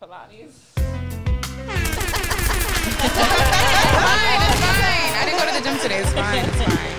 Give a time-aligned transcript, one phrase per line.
[0.00, 0.48] Pilates.
[0.48, 0.56] it's fine,
[4.40, 5.12] it's fine.
[5.12, 5.98] I didn't go to the gym today.
[6.00, 6.96] It's fine, it's fine.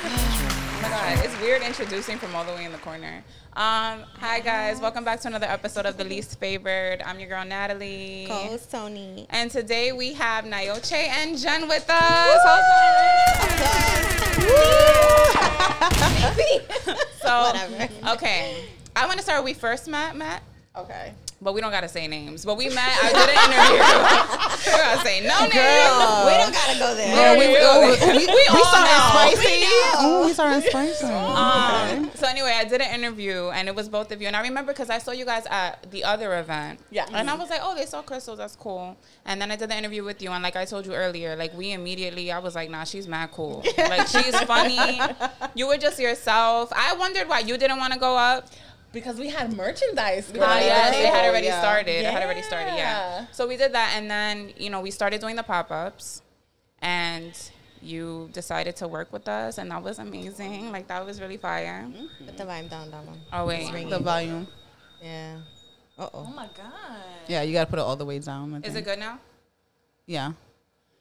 [0.00, 3.22] Oh my god, it's weird introducing from all the way in the corner.
[3.52, 7.02] Um, hi guys, welcome back to another episode of The Least Favored.
[7.02, 8.24] I'm your girl Natalie.
[8.28, 9.26] Co-host Tony.
[9.28, 11.98] And today we have Nayoche and Jen with us.
[17.20, 17.88] so, Whatever.
[18.12, 18.64] okay.
[18.96, 20.42] I want to start where we first met, Matt.
[20.74, 21.12] Okay.
[21.40, 22.44] But we don't gotta say names.
[22.44, 22.98] But we met.
[23.00, 23.78] I did an interview.
[24.72, 25.54] We're gonna say no names.
[25.54, 27.14] we don't gotta go there.
[27.14, 29.08] Yeah, we, we, we, we all know.
[29.10, 29.62] spicy.
[30.00, 31.06] Oh, we started spicy.
[31.06, 34.26] Um, so anyway, I did an interview, and it was both of you.
[34.26, 36.80] And I remember because I saw you guys at the other event.
[36.90, 37.06] Yeah.
[37.12, 38.38] And I was like, oh, they saw crystals.
[38.38, 38.96] That's cool.
[39.24, 41.56] And then I did the interview with you, and like I told you earlier, like
[41.56, 43.64] we immediately, I was like, nah, she's mad cool.
[43.78, 45.00] like she's funny.
[45.54, 46.72] You were just yourself.
[46.74, 48.48] I wondered why you didn't want to go up.
[48.92, 50.30] Because we had merchandise.
[50.32, 50.44] girl.
[50.46, 51.60] Ah, yes, they had already Yeah.
[51.60, 51.90] started.
[52.04, 53.20] It had already started, yeah.
[53.20, 53.26] Yeah.
[53.32, 56.22] So we did that, and then you know we started doing the pop ups,
[56.80, 57.32] and
[57.82, 60.72] you decided to work with us, and that was amazing.
[60.72, 61.86] Like that was really fire.
[62.24, 63.20] Put the volume down, that one.
[63.32, 64.46] Oh wait, The volume.
[65.02, 65.36] Yeah.
[65.98, 66.24] Uh Oh oh.
[66.34, 67.02] my god.
[67.26, 68.62] Yeah, you gotta put it all the way down.
[68.64, 69.18] Is it good now?
[70.06, 70.32] Yeah.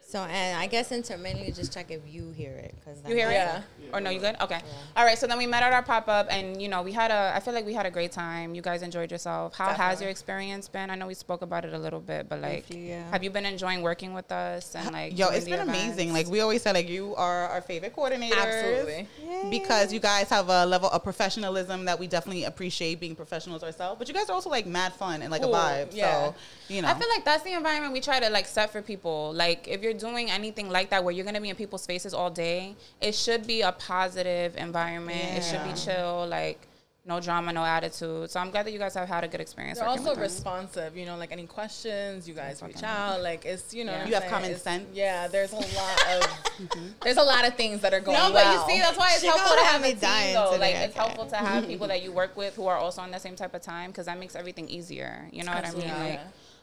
[0.10, 2.74] So, and I guess intermittently just check if you hear it.
[2.86, 3.34] Cause You hear it?
[3.34, 3.62] Yeah.
[3.92, 4.38] Or no, you good?
[4.40, 4.62] Okay.
[4.96, 5.18] All right.
[5.18, 7.34] So then we met at our pop up, and you know we had a.
[7.36, 8.56] I feel like we had a great time.
[8.56, 9.54] You guys enjoyed yourself.
[9.58, 10.90] How has your experience been?
[10.90, 13.12] I know we spoke about it a little bit, but like, Briefly, yeah.
[13.12, 15.12] have you been enjoying working with us and like?
[15.20, 15.84] Yo, doing it's the been events?
[15.84, 16.14] amazing.
[16.14, 18.32] Like we always say, like you are our favorite coordinators.
[18.38, 19.08] Absolutely.
[19.50, 24.00] Because you guys have a level of professionalism that we definitely appreciate being professionals ourselves.
[24.00, 25.90] But you guys are also like mad fun and like Cool, a vibe.
[25.94, 26.28] yeah.
[26.28, 26.36] So
[26.70, 26.88] you know.
[26.88, 29.32] I feel like that's the environment we try to like set for people.
[29.34, 32.30] Like if you're doing anything like that where you're gonna be in people's faces all
[32.30, 35.38] day, it should be a positive environment.
[35.38, 36.68] It should be chill, like
[37.06, 38.30] no drama, no attitude.
[38.30, 39.80] So I'm glad that you guys have had a good experience.
[39.80, 43.22] They're also responsive, you know, like any questions, you guys reach fucking out.
[43.22, 44.08] Like it's you know, Yeah.
[44.08, 44.34] You have saying?
[44.34, 44.86] common It's- sense.
[44.94, 46.70] Yeah, there's a lot of
[47.04, 48.30] there's a lot of things that are going on.
[48.32, 48.68] No, but well.
[48.68, 50.52] you see, that's why it's She helpful gonna have have me a team, dying though.
[50.52, 53.02] today, Like, I it's helpful to have people that you work with who are also
[53.02, 55.30] on the same type of time because that makes everything easier.
[55.32, 55.84] You know what I mean?
[55.84, 56.10] Absolutely.
[56.10, 56.20] Like,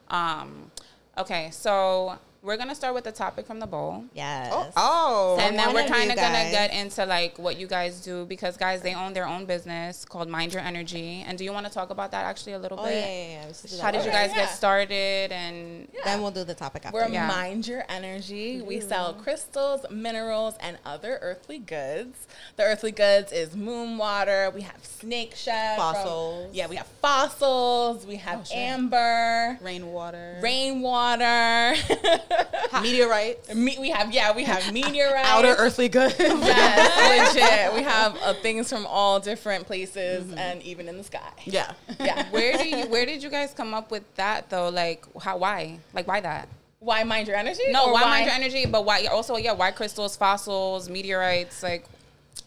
[0.08, 0.70] um,
[1.18, 4.04] okay, so we're gonna start with the topic from the bowl.
[4.12, 4.50] Yes.
[4.52, 5.38] oh, oh.
[5.40, 8.26] and then one we're kind of gonna guys- get into like what you guys do
[8.26, 11.24] because guys they own their own business called Mined Your Energy.
[11.26, 12.94] And do you want to talk about that actually a little Oh, bit?
[12.96, 13.46] yeah, yeah, yeah.
[13.48, 13.98] We should do How that.
[13.98, 14.36] did you guys yeah.
[14.36, 15.32] get started?
[15.32, 16.94] And Then we'll do the topic after.
[16.94, 17.26] We're Yeah.
[17.28, 18.60] Mined Your Energy.
[18.60, 18.88] We mm-hmm.
[18.88, 22.26] sell crystals, minerals, and other earthly goods.
[22.56, 24.52] The earthly goods is moon water.
[24.54, 25.76] We have snake shell.
[25.76, 26.54] from- Fossils.
[26.54, 28.06] yeah, we have fossils.
[28.06, 30.38] We have oh, amber, rainwater.
[30.42, 31.74] rainwater.
[32.82, 33.54] meteorites.
[33.54, 35.28] Me- we have yeah, we have meteorites.
[35.28, 36.14] Outer earthly goods.
[36.18, 37.74] Yes, legit.
[37.74, 41.20] We have uh, things from all different places and even in the sky.
[41.44, 41.72] yeah.
[42.00, 42.28] Yeah.
[42.30, 44.68] where do you where did you guys come up with that though?
[44.68, 45.78] Like how why?
[45.92, 46.48] Like why that?
[46.80, 47.62] Why mind your energy?
[47.70, 48.66] No, Or why, mind your energy?
[48.66, 51.62] But why also yeah, why crystals, fossils, meteorites?
[51.62, 51.86] Like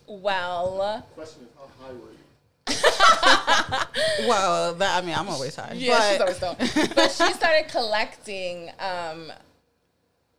[0.05, 2.67] Well, Question is, how high were you?
[4.27, 5.73] Well, that I mean, I'm always high.
[5.75, 6.95] yeah, she's but always stoned.
[6.95, 9.31] But she started collecting um,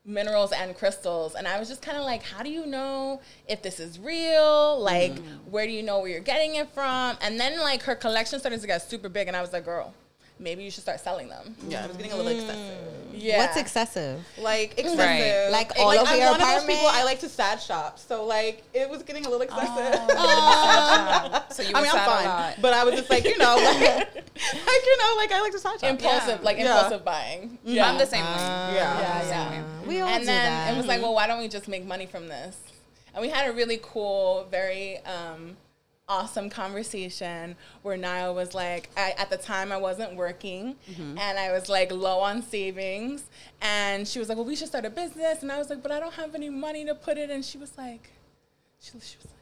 [0.09, 3.63] minerals and crystals, and I was just kind of like, how do you know if
[3.63, 4.81] this is real?
[4.81, 5.51] Like, mm-hmm.
[5.51, 7.17] where do you know where you're getting it from?
[7.21, 9.95] And then like her collection started to get super big, and I was like, girl,
[10.39, 11.55] maybe you should start selling them.
[11.69, 12.79] yeah, it was getting a little excessive.
[13.13, 13.39] Yeah.
[13.39, 14.25] What's excessive?
[14.39, 14.99] like excessive.
[14.99, 15.49] Right.
[15.51, 17.99] Like And, all over I'm your one of those people I like to sad shop,
[17.99, 19.95] so like it was getting a little excessive.
[21.51, 24.15] so you I mean, was I'm fine, but I was just like, you know, like,
[24.15, 25.91] like you know, like I like to side shop.
[25.91, 26.45] impulsive, Yeah.
[26.45, 26.77] like Yeah.
[26.77, 27.59] impulsive buying?
[27.65, 27.89] Yeah.
[27.91, 28.31] I'm the same way.
[28.31, 29.01] yeah.
[29.01, 29.51] Yeah, Same yeah.
[29.81, 29.87] way.
[29.89, 30.75] We all and do then that.
[30.75, 32.57] it was like, well, why don't we just make money from this?
[33.15, 35.57] And we had a really cool, very um,
[36.09, 41.19] awesome conversation where Niall was like, I, at the time I wasn't working Mm-hmm.
[41.19, 43.25] and I was like low on savings.
[43.61, 45.43] And she was like, well, we should start a business.
[45.43, 47.31] And I was like, but I don't have any money to put it.
[47.31, 48.11] And she was like,
[48.81, 49.38] she, she was like,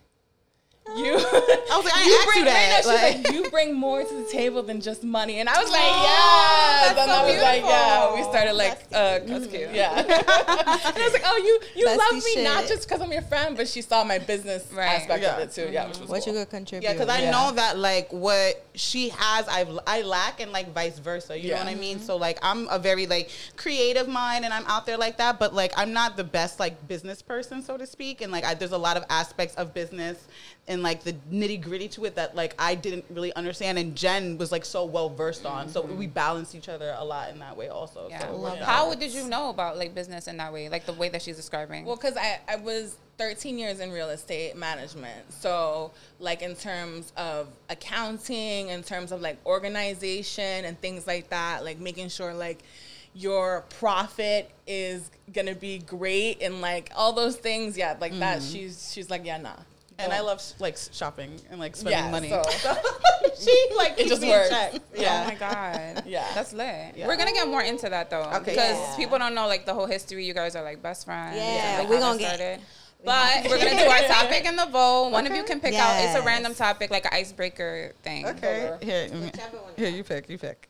[0.97, 1.15] you.
[1.17, 2.83] I was like, I You asked bring, you that.
[2.85, 5.49] no, no, she's like, like, you bring more to the table than just money, and
[5.49, 6.89] I was like, Aw, yes.
[6.89, 8.15] and so I was like, yeah.
[8.15, 9.71] We started like, uh, That's cute.
[9.75, 9.99] yeah.
[10.01, 13.23] and I was like, oh, you you Bestie love me not just because I'm your
[13.23, 14.87] friend, but she saw my business Right.
[15.01, 15.37] aspect Yeah.
[15.37, 15.69] of it too.
[15.73, 16.33] Yeah, which was what cool.
[16.35, 16.87] you could contribute?
[16.89, 17.31] yeah, because I Yeah.
[17.31, 21.37] know that like what she has, I I lack, and like vice versa.
[21.39, 21.59] You Yeah.
[21.59, 21.99] know what I mean?
[22.01, 25.39] So like I'm a very like creative mind, and I'm out there like that.
[25.39, 28.21] But like I'm not the best like business person, so to speak.
[28.21, 30.19] And like I, there's a lot of aspects of business
[30.69, 34.39] and like the nitty gritty to it that like I didn't really understand, and Jen
[34.39, 35.69] was like so well versed on.
[35.69, 36.13] So we mm-hmm.
[36.13, 38.07] balanced each other other a lot in that way also.
[38.09, 38.21] Yeah.
[38.21, 38.67] So it worked out.
[38.67, 41.37] How did you know about like business in that way, like the way that she's
[41.37, 41.85] describing?
[41.85, 45.33] Well, because I, I was 13 years in real estate management.
[45.33, 45.91] So,
[46.21, 51.79] like, in terms of accounting, in terms of like organization and things like that, like
[51.79, 52.63] making sure like
[53.15, 58.39] your profit is gonna be great and like all those things, yeah, like that.
[58.39, 58.53] Mm-hmm.
[58.53, 59.57] She's she's like, yeah, nah.
[59.99, 60.19] And Don't.
[60.19, 62.29] I love like shopping and like spending Yeah, money.
[62.29, 62.43] so-
[63.41, 64.51] she like It just works.
[64.51, 64.75] check.
[64.99, 66.03] Oh my god.
[66.07, 66.27] Yeah.
[66.35, 66.95] That's lit.
[66.97, 67.07] Yeah.
[67.07, 68.23] We're gonna get more into that though.
[68.25, 68.51] Okay.
[68.53, 68.97] Because Yeah.
[68.97, 70.25] people don't know like the whole history.
[70.25, 71.37] You guys are like best friends.
[71.37, 72.61] Yeah, like, we how gonna get- started.
[73.05, 75.11] But we're gonna do our topic in the vote.
[75.11, 76.03] One of you can pick out.
[76.03, 78.27] It's a random topic, like an icebreaker thing.
[78.27, 78.77] Okay.
[78.83, 79.73] Here, Whichever one.
[79.77, 80.29] here, you pick.
[80.29, 80.69] You pick.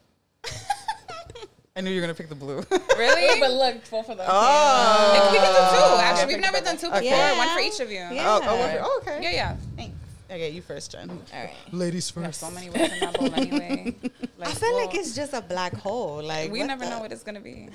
[1.76, 2.62] I knew you were gonna pick the blue.
[2.96, 3.38] Really?
[3.40, 4.26] but look, both of them.
[4.28, 5.12] Oh.
[5.12, 6.02] Like, we can do two.
[6.02, 7.02] Actually, we've never done two before.
[7.02, 7.36] Yeah.
[7.36, 7.96] One for each of you.
[7.96, 8.12] Yeah.
[8.12, 9.18] Yeah, oh, oh, one for- oh, okay.
[9.22, 9.30] yeah.
[9.30, 9.56] yeah.
[9.76, 9.94] Thanks.
[10.30, 11.10] Okay, you first, Jen.
[11.10, 11.52] All right.
[11.72, 12.24] Ladies first.
[12.24, 13.94] have so many words in that bowl anyway.
[14.42, 16.22] I feel like it's just a black hole.
[16.22, 17.68] Like we never the- know what it's gonna be.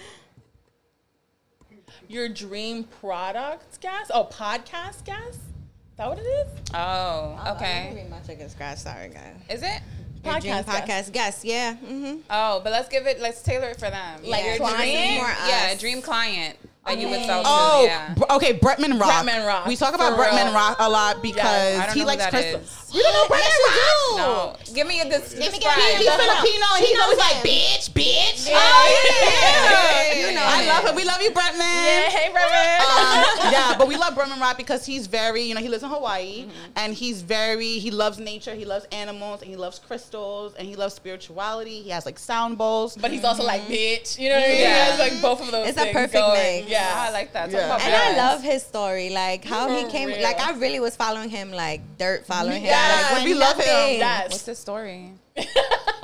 [2.08, 4.12] Your dream product guest?
[4.14, 5.36] Oh, podcast guest?
[5.36, 6.48] Is that what it is?
[6.74, 7.94] Oh, Oh, I don't okay.
[7.96, 8.80] read my chicken scratch.
[8.80, 9.36] Sorry, guys.
[9.50, 9.82] Is it?
[10.24, 10.68] Your dream Podcast guest.
[10.68, 11.46] podcast guest.
[11.46, 11.74] Yeah.
[11.76, 12.18] Mm-hmm.
[12.30, 13.20] Oh, but let's give it.
[13.20, 14.24] Let's tailor it for them.
[14.24, 14.78] Like Your client?
[14.80, 15.80] dream- More yeah, us.
[15.80, 17.48] dream client that you would sell to.
[17.50, 18.14] Oh, yeah.
[18.16, 19.26] Br- okay, Bretman Rock.
[19.26, 20.54] Bretman Rock, We talk about for Bretman real.
[20.54, 22.62] Rock a lot because I he likes that crystal.
[22.62, 22.81] is.
[22.94, 24.18] You don't know Bretman Rock?
[24.18, 25.34] No, give me a this.
[25.36, 25.76] me describe.
[25.78, 28.50] get- He's Filipino and he's always like, bitch, bitch.
[28.50, 28.58] Yeah.
[28.60, 30.28] Oh, yeah.
[30.30, 30.68] You know I him.
[30.70, 30.96] love him.
[30.96, 31.60] We love you, Bretman.
[31.60, 32.82] Yeah, hey, Reverend.
[32.84, 35.90] Um, yeah, but we love Bretman Rock because he's very, you know, he lives in
[35.90, 36.72] Hawaii Mm-hmm.
[36.76, 40.76] and he's very, he loves nature, he loves animals, and he loves crystals, and he
[40.76, 41.82] loves spirituality.
[41.82, 42.96] He has like sound bowls.
[42.98, 44.20] but he's also like, bitch.
[44.20, 44.60] You know what I mean?
[44.62, 44.86] Yeah.
[44.86, 46.34] He has like both of those It's a perfect going.
[46.62, 46.70] mix.
[46.70, 46.94] Yeah.
[46.94, 47.46] I like that.
[47.46, 47.66] Talk Yeah.
[47.68, 50.10] about And I love his story, like how he came.
[50.22, 52.72] Like I really was following him, like dirt following him.
[52.82, 54.00] Yes, like, we love him.
[54.00, 54.32] Yes.
[54.32, 55.12] What's the story?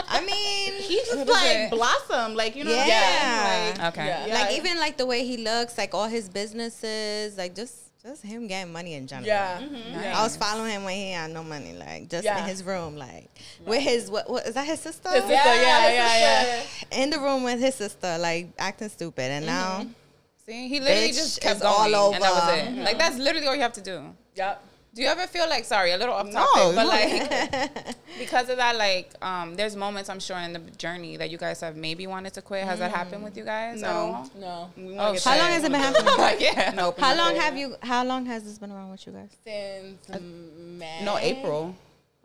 [0.09, 1.71] I mean, he just like it?
[1.71, 2.71] blossom, like you know.
[2.71, 3.73] what I'm Yeah.
[3.77, 4.05] Like, Okay.
[4.05, 4.33] Yeah.
[4.33, 8.47] like even like the way he looks, like all his businesses, like just just him
[8.47, 9.27] getting money in general.
[9.27, 9.59] Yeah.
[9.59, 9.75] Mm-hmm.
[9.75, 10.01] mm-hmm.
[10.01, 10.19] yeah.
[10.19, 12.39] I was following him when he had no money, like just Yeah.
[12.39, 13.29] in his room, like
[13.65, 15.09] with his what, what is that his sister?
[15.09, 16.63] His sister, yeah, yeah, yeah.
[17.03, 19.91] In the room with his sister, like acting stupid, and now mm-hmm.
[20.47, 22.53] See, he literally just kept going, all and that was over.
[22.55, 22.77] it.
[22.77, 22.97] Like mm-hmm.
[22.97, 24.15] that's literally all you have to do.
[24.35, 24.63] Yep.
[24.97, 26.89] Do you ever feel like sorry, a little off No, topic, but no.
[26.89, 31.37] like because of that, like um, there's moments I'm sure in the journey that you
[31.37, 32.63] guys have maybe wanted to quit.
[32.63, 33.79] Has that happened with you guys?
[33.79, 34.25] No.
[34.35, 34.71] No.
[34.97, 36.13] Oh, how long has it been happening?
[36.17, 36.71] Like, yeah.
[36.75, 37.39] No, How long no.
[37.41, 37.75] have you?
[37.83, 39.29] How long has this been around with you guys?
[39.45, 41.05] Since May.
[41.05, 41.75] No, April.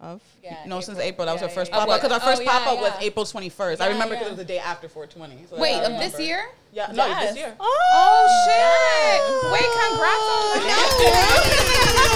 [0.01, 1.27] Of Yeah, No, since April.
[1.27, 2.75] That was Yeah, our first yeah, pop up because our Oh, first yeah, pop up
[2.77, 2.81] yeah.
[2.83, 3.81] was April 21st.
[3.83, 4.27] I remember because yeah.
[4.29, 5.47] it was the day after 420.
[5.51, 6.49] So Wait, of this year?
[6.73, 7.29] Yeah, no, Yes.
[7.29, 7.55] this year.
[7.61, 9.21] Oh, oh shit!
[9.53, 10.89] Wait, congrats on that.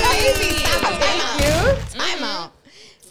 [1.05, 2.01] Thank you.
[2.01, 2.51] Time out.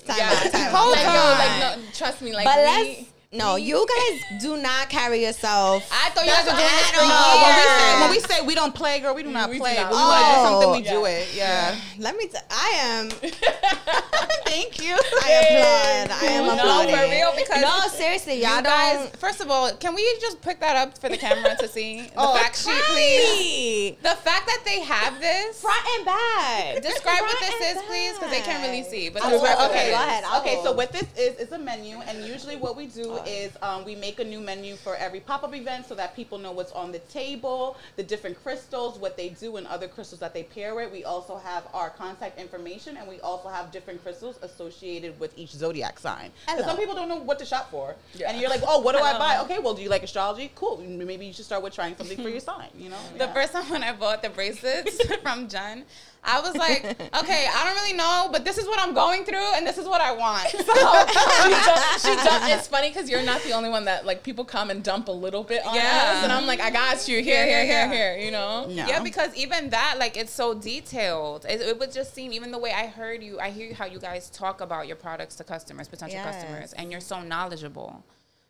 [0.07, 0.25] Time Yeah.
[0.31, 0.51] out.
[0.51, 0.71] Time out.
[0.75, 1.37] Hold Like, no, on.
[1.37, 2.33] like, no, trust me.
[2.33, 3.09] Like, But we, let's.
[3.35, 5.87] No, you guys do not carry yourself.
[5.91, 8.19] I thought you guys were doing this for That's No, when we say when we
[8.19, 9.75] say we don't play, girl, we do not We do play.
[9.75, 10.35] not But we want to oh.
[10.35, 11.01] do something, we Oh.
[11.01, 11.27] do it.
[11.35, 11.75] Yeah.
[11.99, 12.27] Let me.
[12.27, 13.09] T- I am.
[14.45, 14.93] Thank you.
[14.95, 16.17] I applaud.
[16.21, 16.95] I am No, applauding.
[16.95, 19.17] for real, because no, seriously, y'all you guys, don't.
[19.17, 22.11] first of all, can we just pick that up for the camera to see the
[22.17, 23.35] Oh, fact sheet, please?
[23.35, 23.95] Please.
[24.01, 25.59] The fact that they have this.
[25.59, 26.81] Front and back.
[26.83, 29.09] Describe what this and is, please, because they can't really see.
[29.09, 30.23] But oh, I describe okay, Go ahead.
[30.25, 30.63] I Okay, will.
[30.63, 33.95] so what this is is a menu, and usually what we do is um, we
[33.95, 36.99] make a new menu for every pop-up event so that people know what's on the
[36.99, 40.91] table, the different crystals, what they do, and other crystals that they pair with.
[40.91, 45.51] We also have our contact information, and we also have different crystals associated with each
[45.51, 46.31] zodiac sign.
[46.47, 48.29] Because some people don't know what to shop for, Yeah.
[48.31, 49.39] and you're like, oh, what do I buy?
[49.43, 50.51] Okay, well, do you like astrology?
[50.55, 50.77] Cool.
[50.77, 52.69] Maybe you should start with trying something for your sign.
[52.77, 52.97] You know.
[53.17, 53.33] The Yeah.
[53.33, 55.85] first time when I bought the bracelets from Jen,
[56.25, 56.83] I was like,
[57.21, 59.85] okay, I don't really know, but this is what I'm going through, and this is
[59.87, 60.49] what I want.
[60.65, 64.23] So, she dump, she dump, it's funny because you're not the only one that like
[64.23, 66.13] people come and dump a little bit on Yeah.
[66.17, 68.15] us, and I'm like, I got you here, Yeah, here, yeah, here, yeah.
[68.15, 68.25] here.
[68.25, 68.65] You know?
[68.69, 68.87] Yeah.
[68.87, 71.45] Yeah, because even that, like, it's so detailed.
[71.45, 73.99] It, it would just seem, even the way I heard you, I hear how you
[73.99, 76.35] guys talk about your products to customers, potential Yes.
[76.35, 78.03] customers, and you're so knowledgeable.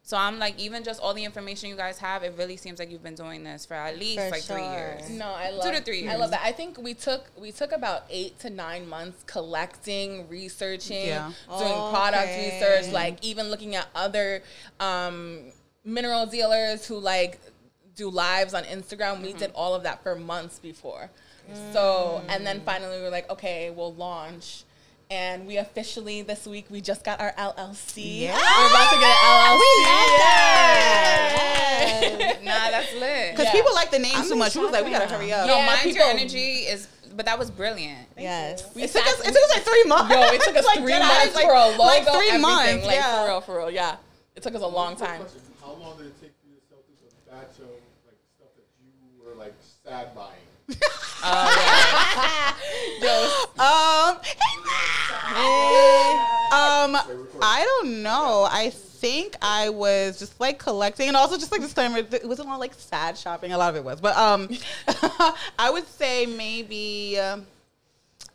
[0.08, 2.92] So I'm like, even just all the information you guys have, it really seems like
[2.92, 5.10] you've been doing this for at least For like three years.
[5.10, 6.14] No, I love two to three Years.
[6.14, 6.42] I love that.
[6.44, 11.32] I think we took we took about eight to nine months collecting, researching, Yeah.
[11.50, 14.44] doing product research, like even looking at other
[14.80, 15.52] um,
[15.84, 17.40] mineral dealers who like
[17.96, 19.24] do lives on Instagram.
[19.24, 21.10] We did all of that for months before.
[21.74, 24.66] So and then finally we were like, okay, we'll launch.
[25.12, 28.22] And we officially this week we just got our LLC.
[28.22, 28.34] Yeah.
[28.36, 28.58] Ah!
[28.58, 29.60] We're about to get an LLC.
[29.60, 30.10] We love
[32.10, 32.18] Yay!
[32.18, 32.44] that.
[32.44, 33.32] Nah, that's lit.
[33.32, 33.52] Because Yeah.
[33.52, 34.54] people like the name I'm too much.
[34.54, 35.46] She was like, we gotta hurry up.
[35.48, 38.08] No, Yeah, mind your energy is, but that was brilliant.
[38.18, 38.66] Yes.
[38.76, 40.12] We It took, us, it took us like three months.
[40.16, 41.84] Yo, it took us Like, three months like- for a logo.
[41.84, 42.42] Like three everything.
[42.42, 42.86] months.
[42.86, 43.22] Like yeah.
[43.22, 43.70] for real, for real.
[43.72, 43.98] Yeah,
[44.36, 45.22] it took us a long time.
[45.62, 47.70] How long did it take for yourself to batch of
[48.08, 48.90] like stuff that you
[49.24, 50.42] were like sad buying?
[53.58, 54.18] Um,
[56.52, 56.98] um,
[57.42, 58.48] I don't know.
[58.50, 62.60] I think I was just like collecting, and also just like disclaimer, it wasn't all
[62.60, 63.54] like sad shopping.
[63.54, 64.50] A lot of it was, but um,
[65.58, 67.20] I would say maybe.
[67.20, 67.48] Um,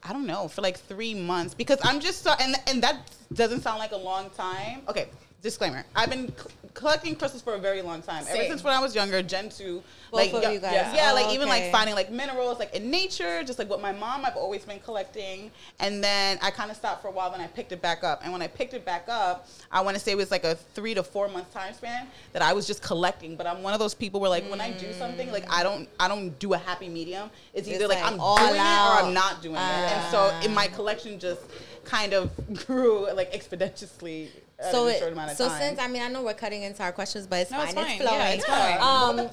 [0.03, 3.61] I don't know for like three months because I'm just so and and that doesn't
[3.61, 4.81] sound like a long time.
[4.89, 5.09] Okay,
[5.43, 8.25] disclaimer: I've been c- collecting crystals for a very long time.
[8.29, 10.73] Ever since when I was younger, Gen two, Both like of yo- you guys.
[10.73, 13.81] yeah, yeah, Oh, like even like finding like minerals like in nature, just like what
[13.81, 17.31] my mom I've always been collecting, and then I kind of stopped for a while,
[17.31, 19.97] then I picked it back up, and when I picked it back up, I want
[19.97, 22.67] to say it was like a three to four month time span that I was
[22.67, 23.37] just collecting.
[23.37, 24.99] But I'm one of those people where like when I do mm.
[24.99, 27.31] something, like I don't I don't do a happy medium.
[27.55, 28.63] It's either It's like, like I'm all doing it or.
[28.63, 31.41] I'm not doing it, and so in my collection just
[31.85, 32.31] kind of
[32.67, 34.29] grew like exponentially.
[34.61, 35.61] At So, a it, short amount of so time.
[35.61, 37.67] since I mean I know we're cutting into our questions, but it's No, fine.
[37.69, 37.99] it's fine.
[37.99, 38.15] flowing.
[38.21, 38.81] Yeah, it's fine.
[38.81, 39.29] Um,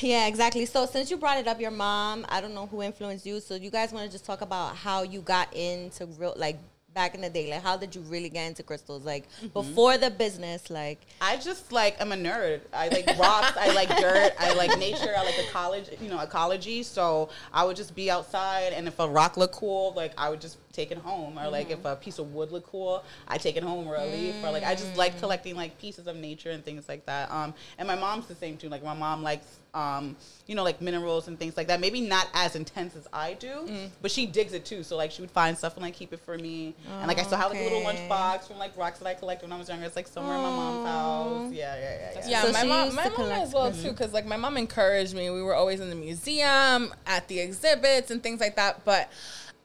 [0.00, 0.66] yeah, exactly.
[0.66, 3.40] So since you brought it up, your mom, I don't know who influenced you.
[3.40, 6.58] So you guys want to just talk about how you got into real, like
[6.94, 9.48] back in the day, like how did you really get into crystals, like Mm-hmm.
[9.48, 12.60] before the business, like I just like I'm a nerd.
[12.72, 13.56] I like rocks.
[13.56, 14.32] I like dirt.
[14.40, 15.12] I like nature.
[15.16, 15.96] I like ecology.
[16.00, 16.82] You know, ecology.
[16.82, 20.40] So I would just be outside, and if a rock looked cool, like I would
[20.40, 21.38] just take it home.
[21.38, 24.06] Or like if a piece of wood looked cool, I take it home or a
[24.06, 24.34] leaf.
[24.44, 27.30] Or like I just like collecting like pieces of nature and things like that.
[27.30, 28.68] Um, and my mom's the same too.
[28.68, 30.16] Like my mom likes um,
[30.46, 31.78] you know, like minerals and things like that.
[31.80, 33.68] Maybe not as intense as I do,
[34.00, 34.82] but she digs it too.
[34.82, 36.74] So like she would find stuff and like keep it for me.
[36.98, 37.98] and like I still have like a little Okay.
[38.08, 39.84] lunchbox from like rocks that I collected when I was younger.
[39.86, 41.52] It's like somewhere in my mom's house.
[41.52, 42.20] Yeah, yeah, yeah.
[42.20, 42.28] yeah.
[42.28, 45.14] Yeah, So my she mom, my mom as well too, because like my mom encouraged
[45.14, 45.30] me.
[45.30, 48.84] We were always in the museum, at the exhibits, and things like that.
[48.84, 49.10] But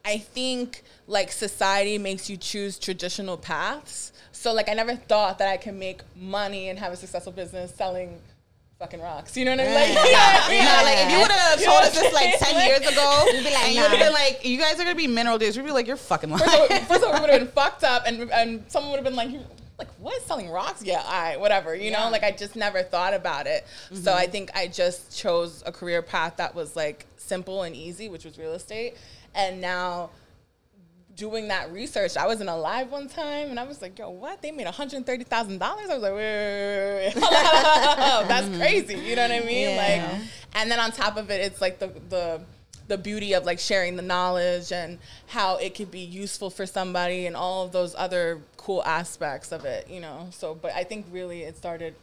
[0.04, 4.12] I think like society makes you choose traditional paths.
[4.32, 7.74] So like I never thought that I could make money and have a successful business
[7.74, 8.20] selling
[8.78, 9.36] fucking rocks.
[9.36, 9.74] You know what I mean?
[9.74, 12.68] Like, yeah, You know, like if you would have told us this like ten saying?
[12.68, 15.06] years ago, be like, and you would have been like, "You guys are gonna be
[15.06, 17.20] mineral days," we'd be like, "You're fucking lying." First of all, first of all, we
[17.20, 19.46] would have been fucked up, and and someone would have been like, "You-
[19.78, 20.82] like what selling rocks?
[20.84, 21.74] Yeah, all right, whatever.
[21.74, 23.66] You know, like I just never thought about it.
[23.92, 24.18] So mm-hmm.
[24.18, 28.24] I think I just chose a career path that was like simple and easy, which
[28.24, 28.94] was real estate,
[29.34, 30.10] and now.
[31.16, 34.10] Doing that research, I was in a live one time, and I was like, "Yo,
[34.10, 34.42] what?
[34.42, 37.22] They made one hundred thirty thousand dollars?" I was like, "Wait, wait, wait, wait, wait.
[38.28, 38.58] that's mm-hmm.
[38.58, 39.76] crazy." You know what I mean?
[39.76, 40.10] Yeah.
[40.10, 40.20] Like,
[40.56, 42.40] and then on top of it, it's like the the
[42.88, 47.26] the beauty of like sharing the knowledge and how it could be useful for somebody
[47.26, 50.28] and all of those other cool aspects of it, you know.
[50.30, 51.94] So, but I think really it started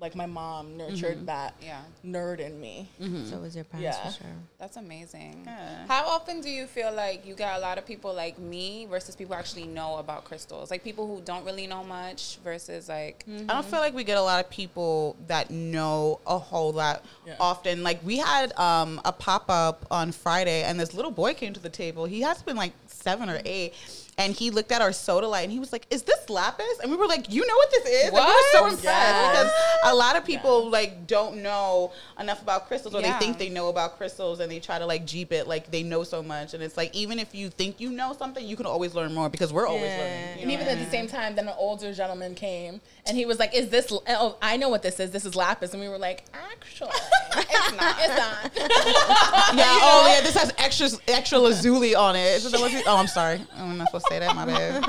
[0.00, 1.26] like my mom nurtured mm-hmm.
[1.26, 1.80] that Yeah.
[2.04, 2.88] nerd in me.
[3.00, 3.26] Mm-hmm.
[3.26, 4.10] so was your parents Yeah.
[4.10, 4.36] for sure.
[4.58, 5.42] That's amazing.
[5.44, 5.86] Yeah.
[5.88, 9.16] How often do you feel like you got a lot of people like me versus
[9.16, 10.70] people who actually know about crystals?
[10.70, 13.50] Like people who don't really know much versus like mm-hmm.
[13.50, 17.04] I don't feel like we get a lot of people that know a whole lot
[17.26, 17.36] Yeah.
[17.40, 17.82] often.
[17.82, 21.60] Like we had um, a pop up on Friday, and this little boy came to
[21.60, 22.04] the table.
[22.04, 23.74] He has been like seven or eight.
[24.18, 26.96] And he looked at our sodalite and he was like, "Is this lapis?" And we
[26.96, 28.72] were like, "You know what this is?" Like, we were so What?
[28.72, 29.30] impressed Yes.
[29.32, 33.12] because a lot of people like don't know enough about crystals, or Yeah.
[33.18, 35.82] they think they know about crystals, and they try to like jeep it like they
[35.84, 36.52] know so much.
[36.52, 39.28] And it's like even if you think you know something, you can always learn more
[39.28, 39.98] because we're always Yeah.
[39.98, 40.36] learning.
[40.36, 43.24] you And even what at the same time, then an older gentleman came and he
[43.24, 43.86] was like, "Is this?
[43.92, 45.12] Oh, I know what this is.
[45.12, 46.90] This is lapis." And we were like, "Actually,
[47.36, 47.96] it's not.
[48.00, 48.50] It's not."
[49.54, 49.78] Yeah.
[49.80, 50.20] Oh, yeah.
[50.22, 52.44] This has extra extra lazuli on it?
[52.86, 53.40] Oh, I'm sorry.
[53.56, 54.34] I'm not supposed to say that.
[54.34, 54.80] My bad.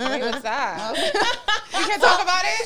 [0.00, 0.92] Wait, what's that?
[0.92, 2.60] we can talk about it.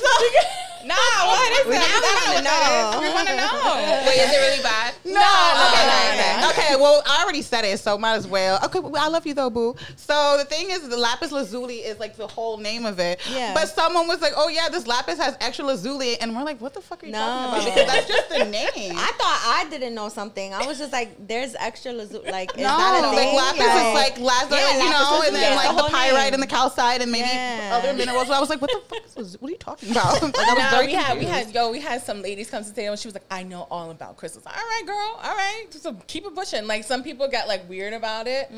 [0.87, 0.95] nah,
[1.27, 1.87] what is We that?
[1.87, 2.85] now I wanna don't what that is.
[2.91, 3.01] know.
[3.01, 4.07] We want to know.
[4.07, 4.95] Wait, is it really bad?
[5.15, 5.21] No.
[5.21, 6.51] okay.
[6.51, 6.51] okay.
[6.51, 6.77] Okay.
[6.81, 8.59] Well, I already said it, so might as well.
[8.65, 8.79] Okay.
[8.81, 9.77] well, I love you though, boo.
[9.97, 13.21] So the thing is, the lapis lazuli is like the whole name of it.
[13.31, 13.55] Yeah.
[13.55, 16.75] But someone was like, "Oh yeah, this lapis has extra lazuli," and we're like, "What
[16.75, 17.49] the fuck are you talking No.
[17.59, 18.71] about?" Because that's just the name.
[18.97, 20.53] I thought I didn't know something.
[20.55, 23.37] I was just like, "There's extra lazuli." Like, is no, that a like thing?
[23.37, 26.25] lapis is like lazuli, Yeah, you lapis know, lazuli, and then like the the, pyrite
[26.25, 26.35] name.
[26.35, 27.79] and the calcite and maybe Yeah.
[27.81, 28.27] other minerals.
[28.29, 29.05] So I was like, "What the fuck?
[29.07, 29.39] Is, lazuli?
[29.41, 31.71] what are you talking about?" like, I was No, very we had we had yo
[31.71, 33.91] we had some ladies come to the table and she was like I know all
[33.91, 34.45] about crystals.
[34.47, 35.00] All right, girl.
[35.03, 36.67] All right, so keep it pushing.
[36.67, 38.51] Like some people get like weird about it,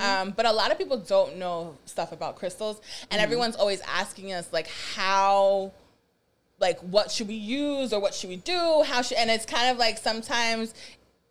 [0.00, 4.32] um, but a lot of people don't know stuff about crystals, and everyone's always asking
[4.32, 5.72] us like how.
[6.60, 8.82] Like what should we use or what should we do?
[8.84, 10.74] How should and it's kind of like sometimes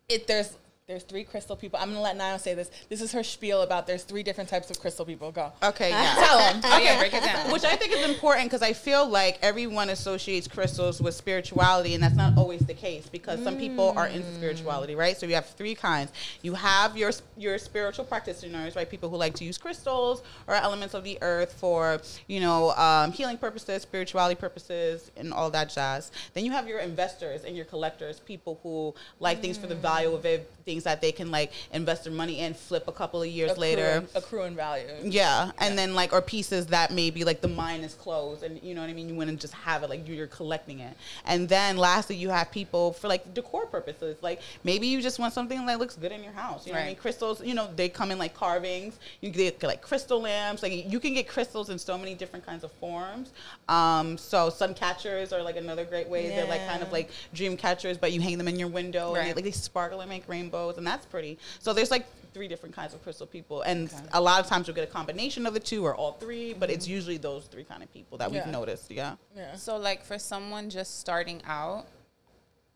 [0.07, 0.55] it there's
[0.87, 1.77] there's three crystal people.
[1.81, 2.71] I'm gonna let Niall say this.
[2.87, 5.33] This is her spiel about there's three different types of crystal people.
[5.33, 5.51] Go.
[5.61, 6.15] Okay, yeah.
[6.17, 6.61] Tell them.
[6.63, 7.51] Oh yeah, break it down.
[7.51, 12.01] Which I think is important because I feel like everyone associates crystals with spirituality, and
[12.01, 15.17] that's not always the case because some people are into spirituality, right?
[15.17, 16.13] So you have three kinds.
[16.41, 18.89] You have your your spiritual practitioners, right?
[18.89, 23.11] People who like to use crystals or elements of the earth for you know um,
[23.11, 26.11] healing purposes, spirituality purposes, and all that jazz.
[26.33, 30.13] Then you have your investors and your collectors, people who like things for the value
[30.13, 33.27] of it, things that they can like invest their money in, flip a couple of
[33.29, 33.87] years later.
[33.87, 34.85] Accruing, accruing value.
[35.03, 38.75] Yeah, and then like or pieces that maybe like the mine is closed, and you
[38.75, 39.07] know what I mean.
[39.09, 40.95] You want to just have it like you're collecting it,
[41.25, 44.17] and then lastly you have people for like decor purposes.
[44.21, 46.67] Like maybe you just want something that looks good in your house.
[46.67, 46.89] You know what I Right.
[46.89, 46.95] mean?
[46.97, 48.99] Crystals, you know, they come in like carvings.
[49.21, 50.61] You get like crystal lamps.
[50.63, 53.31] Like you can get crystals in so many different kinds of forms.
[53.69, 56.27] Um, so sun catchers are like another great way.
[56.29, 59.15] They're like kind of like dream catchers, but you hang them in your window, and
[59.15, 59.35] they, Right.
[59.37, 61.37] like they sparkle and make rainbows, and that's pretty.
[61.59, 64.75] So there's like three different kinds of crystal people, and a lot of times you'll
[64.75, 67.81] get a combination of the two or all three, but it's usually those three kind
[67.83, 68.91] of people that we've noticed.
[68.91, 69.15] Yeah.
[69.35, 69.55] Yeah.
[69.55, 71.85] So like for someone just starting out,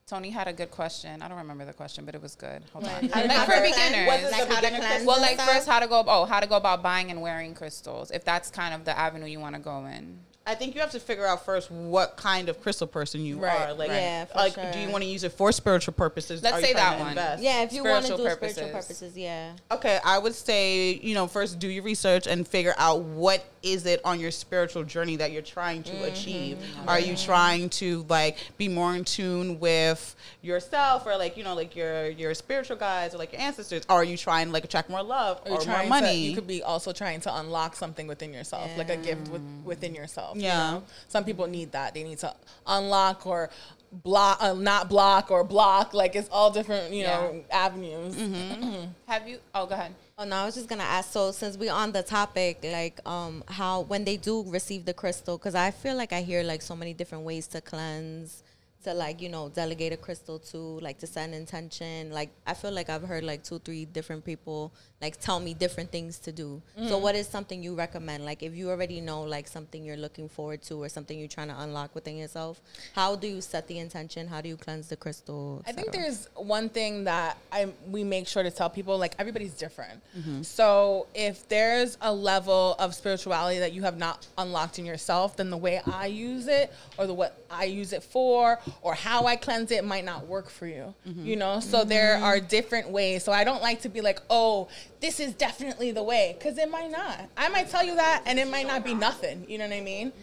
[0.07, 1.21] Tony had a good question.
[1.21, 2.63] I don't remember the question, but it was good.
[2.73, 3.07] Hold on.
[3.07, 4.07] Like Like for to beginners.
[4.07, 6.03] What's like the how to beginner cleanse Well, like first, how to go?
[6.05, 8.11] Oh, how to go about buying and wearing crystals?
[8.11, 10.19] If that's kind of the avenue you want to go in.
[10.45, 13.69] I think you have to figure out first what kind of crystal person you Right,
[13.69, 13.73] are.
[13.73, 13.89] Like.
[13.89, 14.71] Yeah, like, sure.
[14.71, 16.41] do you want to use it for spiritual purposes?
[16.41, 17.09] Let's say that one.
[17.09, 17.43] invest?
[17.43, 18.97] Yeah, if you want to Spiritual do spiritual purposes.
[18.97, 19.53] purposes, yeah.
[19.71, 23.85] Okay, I would say, you know, first do your research and figure out what is
[23.85, 26.03] it on your spiritual journey that you're trying to mm-hmm.
[26.05, 26.57] achieve.
[26.57, 26.89] Mm-hmm.
[26.89, 31.53] Are you trying to like be more in tune with yourself or like, you know,
[31.53, 33.83] like your your spiritual guides or like your ancestors?
[33.89, 36.07] Are you trying to like attract more love Or or more money?
[36.07, 39.41] To, you could be also trying to unlock something within yourself, like a gift with,
[39.63, 40.37] within yourself.
[40.37, 40.71] you Yeah.
[40.71, 40.83] know?
[41.07, 41.93] Some people need that.
[41.93, 42.33] They need to
[42.65, 43.49] unlock or
[43.91, 45.93] block, uh, not block or block.
[45.93, 48.15] Like it's all different, you know, avenues.
[49.07, 49.39] Have you?
[49.53, 49.93] Oh, go ahead.
[50.17, 51.11] Oh no, I was just gonna ask.
[51.11, 55.37] So since we on the topic, like, um, how when they do receive the crystal,
[55.37, 58.43] because I feel like I hear like so many different ways to cleanse,
[58.83, 62.11] to like you know delegate a crystal to, like to set an intention.
[62.11, 65.91] Like I feel like I've heard like two, three different people like tell me different
[65.91, 66.61] things to do.
[66.87, 68.23] So what is something you recommend?
[68.23, 71.47] Like if you already know like something you're looking forward to or something you're trying
[71.47, 72.61] to unlock within yourself,
[72.93, 74.27] how do you set the intention?
[74.27, 75.63] How do you cleanse the crystal?
[75.65, 79.53] I think there's one thing that I we make sure to tell people like everybody's
[79.53, 80.01] different.
[80.17, 80.43] Mm-hmm.
[80.43, 85.49] So if there's a level of spirituality that you have not unlocked in yourself, then
[85.49, 89.35] the way I use it or the what I use it for or how I
[89.35, 90.93] cleanse it might not work for you.
[91.07, 91.25] Mm-hmm.
[91.25, 93.23] You know, so there are different ways.
[93.23, 94.67] So I don't like to be like, "Oh,
[95.01, 97.29] this is definitely the way," cuz it might not.
[97.35, 99.45] I might tell you that and it might not be nothing.
[99.49, 100.13] You know what I mean?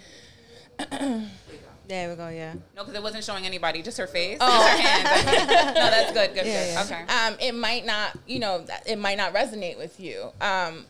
[1.88, 2.28] There we go.
[2.28, 2.52] Yeah.
[2.76, 4.62] No, because it wasn't showing anybody, just her face, oh.
[4.62, 5.46] her hands.
[5.74, 6.34] no, that's good.
[6.34, 6.46] Good.
[6.46, 6.90] Yeah, good.
[6.90, 7.02] yeah.
[7.02, 7.12] Okay.
[7.14, 10.30] um, it might not, you know, it might not resonate with you.
[10.42, 10.84] Um,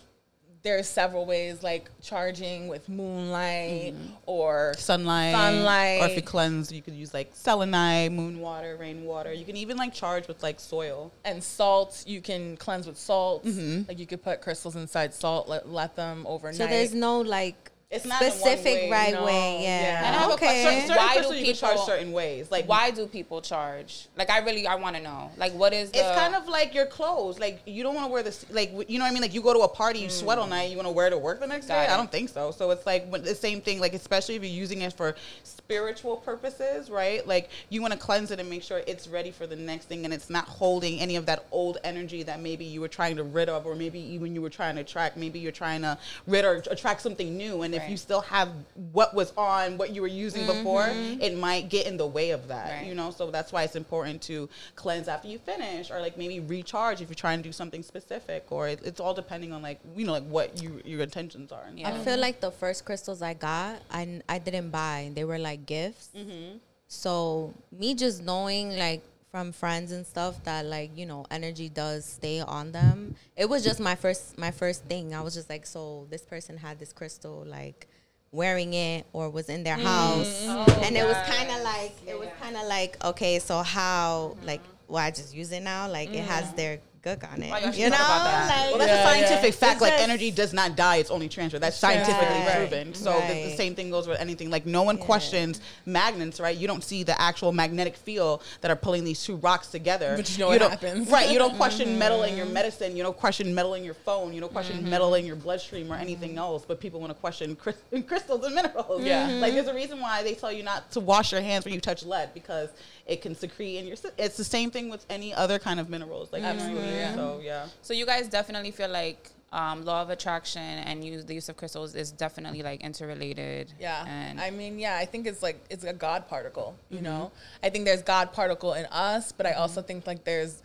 [0.63, 3.95] there's several ways, like charging with moonlight
[4.27, 6.03] or sunlight, Sunlight.
[6.03, 9.33] or if you cleanse, you could use like selenite, moon water, rain water.
[9.33, 11.13] You can even like charge with like soil.
[11.25, 12.05] and salt.
[12.07, 13.45] You can cleanse with salt.
[13.45, 13.83] Mm-hmm.
[13.89, 16.57] Like you could put crystals inside salt, let, let them overnight.
[16.57, 19.25] So there's no like It's not in one specific way, right no.
[19.25, 19.63] way.
[19.63, 19.81] Yeah.
[19.81, 20.07] Yeah.
[20.07, 20.63] And I have a okay.
[20.63, 20.95] question.
[20.95, 22.51] Why do people charge certain ways.
[22.51, 22.71] Like mm-hmm.
[22.71, 24.09] Why do people charge?
[24.15, 25.31] Like, I really, I want to know.
[25.39, 26.01] Like, what is the?
[26.01, 27.39] It's kind of like your clothes.
[27.39, 28.45] Like you don't want to wear this.
[28.51, 29.23] Like you know what I mean.
[29.23, 30.51] Like you go to a party, you sweat all mm.
[30.51, 30.71] night.
[30.71, 31.85] You want to wear it to work the next Got day?
[31.85, 31.91] it.
[31.91, 32.51] I don't think so.
[32.51, 33.81] So it's like when- the same thing.
[33.81, 37.27] Like especially if you're using it for spiritual purposes, right?
[37.27, 40.05] Like you want to cleanse it and make sure it's ready for the next thing,
[40.05, 43.25] and it's not holding any of that old energy that maybe you were trying to
[43.25, 45.17] rid of, or maybe even you were trying to attract.
[45.17, 45.97] Maybe you're trying to
[46.27, 48.51] rid or attract something new, and if you still have
[48.93, 50.59] what was on what you were using mm-hmm.
[50.59, 52.71] before, it might get in the way of that.
[52.71, 52.87] Right.
[52.87, 56.41] You know, so that's why it's important to cleanse after you finish, or like maybe
[56.41, 59.81] recharge if you're trying to do something specific, or it, it's all depending on like
[59.97, 61.65] you know like what you your intentions are.
[61.75, 61.89] Yeah.
[61.89, 65.11] I feel like the first crystals I got, I, I didn't buy.
[65.15, 66.11] They were like gifts.
[66.17, 66.59] Mm-hmm.
[66.89, 72.05] So me just knowing like from friends and stuff that like you know energy does
[72.05, 73.15] stay on them.
[73.37, 75.15] It was just my first my first thing.
[75.15, 77.89] I was just like, so this person had this crystal like
[78.31, 79.83] wearing it or was in their mm.
[79.83, 83.63] house, oh, and it was kind of like it was kind of like okay, so
[83.63, 84.73] how like uh-huh.
[84.89, 85.89] well I just use it now.
[85.89, 86.57] Like it has mm-hmm.
[86.57, 88.49] their gook on it, Oh, yeah, you know thought about that.
[88.49, 89.61] like Well, that's Yeah, a scientific yeah.
[89.61, 89.73] fact.
[89.75, 91.61] It's Like just- energy does not die; it's only transferred.
[91.61, 92.57] That's scientifically Right.
[92.57, 92.95] proven.
[92.95, 94.51] So the, the same thing goes with anything.
[94.51, 96.57] Like no one questions magnets, right?
[96.57, 100.17] You don't see the actual magnetic field that are pulling these two rocks together.
[100.17, 101.09] But you know what happens.
[101.11, 101.31] right?
[101.31, 101.99] You don't question mm-hmm.
[101.99, 102.97] metal in your medicine.
[102.97, 104.33] You don't question metal in your phone.
[104.33, 104.91] You don't question mm-hmm.
[104.91, 106.39] metal in your bloodstream or anything mm-hmm.
[106.39, 106.65] else.
[106.67, 107.57] But people want to question
[108.07, 109.03] crystals and minerals.
[109.03, 109.27] Yeah.
[109.41, 111.81] like there's a reason why they tell you not to wash your hands when you
[111.81, 112.71] touch lead because
[113.09, 113.97] it can secrete in your.
[114.19, 116.33] It's the same thing with any other kind of minerals.
[116.33, 116.69] Like mm-hmm.
[116.69, 117.15] you know, Yeah.
[117.15, 117.67] So yeah.
[117.83, 121.57] So you guys definitely feel like um, law of attraction and use the use of
[121.57, 123.73] crystals is definitely like interrelated.
[123.81, 124.05] Yeah.
[124.07, 127.07] And I mean, yeah, I think it's like it's a God particle, you mm-hmm.
[127.07, 127.33] know?
[127.63, 129.87] I think there's God particle in us, but I also mm-hmm.
[129.87, 130.63] think like there's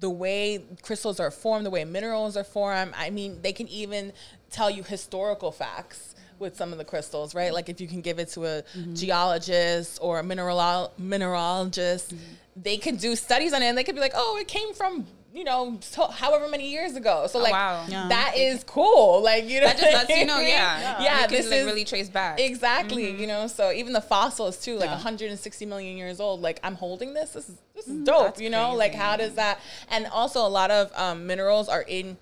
[0.00, 2.94] the way crystals are formed, the way minerals are formed.
[2.96, 4.12] I mean, they can even
[4.50, 6.09] tell you historical facts
[6.40, 7.52] with some of the crystals, right?
[7.52, 8.94] Like if you can give it to a mm-hmm.
[8.94, 12.34] geologist or a mineral mineralogist, mm-hmm.
[12.56, 15.06] they can do studies on it and they could be like, "Oh, it came from
[15.32, 17.26] you know, so however many years ago.
[17.28, 17.84] So oh, like wow.
[17.88, 18.08] Yeah.
[18.08, 19.22] that is cool.
[19.22, 21.22] Like you know, that just lets you know, yeah, yeah.
[21.22, 22.40] you can this like is really trace back.
[22.40, 23.20] Exactly, mm-hmm.
[23.20, 23.46] you know.
[23.46, 24.94] So even the fossils too, like Yeah.
[24.94, 26.40] 160 million years old.
[26.40, 27.30] Like I'm holding this.
[27.30, 28.24] This is this is dope.
[28.24, 29.60] that's You know, like how does that?
[29.88, 32.16] And also a lot of um, minerals are in.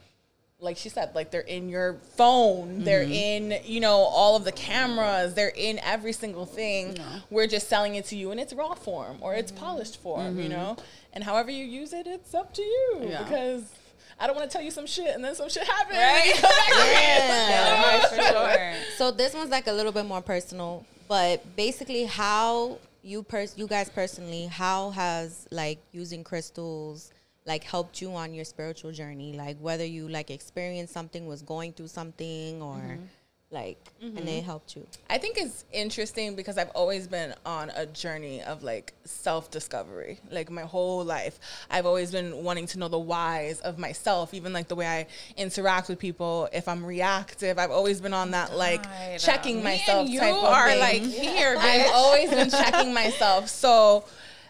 [0.61, 3.53] Like she said, like they're in your phone, they're mm-hmm.
[3.53, 6.99] in, you know, all of the cameras, they're in every single thing.
[7.31, 9.65] We're just selling it to you in its raw form or its mm-hmm.
[9.65, 10.53] polished form, you mm-hmm.
[10.53, 10.77] know?
[11.13, 13.07] And however you use it, it's up to you.
[13.09, 13.23] Yeah.
[13.23, 13.73] Because
[14.19, 15.97] I don't want to tell you some shit and then some shit happens.
[15.97, 16.23] Right?
[16.25, 18.19] And you come back to me.
[18.19, 18.33] Yeah.
[18.33, 18.75] for sure.
[18.97, 23.67] So this one's like a little bit more personal, but basically, how you pers- you
[23.67, 27.13] guys personally, how has like using crystals
[27.49, 29.33] like helped you on your spiritual journey?
[29.33, 33.03] Like whether you like experienced something, was going through something, or mm-hmm.
[33.51, 34.29] like, and mm-hmm.
[34.29, 34.87] it helped you.
[35.09, 40.21] I think it's interesting because I've always been on a journey of like self discovery.
[40.31, 44.53] Like my whole life, I've always been wanting to know the whys of myself, even
[44.53, 45.07] like the way I
[45.39, 46.51] interact with people.
[46.53, 50.21] If I'm reactive, I've always been on that like God, checking me myself and you
[50.21, 50.81] type of are thing.
[50.81, 53.49] like here, I've always been checking myself.
[53.49, 54.05] So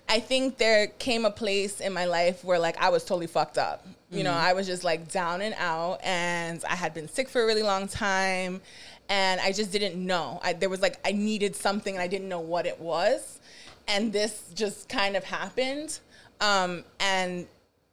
[0.09, 3.59] I think there came a place in my life where like I was totally fucked
[3.59, 3.87] up.
[4.11, 7.43] You know, I was just like down and out and I had been sick for
[7.43, 8.63] a really long time
[9.11, 10.41] and I just didn't know.
[10.43, 13.39] I, there was like I needed something and I didn't know what it was.
[13.87, 15.99] And this just kind of happened.
[16.41, 17.47] Um, and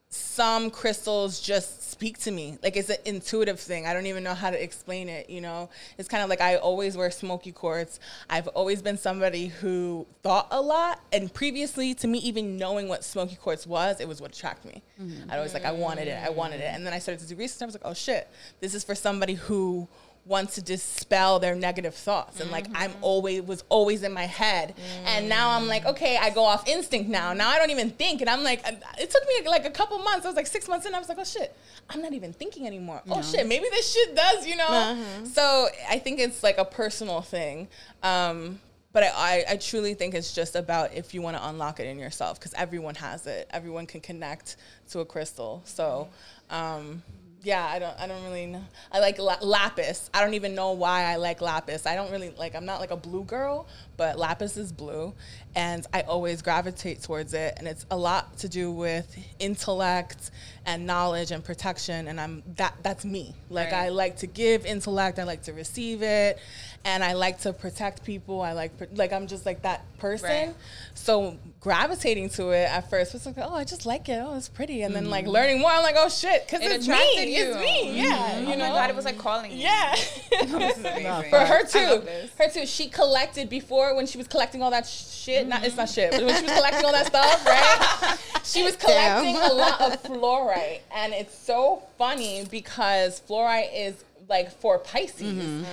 [0.10, 2.58] some crystals just speak to me.
[2.62, 3.88] Like it's an intuitive thing.
[3.88, 5.70] I don't even know how to explain it, you know?
[5.98, 8.02] It's kind of like I always wear smoky quartz.
[8.30, 11.00] I've always been somebody who thought a lot.
[11.14, 14.82] And previously to me even knowing what smoky quartz was, it was what attracted me.
[15.02, 15.32] Mm-hmm.
[15.32, 16.22] I'd always like I wanted it.
[16.22, 16.70] I wanted it.
[16.74, 17.62] And then I started to do research.
[17.62, 18.28] I was like, "Oh shit.
[18.60, 19.88] This is for somebody who
[20.26, 22.40] wants to dispel their negative thoughts.
[22.40, 24.74] And like i'm always was always in my head.
[25.06, 27.34] And now i'm like okay i go off instinct now.
[27.34, 28.22] Now i don't even think.
[28.22, 28.62] And i'm like
[29.00, 30.26] it took me like a couple months.
[30.26, 30.96] I was like six months in.
[30.96, 31.56] I was like oh shit.
[31.90, 33.02] I'm not even thinking anymore.
[33.10, 33.48] Oh shit.
[33.48, 34.98] Maybe this shit does you know?
[35.32, 37.68] So i think it's like a personal thing.
[38.02, 38.60] Um
[38.94, 41.86] but I, I, I truly think it's just about if you want to unlock it
[41.86, 43.46] in yourself because everyone has it.
[43.52, 44.56] Everyone can connect
[44.92, 45.62] to a crystal.
[45.66, 46.08] So
[46.50, 47.04] um
[47.46, 47.98] yeah, I don't.
[48.00, 48.64] I don't really know.
[48.92, 50.10] I like la- lapis.
[50.14, 51.86] I don't even know why I like lapis.
[51.86, 52.56] I don't really like.
[52.56, 55.14] I'm not like a blue girl, but lapis is blue,
[55.56, 57.54] and I always gravitate towards it.
[57.58, 60.32] And it's a lot to do with intellect
[60.66, 62.08] and knowledge and protection.
[62.08, 62.76] And I'm that.
[62.84, 63.34] That's me.
[63.50, 63.86] Like Right.
[63.86, 65.20] I like to give intellect.
[65.20, 66.40] I like to receive it,
[66.84, 68.42] and I like to protect people.
[68.42, 70.30] I like like I'm just like that person.
[70.30, 70.56] Right.
[70.94, 74.22] So gravitating to it at first was like, oh, I just like it.
[74.24, 74.84] Oh, it's pretty.
[74.84, 75.34] And then like mm-hmm.
[75.34, 77.36] learning more, I'm like, oh shit, because It it's me.
[77.36, 77.44] you.
[77.44, 77.88] It's me.
[77.88, 77.98] Mm-hmm.
[77.98, 78.32] Yeah.
[78.36, 78.70] Oh You know.
[78.70, 79.58] my god, it was like calling you.
[79.58, 79.96] Yeah.
[81.30, 82.04] For her too.
[82.38, 82.66] Her too.
[82.66, 85.48] She collected before when she was collecting all that shit.
[85.48, 88.18] Not it's not shit, but when she was collecting all that stuff, right?
[88.46, 93.96] She was collecting a lot of fluorite, and it's so funny because fluorite is
[94.28, 95.22] like for Pisces,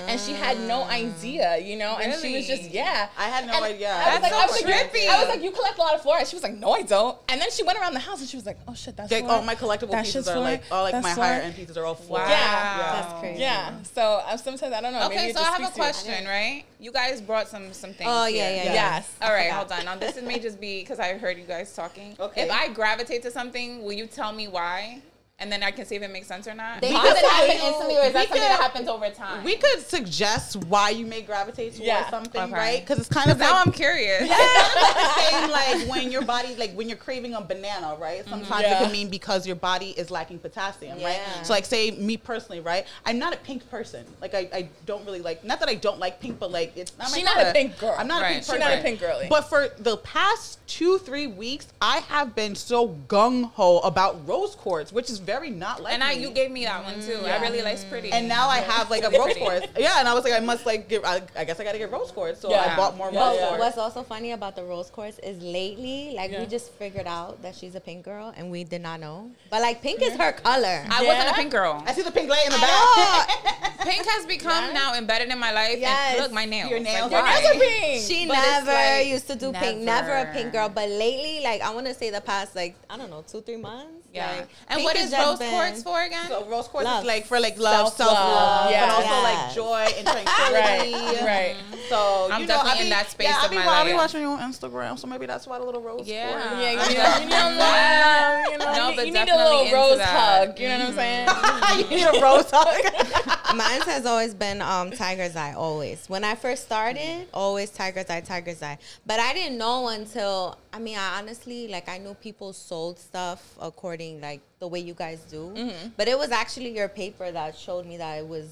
[0.09, 3.09] and she had no idea, you know, and she was just yeah.
[3.17, 3.91] I had no And idea.
[3.91, 5.05] I was That's like, so I was like, trippy.
[5.05, 6.29] you, I was like, you collect a lot of fluorite.
[6.29, 7.17] She was like, no, I don't.
[7.29, 9.25] And then she went around the house and she was like, oh shit, that's Like
[9.25, 11.17] all my collectible That pieces shit's are like all like That's my fluorite.
[11.17, 12.17] higher end pieces are all full.
[12.17, 12.27] Wow.
[12.29, 13.01] Yeah.
[13.01, 13.41] That's crazy.
[13.41, 13.83] Yeah.
[13.95, 15.09] So uh, sometimes I don't know.
[15.09, 15.83] maybe Okay, it so I have a speaks you.
[15.83, 16.65] question, right?
[16.79, 18.11] You guys brought some some things.
[18.13, 18.57] Oh, yeah, here.
[18.57, 18.73] yeah, yeah.
[18.75, 19.15] Yes.
[19.23, 19.85] All right, hold on.
[19.85, 22.17] Now this may just be because I heard you guys talking.
[22.21, 22.43] Okay.
[22.43, 25.01] If I gravitate to something, will you tell me why?
[25.43, 26.81] And then I can see if it makes sense or not.
[26.81, 29.43] They Does could it happen instantly, or is that something could- that happens over time?
[29.43, 32.09] We could suggest why you may gravitate towards Yeah.
[32.11, 32.53] something, Okay.
[32.53, 32.81] right?
[32.81, 34.21] Because it's kind of now like, I'm curious.
[34.29, 38.31] the same like when your body like when you're craving a banana right mm-hmm.
[38.31, 38.79] sometimes Yeah.
[38.81, 42.61] it can mean because your body is lacking potassium right so like say me personally
[42.61, 45.75] right i'm not a pink person like i, I don't really like not that i
[45.75, 47.95] don't like pink but like it's not my She not a pink girl.
[47.99, 48.31] i'm not Right.
[48.31, 49.27] a pink She person not a pink girly.
[49.29, 54.93] but for the past two three weeks i have been so gung-ho about rose quartz
[54.93, 56.23] which is very not like and I, me.
[56.23, 57.19] you gave me that one too.
[57.25, 57.41] I Yeah.
[57.43, 58.13] really like pretty.
[58.13, 59.67] and now I have like a rose quartz.
[59.79, 61.05] Yeah, and I was like, I must like get.
[61.05, 62.41] I, I guess I got to get rose quartz.
[62.41, 62.73] So Yeah.
[62.73, 63.59] I bought more Yeah, rose quartz.
[63.61, 66.41] What's also funny about the rose quartz is lately, like Yeah.
[66.41, 69.31] we just figured out that she's a pink girl, and we did not know.
[69.51, 70.85] But like, pink is her color.
[70.91, 71.83] I wasn't a pink girl.
[71.87, 73.79] I see the pink light in the back.
[73.81, 75.79] pink has become now embedded in my life.
[75.79, 76.15] Yes.
[76.15, 76.71] And look, my nails.
[76.71, 77.41] Your nails Like, are?
[77.43, 78.03] Your nails are pink.
[78.03, 79.81] She But never like- used to do pink.
[79.81, 80.69] Never a pink girl.
[80.69, 83.57] But lately, like I want to say the past, like I don't know, two three
[83.57, 83.99] months.
[84.13, 84.31] Yeah.
[84.31, 86.27] like, and pink what has is just rose been- quartz for again?
[86.29, 87.03] So rose quartz Love.
[87.03, 88.71] is like for like love, Self-love.
[88.71, 88.87] Yeah.
[88.87, 89.23] but also Yes.
[89.25, 90.93] like joy and tranquility.
[90.93, 91.57] Right, right.
[91.89, 93.67] So I'm you know, definitely I be, in that space yeah, I of be, my
[93.67, 93.99] I be life.
[94.01, 96.07] watching you on Instagram, so maybe that's why the little rose.
[96.07, 96.31] Yeah.
[96.33, 96.47] quartz.
[96.63, 98.45] Yeah, you I'm need, you need a into that.
[98.47, 98.53] love.
[98.53, 100.59] You know, No, you, need a little rose hug.
[100.59, 101.79] You know what I'm mm-hmm.
[101.79, 101.91] saying?
[101.91, 103.39] you need a rose hug.
[103.55, 106.09] Mine has always been um, Tiger's Eye, always.
[106.09, 108.79] When I first started, always Tiger's Eye, Tiger's Eye.
[109.07, 113.55] But I didn't know until, I mean, I honestly, like, I knew people sold stuff
[113.61, 115.53] according, like, the way you guys do.
[115.55, 115.89] Mm-hmm.
[115.97, 118.47] But it was actually your paper that showed me that it was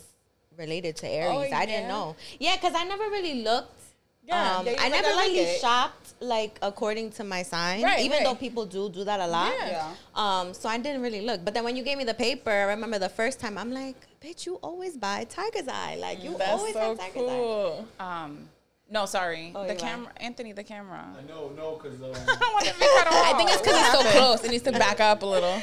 [0.58, 1.52] related to Aries.
[1.52, 2.16] I didn't know.
[2.38, 3.80] Yeah, because I never really looked.
[4.26, 4.58] Yeah.
[4.58, 5.60] um, Yeah, I never like really it.
[5.60, 8.24] shopped like according to my sign, Right, even right.
[8.24, 9.50] though people do do that a lot.
[9.58, 9.70] Yeah.
[9.70, 9.92] Yeah.
[10.14, 11.42] Um, so I didn't really look.
[11.42, 13.96] But then when you gave me the paper, I remember the first time I'm like,
[14.22, 15.96] bitch, you always buy Tiger's Eye.
[15.98, 17.20] Like you That's always so have Tiger's Eye.
[17.20, 17.88] cool.
[17.98, 18.48] um,
[18.90, 19.52] no, sorry.
[19.54, 21.04] Oh, the you camera, Anthony, the camera.
[21.16, 23.78] I know, no, because um, I don't want to make her I think it's because
[23.78, 24.44] he's so close.
[24.44, 25.62] It needs to back up a little.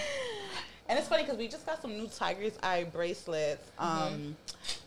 [0.90, 4.38] And it's funny because we just got some new Tiger's Eye bracelets, um,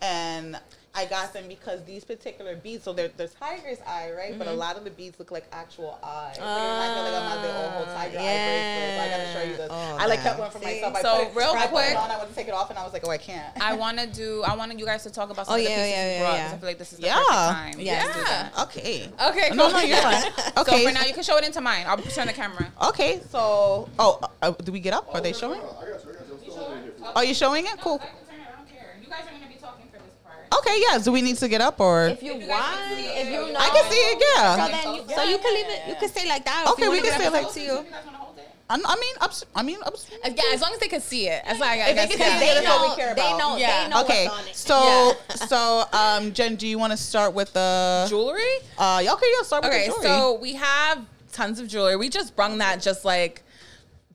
[0.00, 0.59] and
[0.92, 2.83] I got them because these particular beads.
[2.83, 4.37] So they're, they're Tiger's Eye, right?
[4.37, 6.35] But a lot of the beads look like actual eyes.
[6.35, 8.96] So you're not gonna like I'm the whole Tiger Eye bracelet.
[8.96, 9.68] So I gotta show you this.
[9.70, 10.22] Oh, I like yeah.
[10.24, 10.64] kept one for See?
[10.64, 10.96] myself.
[10.96, 12.55] I So, put it, real I put it quick- on, I went to take it
[12.55, 13.46] off, and I was like, oh, I can't.
[13.62, 14.42] I want to do.
[14.42, 16.11] I wanted you guys to talk about some Oh, of the yeah, pieces yeah, you
[16.11, 16.44] yeah, brought yeah.
[16.46, 17.14] 'cause I feel like this is the Yeah.
[17.14, 17.74] perfect time.
[17.79, 18.03] Yeah.
[18.05, 18.59] Let's do that.
[18.62, 19.09] Okay.
[19.29, 19.57] Okay, cool.
[19.57, 20.33] No, no, you're fine.
[20.57, 20.85] So Okay.
[20.87, 21.85] for now, you can show it into mine.
[21.87, 22.66] I'll turn the camera.
[22.88, 23.20] Okay.
[23.31, 25.09] So, oh, uh, do we get up?
[25.14, 25.61] Are they showing?
[25.61, 26.33] I got you, I got you.
[26.35, 27.12] I'm still holding it here.
[27.14, 27.81] Are you showing it?
[27.81, 28.00] Cool.
[28.03, 28.46] I can turn it.
[28.53, 28.96] I don't care.
[29.00, 30.39] You guys are gonna be talking for this part.
[30.58, 30.82] Okay.
[30.88, 30.98] Yeah.
[30.98, 32.08] Do we need to get up or?
[32.08, 34.22] If you want, if you know, I can see it.
[34.36, 34.66] Yeah.
[34.66, 35.80] So then, you, so you can leave it.
[35.88, 36.66] You can stay like that.
[36.72, 37.66] Okay, we can get stay like- it's to you.
[37.72, 38.48] You guys wanna hold it?
[38.68, 40.08] I, I mean, ups, I mean, ups.
[40.24, 41.42] Uh, Yeah, as long as they can see it.
[41.44, 43.14] As long as I If they can see it, They that's what we know.
[43.14, 43.56] They know.
[43.56, 43.84] Yeah.
[43.84, 44.56] They know Okay, what's on it.
[44.56, 48.06] so so um, Jen, do you want to start with the?
[48.08, 48.42] jewelry.
[48.78, 50.06] Uh, yeah, okay, yeah, start with Okay, the jewelry.
[50.06, 51.96] Okay, so we have tons of jewelry.
[51.96, 53.42] We just brung that just like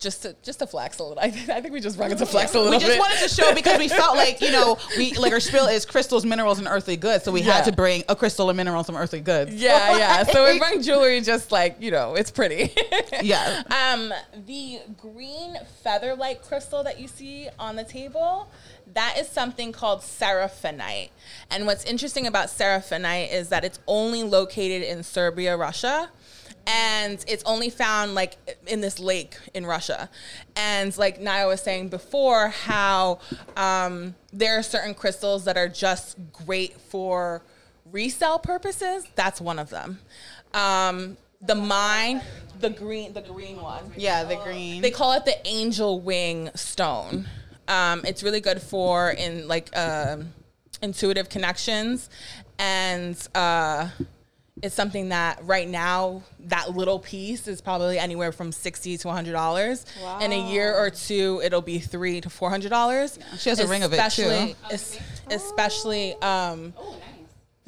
[0.06, 1.20] just to just to flex a little.
[1.22, 3.00] I think, I think we just it to flex a little we just bit.
[3.00, 6.24] wanted to show because we felt like you know we like our spill is crystals,
[6.26, 7.54] minerals, and earthly goods, so we Yeah.
[7.56, 9.54] had to bring a crystal, a mineral, some earthly goods.
[9.54, 10.24] yeah, yeah.
[10.36, 12.72] So we bring jewelry just like you know, it's pretty.
[13.22, 13.64] Yeah.
[13.68, 14.14] Um,
[14.46, 18.50] the green feather-like crystal that you see on the table,
[18.94, 21.10] that is something called seraphinite.
[21.50, 26.10] And what's interesting about seraphinite is that it's only located in Siberia, Russia.
[26.68, 30.10] And it's only found like in this lake in Russia.
[30.56, 33.20] And like Naya was saying before, how
[33.56, 37.44] um, there are certain crystals that are just great for
[37.92, 39.08] resale purposes.
[39.16, 40.00] That's one of them.
[40.54, 42.22] Um, the mine,
[42.60, 43.92] the green, the green one.
[43.96, 44.82] Yeah, the green.
[44.82, 47.28] They call it the angel wing stone.
[47.68, 50.34] Um, it's really good for in like um
[50.82, 52.10] intuitive connections,
[52.58, 53.90] and uh,
[54.64, 59.34] it's something that right now that little piece is probably anywhere from sixty to hundred
[59.34, 59.86] dollars.
[60.02, 60.20] wow.
[60.20, 63.20] In a year or two, it'll be three to four hundred dollars.
[63.38, 64.02] She has a ring of it, too.
[64.24, 66.14] Especially, es- especially.
[66.22, 66.96] Um, Oh,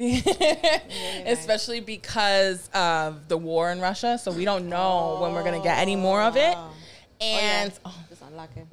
[1.26, 4.16] especially because of the war in Russia.
[4.16, 6.56] So we don't know when we're gonna get any more of it.
[7.20, 8.66] And oh, Just unlock it.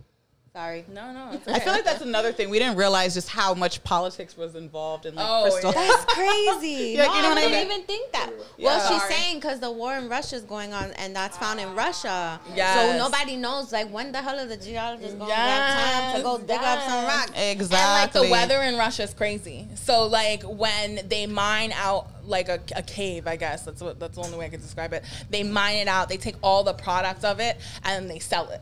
[0.55, 0.85] Sorry.
[0.87, 2.49] no, no, it's I feel like that's another thing.
[2.49, 5.73] We didn't realize just how much politics was involved in like Oh, crystal.
[5.75, 5.87] yeah.
[5.87, 6.93] That's crazy.
[6.95, 7.65] Yeah, no, you know I didn't mean?
[7.65, 8.29] even think that.
[8.57, 8.65] Yeah.
[8.67, 11.67] Well, she's saying because the war in Russia is going on, and that's found in
[11.67, 11.75] ah.
[11.75, 12.39] Russia.
[12.55, 12.91] Yes.
[12.91, 16.23] So nobody knows, like, when the hell are the geologists going to have time to
[16.23, 17.29] go Yes, dig up some yes.
[17.29, 17.37] rock?
[17.37, 17.77] Exactly.
[17.77, 19.67] And like the weather in Russia is crazy.
[19.75, 24.15] So like when they mine out like a, a cave, I guess that's what that's
[24.15, 25.03] the only way I could describe it.
[25.29, 26.07] They mine it out.
[26.07, 28.61] They take all the products of it and they sell it.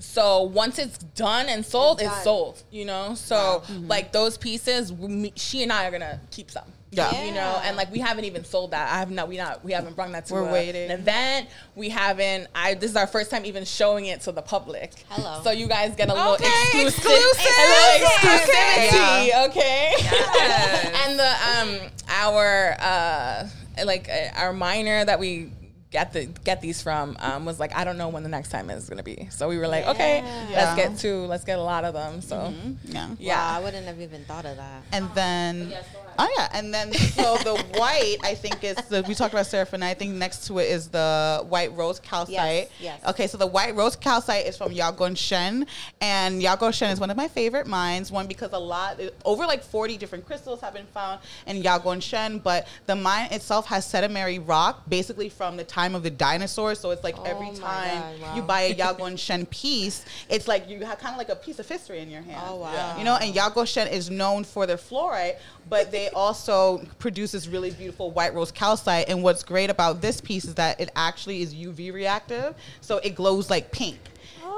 [0.00, 2.62] So once it's done and sold, It's it's, sold.
[2.70, 3.14] You know.
[3.14, 6.64] So like those pieces, we, she and I are gonna keep some.
[6.92, 7.24] Yeah.
[7.24, 8.92] You know, and like we haven't even sold that.
[8.92, 9.28] I have not.
[9.28, 9.64] We not.
[9.64, 10.90] We haven't brought that to We're a- waiting.
[10.90, 11.48] an event.
[11.76, 12.48] We haven't.
[12.52, 12.74] I.
[12.74, 14.92] This is our first time even showing it to the public.
[15.10, 15.40] Hello.
[15.44, 17.46] So you guys get a little exclusive, exclusive.
[17.46, 18.88] a little Okay.
[18.90, 19.46] exclusivity.
[19.50, 19.92] Okay.
[19.98, 21.06] Yes.
[21.06, 23.48] and the um our uh
[23.84, 25.52] like uh, our miner that we
[25.90, 28.70] get the get these from um, was like I don't know when the next time
[28.70, 29.28] is gonna be.
[29.30, 30.46] So we were like, okay, Yeah.
[30.74, 32.20] let's get two, let's get a lot of them.
[32.20, 32.52] So
[32.84, 33.08] yeah.
[33.18, 33.36] yeah.
[33.52, 34.82] Wow, I wouldn't have even thought of that.
[34.92, 39.14] And then, oh Oh, yeah, and then so the white, I think is the we
[39.14, 39.82] talked about seraphine.
[39.82, 42.34] I think next to it is the white rose calcite.
[42.34, 43.04] Yes, yes.
[43.08, 45.66] Okay, so the white rose calcite is from Yaogangxian,
[46.00, 48.12] and Yaogangxian is one of my favorite mines.
[48.12, 52.66] One because a lot, over like forty different crystals have been found in Yaogangxian, but
[52.86, 56.78] the mine itself has sedimentary rock, basically from the time of the dinosaurs.
[56.78, 58.36] So it's like Oh every time God, wow.
[58.36, 61.66] you buy a Yaogangxian piece, it's like you have kind of like a piece of
[61.68, 62.42] history in your hand.
[62.46, 62.98] Oh, wow.
[62.98, 65.36] You know, and Yaogangxian is known for their fluorite,
[65.68, 69.08] but they also produces really beautiful white rose calcite.
[69.08, 73.14] And what's great about this piece is that it actually is UV reactive, so it
[73.14, 73.98] glows like pink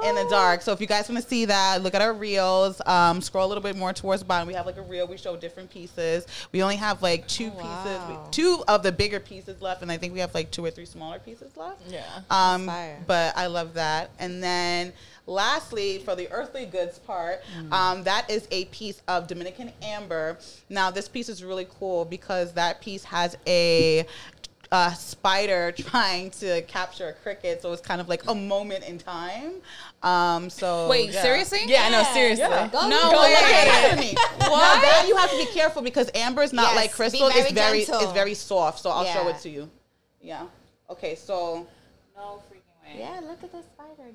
[0.05, 0.61] in the dark.
[0.61, 2.81] So if you guys want to see that, look at our reels.
[2.85, 4.47] Um, scroll a little bit more towards the bottom.
[4.49, 5.07] We have like a reel.
[5.07, 6.27] We show different pieces.
[6.51, 9.95] We only have like two Oh, pieces, two of the bigger pieces left, and I
[9.97, 11.81] think we have like two or three smaller pieces left.
[11.87, 12.03] Yeah.
[12.29, 12.99] Um, fire.
[13.07, 14.09] but I love that.
[14.19, 14.91] And then
[15.25, 20.37] lastly, for the earthly goods part, um, that is a piece of Dominican amber.
[20.69, 24.05] Now, this piece is really cool because that piece has a
[24.75, 28.97] a spider trying to capture a cricket, so it's kind of like a moment in
[28.97, 29.53] time.
[30.01, 31.21] Um, so Wait, yeah.
[31.21, 31.59] seriously?
[31.67, 32.45] Yeah, no, seriously.
[32.49, 32.69] Yeah.
[32.69, 33.35] Go No look way.
[33.37, 33.97] at it.
[33.99, 34.49] Listen to.
[34.49, 37.29] Now that you have to be careful because amber is not Yes, like crystal.
[37.29, 38.01] very it's very gentle.
[38.01, 38.79] it's very soft.
[38.79, 39.69] So I'll show it to you.
[40.21, 40.47] Yeah.
[40.89, 41.13] Okay.
[41.15, 41.67] So
[42.15, 42.97] No freaking way.
[42.99, 44.09] Yeah, look at the spider.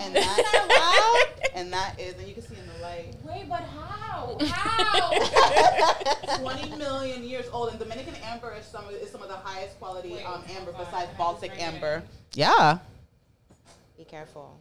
[0.00, 3.14] And that and that is and you can see in the light.
[3.24, 4.36] Wait, but how?
[4.50, 6.38] How?
[6.38, 9.78] 20 million years old, and Dominican amber is some of, is some of the highest
[9.78, 12.02] quality Wait, um, amber hold besides I Baltic just it amber.
[12.34, 12.78] Yeah,
[13.96, 14.58] Be careful.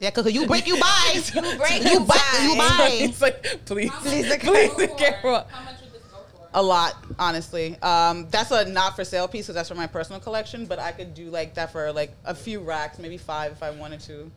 [0.00, 1.12] yeah, because you break, you buy.
[1.34, 2.68] you break, you you buy, you buy.
[2.78, 2.88] buy.
[2.92, 5.44] It's like, please, Please, please be careful.
[5.50, 6.48] How much would this go for?
[6.54, 7.76] A lot, honestly.
[7.82, 10.64] Um, that's a not for sale piece, because that's for my personal collection.
[10.66, 13.70] But I could do like that for like a few racks, maybe five if I
[13.70, 14.30] wanted to.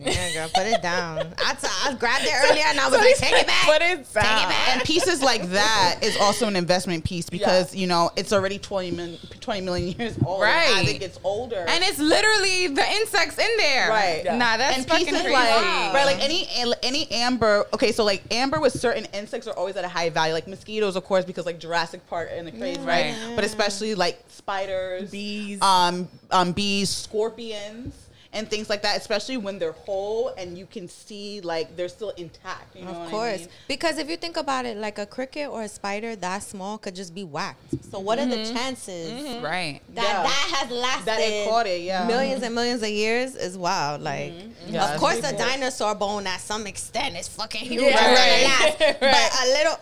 [0.00, 1.18] Yeah, girl, put it down.
[1.38, 3.64] I, t- I grabbed it earlier and I was like, take it back.
[3.64, 4.38] Put it Take down.
[4.44, 4.68] it back.
[4.76, 8.90] And pieces like that is also an investment piece because you know it's already 20
[8.90, 10.42] million, 20 million years old.
[10.42, 10.82] Right.
[10.82, 13.88] As it gets older, And it's literally the insects in there.
[13.88, 14.22] Right.
[14.24, 14.36] Yeah.
[14.36, 15.34] Nah, that's and fucking pieces crazy.
[15.34, 16.48] like right, like any
[16.82, 17.64] any amber.
[17.72, 20.34] Okay, so like amber with certain insects are always at a high value.
[20.34, 23.14] Like mosquitoes, of course, because like Jurassic Park and the craze, right?
[23.14, 23.32] Right.
[23.34, 25.62] But especially like spiders, Bees.
[25.62, 27.94] um, um, bees, scorpions.
[28.34, 32.10] And things like that, especially when they're whole and you can see like they're still
[32.10, 32.74] intact.
[32.74, 33.38] You know what Of I course.
[33.40, 33.48] mean?
[33.68, 36.96] Because if you think about it, like a cricket or a spider that small could
[36.96, 37.76] just be whacked.
[37.90, 38.54] So what are the mm-hmm.
[38.54, 39.44] chances mm-hmm.
[39.44, 39.80] Right.
[39.94, 40.22] that Yeah.
[40.24, 42.06] that has lasted That it caught it, yeah.
[42.06, 44.02] millions and millions of years is wild.
[44.02, 44.74] Like, mm-hmm.
[44.74, 47.82] Yeah, of course, a dinosaur bone at some extent is fucking huge.
[47.82, 48.78] Yeah, and right.
[48.78, 48.96] gonna.
[49.14, 49.78] But a little.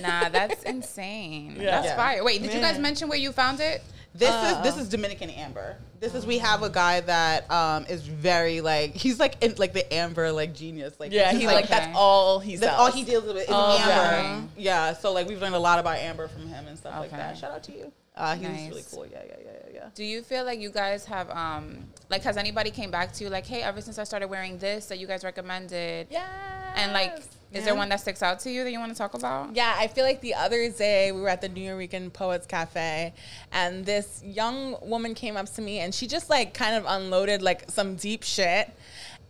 [0.00, 1.56] Nah, that's insane.
[1.56, 1.70] Yeah.
[1.70, 1.96] That's Yeah.
[1.96, 2.22] fire.
[2.22, 3.82] Wait, did you guys mention where you found it?
[4.14, 5.76] This is this uh, is Dominican amber.
[6.00, 9.74] This is we have a guy that um is very like he's like in, like
[9.74, 12.90] the amber like genius like Yeah, he's he like- like that's all he That's all
[12.90, 14.48] he deals with is Oh, amber.
[14.56, 14.94] Yeah.
[14.94, 17.36] so like we've learned a lot about amber from him and stuff like that.
[17.36, 17.92] Shout out to you.
[18.16, 18.68] Uh, he was Nice.
[18.70, 19.06] really cool.
[19.06, 19.88] Yeah, yeah, yeah, yeah, yeah.
[19.94, 23.30] Do you feel like you guys have um like has anybody came back to you
[23.30, 26.06] like, hey, ever since I started wearing this that you guys recommended?
[26.10, 26.26] Yeah.
[26.76, 27.18] And like
[27.52, 29.54] is there one that sticks out to you that you want to talk about?
[29.56, 33.12] Yeah, I feel like the other day we were at the Nuyorican Poets Cafe
[33.52, 37.42] and this young woman came up to me and she just like kind of unloaded
[37.42, 38.70] like some deep shit.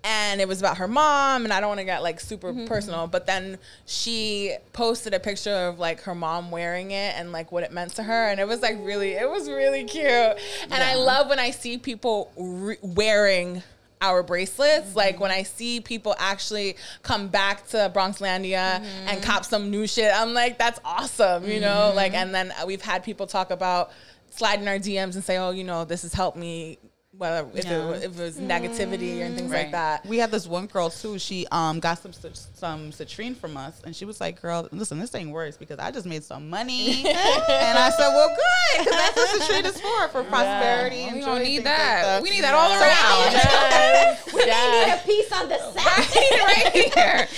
[0.03, 2.65] And it was about her mom, and I don't want to get like super mm-hmm,
[2.65, 3.11] personal, mm-hmm.
[3.11, 7.65] but then she posted a picture of like her mom wearing it and like what
[7.65, 10.07] it meant to her, and it was like really, it was really cute.
[10.07, 13.63] And I love when I see people re- wearing
[14.01, 14.89] our bracelets.
[14.89, 14.99] Mm-hmm.
[14.99, 19.09] Like when I see people actually come back to Bronxlandia mm-hmm.
[19.09, 21.93] and cop some new shit, I'm like, that's awesome, you know?
[21.95, 22.35] Like, mm-hmm.
[22.35, 23.91] and then we've had people talk about
[24.31, 26.79] sliding our DMs and say, oh, you know, this has helped me,
[27.21, 27.91] whether if, Yeah.
[27.91, 29.65] it, if it was negativity and things Right.
[29.65, 30.07] like that.
[30.07, 31.19] We had this one girl too.
[31.19, 35.15] She um got some some citrine from us, and she was like, "Girl, listen, this
[35.15, 39.17] ain't worse because I just made some money." and I said, "Well, good, because that's
[39.17, 42.23] what citrine is for, for prosperity." Well, and we don't things need like that.
[42.23, 43.33] We need that all around.
[43.33, 45.05] Yes, We yes.
[45.07, 46.41] need a piece on the side.
[46.41, 47.29] right here.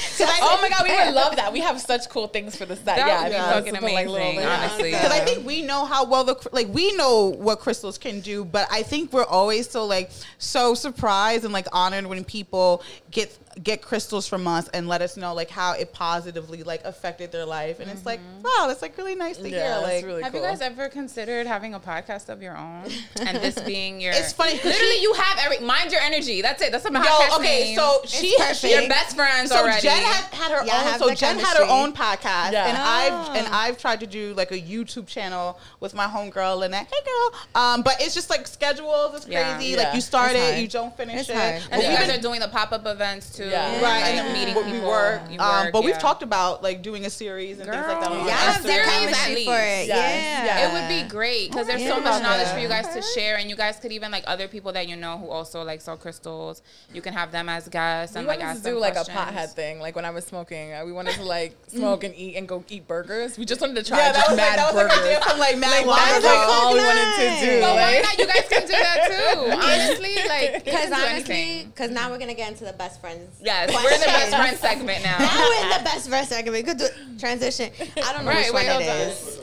[0.45, 1.53] Oh my god, we would love that.
[1.53, 2.85] We have such cool things for the set.
[2.85, 4.59] That yeah, would be I fucking something like little- amazing, yeah.
[4.61, 4.90] honestly.
[4.92, 8.45] Because I think we know how well the like we know what crystals can do,
[8.45, 13.37] but I think we're always so like so surprised and like honored when people get
[13.62, 17.45] get crystals from us and let us know like how it positively like affected their
[17.45, 19.69] life, and it's like wow, that's like really nice to Yeah, hear.
[19.69, 20.41] that's Like really Have cool.
[20.41, 22.85] you guys ever considered having a podcast of your own?
[23.21, 26.43] And this being your It's funny Literally she- you have every mind your energy.
[26.43, 26.73] That's it.
[26.73, 27.77] That's a podcast Yo, okay, name.
[27.77, 28.65] so she perfect.
[28.65, 29.81] your best friends So already.
[29.83, 30.99] Jen had, had her Y'all own.
[30.99, 32.67] So the Jen had her own podcast, Yeah.
[32.69, 32.83] and Oh.
[32.83, 36.87] I've and I've tried to do like a YouTube channel with my homegirl Lynette.
[36.93, 37.41] Hey, girl.
[37.62, 39.15] Um, but it's just like schedules.
[39.15, 39.73] It's crazy.
[39.73, 39.77] Yeah.
[39.85, 40.59] Like you start It's it, hard.
[40.62, 41.37] you don't finish It's it.
[41.37, 41.55] hard.
[41.55, 43.41] and But you guys are doing the pop up events too.
[43.50, 43.83] Yeah.
[43.83, 44.81] Right, and then meeting we, people.
[44.81, 45.22] we work.
[45.31, 48.11] You um, work, but we've talked about like doing a series and things like that.
[48.11, 49.46] On Yeah, our Y'all have the series at least.
[49.48, 49.87] for it.
[49.88, 50.68] Yes, Yeah.
[50.68, 53.48] It would be great because there's so much knowledge for you guys to share, and
[53.50, 56.62] you guys could even like other people that you know who also like sell crystals
[56.92, 58.96] you can have them as guests We and like wanted ask to them do like
[58.96, 60.72] a pothead thing, like when I was smoking.
[60.72, 63.38] Uh, we wanted to like smoke and eat and go eat burgers.
[63.38, 65.16] We just wanted to try Yeah, just that was like mad that was like burgers.
[65.16, 67.61] our from like mad like, while was like all we wanted to do.
[67.61, 68.18] But why not?
[68.18, 69.50] You guys can do that too.
[69.62, 73.32] Honestly, like Because honestly, because now we're gonna get into the best friends.
[73.40, 75.18] Yes, we're in the best friend segment now.
[75.18, 76.64] Now we're in the best friend segment.
[76.66, 76.81] Good
[77.18, 77.71] transition.
[77.81, 79.40] I don't know Right, which wait, one it is.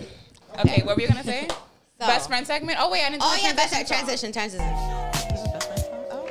[0.60, 1.48] Okay, what were you gonna say?
[1.50, 1.56] So-
[2.08, 2.78] Best friend segment.
[2.80, 3.22] Oh wait, I didn't.
[3.22, 4.60] do Oh yeah, best transition transition, song.
[4.60, 5.70] transition.
[6.12, 6.26] Oh.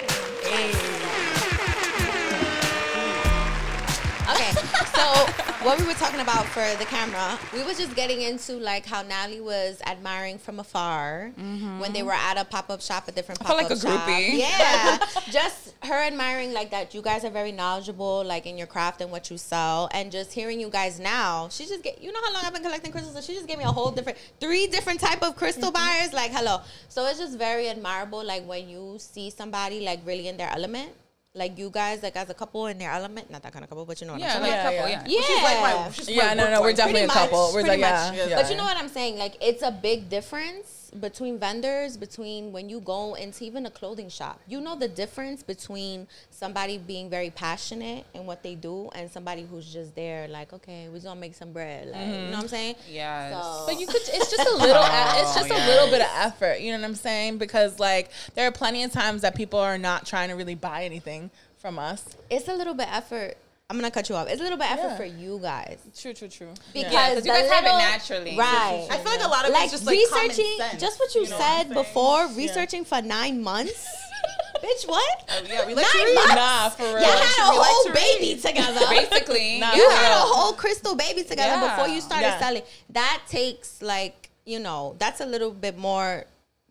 [4.31, 4.51] Okay,
[4.95, 8.87] so what we were talking about for the camera, we was just getting into like
[8.87, 11.33] how Nally was admiring from afar
[11.81, 14.07] when they were at a pop up shop, a different pop up like a shop.
[14.09, 14.39] groupie.
[14.39, 14.99] Yeah,
[15.31, 16.95] just her admiring like that.
[16.95, 20.33] You guys are very knowledgeable, like in your craft and what you sell, and just
[20.33, 21.49] hearing you guys now.
[21.51, 23.59] She just get you know how long I've been collecting crystals, so she just gave
[23.59, 26.13] me a whole different three different type of crystal buyers.
[26.13, 28.25] Like hello, so it's just very admirable.
[28.25, 30.91] Like when you see somebody like really in their element.
[31.39, 33.85] Like you guys, like as a couple in their element, not that kind of couple,
[33.87, 34.67] but you know what Yeah, I'm like saying.
[34.67, 34.91] a Yeah, couple.
[34.91, 35.03] yeah.
[35.07, 35.19] Yeah.
[35.19, 35.91] Yeah, She's like my.
[35.93, 36.77] She's yeah, no, no, we're wife.
[36.77, 37.47] definitely a couple.
[37.47, 38.29] much, We're pretty like, yeah, much.
[38.31, 38.43] yeah.
[38.43, 39.17] But you know what I'm saying?
[39.19, 44.09] Like it's a big difference between vendors, between when you go into even a clothing
[44.09, 44.41] shop.
[44.47, 49.47] You know the difference between somebody being very passionate in what they do and somebody
[49.49, 51.89] who's just there, like, okay, we're just gonna make some bread.
[51.89, 52.77] Like, You know what I'm saying?
[52.91, 53.33] Yes.
[53.33, 54.03] So, But you could.
[54.03, 54.83] It's just a little.
[54.83, 56.61] Oh, it's just a oh, little bit of effort.
[56.61, 57.39] You know what I'm saying?
[57.39, 60.85] Because like there are plenty of times that people are not trying to really buy
[60.85, 62.05] anything from us.
[62.31, 63.37] it's a little bit effort.
[63.71, 64.29] I'm gonna cut you off.
[64.29, 64.97] It's a little bit effort Yeah.
[64.97, 66.55] for you guys True, true, true.
[66.73, 68.35] because Yeah, 'cause you the guys have it naturally.
[68.35, 68.89] right?
[68.91, 71.15] I feel like a lot of like it's just like common researching sense, just what
[71.15, 71.75] you, know said saying?
[71.75, 73.87] before researching for nine months
[74.65, 76.15] bitch what uh, Yeah, we like nine to read.
[76.15, 76.93] months Nah, for real.
[77.03, 78.43] y'all had a We like whole to baby read.
[78.43, 81.77] together Basically, Nah, you for had a whole crystal baby together Yeah.
[81.77, 82.39] before you started Yeah.
[82.39, 86.25] selling that takes like you know that's a little bit more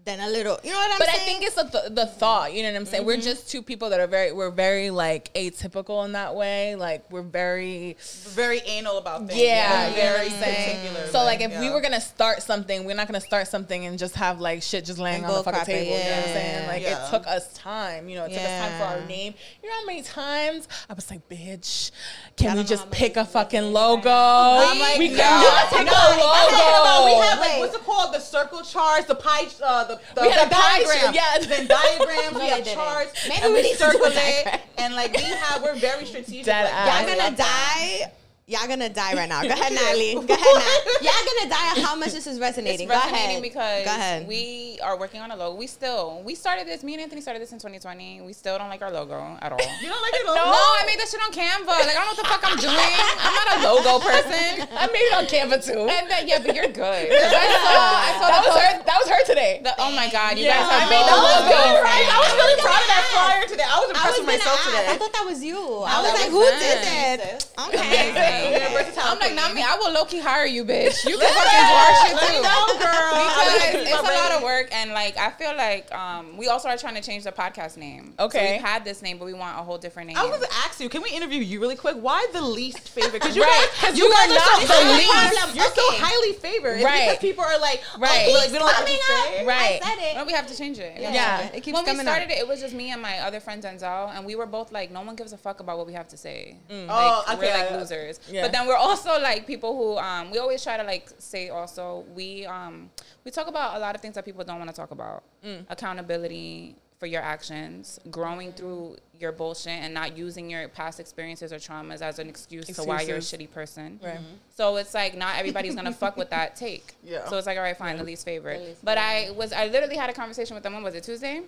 [0.08, 1.00] than a little you know what i'm saying?
[1.00, 2.54] But I think it's the, th- the thought.
[2.54, 3.06] You know what I'm saying?
[3.06, 4.32] We're just two people that are very.
[4.32, 6.76] We're very like atypical in that way.
[6.76, 7.98] Like we're very.
[8.30, 9.40] Very anal about things.
[9.40, 11.08] Yeah, We're you know what very I'm particular.
[11.08, 14.16] So like, if we were gonna start something, we're not gonna start something and just
[14.16, 15.98] have like shit just laying And on the fucking crap it, table.
[15.98, 16.68] You know what I'm saying?
[16.68, 17.06] Like Yeah.
[17.06, 18.08] it took us time.
[18.08, 19.34] You know, it took us time for our name.
[19.62, 21.92] You know how many times I was like, bitch,
[22.38, 24.10] can I we don't just pick a fucking I've logo?
[24.10, 27.06] I'm like, we no, can just no, pick no, a no, logo.
[27.08, 28.14] We have like what's it called?
[28.14, 31.00] The circle charts, the pie, uh, the the, We had the a pie diagram.
[31.02, 31.46] chart, yes.
[31.48, 32.34] then diagrams.
[32.34, 33.28] No, we they have charts.
[33.30, 35.76] Maybe and we we need to do a circle it, and like we have, we're
[35.76, 36.46] very strategic.
[36.46, 36.88] Dead like, ass.
[36.88, 38.00] I Y'all gonna love that.
[38.08, 38.12] die.
[38.50, 39.44] Y'all gonna die right now.
[39.44, 40.16] Go ahead, Natalie.
[40.16, 41.04] Go ahead, Nat.
[41.04, 42.88] Y'all gonna die how much this is resonating.
[42.88, 43.44] It's Go resonating ahead.
[43.44, 44.24] because Go ahead.
[44.26, 45.60] we are working on a logo.
[45.60, 46.80] We still we started this.
[46.80, 48.24] Me and Anthony started this in 2020.
[48.24, 49.60] We still don't like our logo at all.
[49.84, 50.24] You don't like it?
[50.32, 51.68] No, I made that shit on Canva.
[51.76, 52.96] Like I don't know what the fuck I'm doing.
[53.20, 54.64] I'm not a logo person.
[54.80, 55.84] I made it on Canva too.
[55.84, 57.04] And that, yeah, but you're good.
[57.12, 58.72] 'Cause I saw, I saw that the was post- her.
[58.88, 59.60] That was her today.
[59.60, 61.52] the- oh my god, you Yeah, guys have I made the both logo.
[61.52, 61.84] amazing.
[61.84, 62.08] Right?
[62.08, 63.68] I was really proud of that flyer today.
[63.68, 64.88] I was I impressed was with myself gonna today.
[64.88, 64.96] ask.
[64.96, 65.60] I thought that was you.
[65.84, 66.64] I was that like, was who them.
[66.64, 67.44] did that?
[67.76, 68.37] Okay.
[68.52, 69.56] Yeah, versatile I'm like, not queen.
[69.56, 69.64] me.
[69.64, 71.06] I will low key hire you, bitch.
[71.08, 72.44] You can fucking do our shit Let me too.
[72.44, 73.12] know, girl.
[73.18, 76.78] because it's a lot of work and like I feel like um, we also are
[76.78, 78.14] trying to change the podcast name.
[78.20, 78.54] So Okay.
[78.54, 80.18] we've had this name, but we want a whole different name.
[80.18, 81.96] I was going to ask you, can we interview you really quick?
[81.98, 83.14] Why the least favorite?
[83.22, 85.56] Because you Right, guys, 'cause you are not so the highly- least.
[85.56, 86.76] You're so highly favored.
[86.78, 87.06] It's Right.
[87.10, 88.28] because people are like, Right.
[88.30, 89.42] oh, like, we don't like what Coming say.
[89.42, 89.48] up.
[89.48, 89.80] Right.
[89.84, 90.16] I said it.
[90.16, 91.00] Well, we have to change it.
[91.00, 91.14] Yeah.
[91.14, 91.42] Yeah.
[91.54, 92.32] It keeps when we started up.
[92.32, 94.92] it, it was just me and my other friend Denzel, and we were both like,
[94.92, 96.58] no one gives a fuck about what we have to say.
[96.70, 98.20] Like, Oh, we're okay, like losers.
[98.30, 98.42] Yeah.
[98.44, 102.06] But then we're also like people who um, we always try to like say also
[102.16, 102.90] we um,
[103.24, 105.24] we talk about a lot of things that people don't want to talk about.
[105.70, 111.58] Accountability for your actions, growing through your bullshit, and not using your past experiences or
[111.58, 114.00] traumas as an excuse to why you're a shitty person.
[114.04, 114.18] Right.
[114.56, 116.96] So it's like not everybody's gonna fuck with that take.
[117.04, 117.26] Yeah.
[117.30, 118.62] So it's like all right, fine, the least favorite.
[118.62, 120.74] least but I was I literally had a conversation with them.
[120.74, 121.38] When was it Tuesday?
[121.38, 121.46] And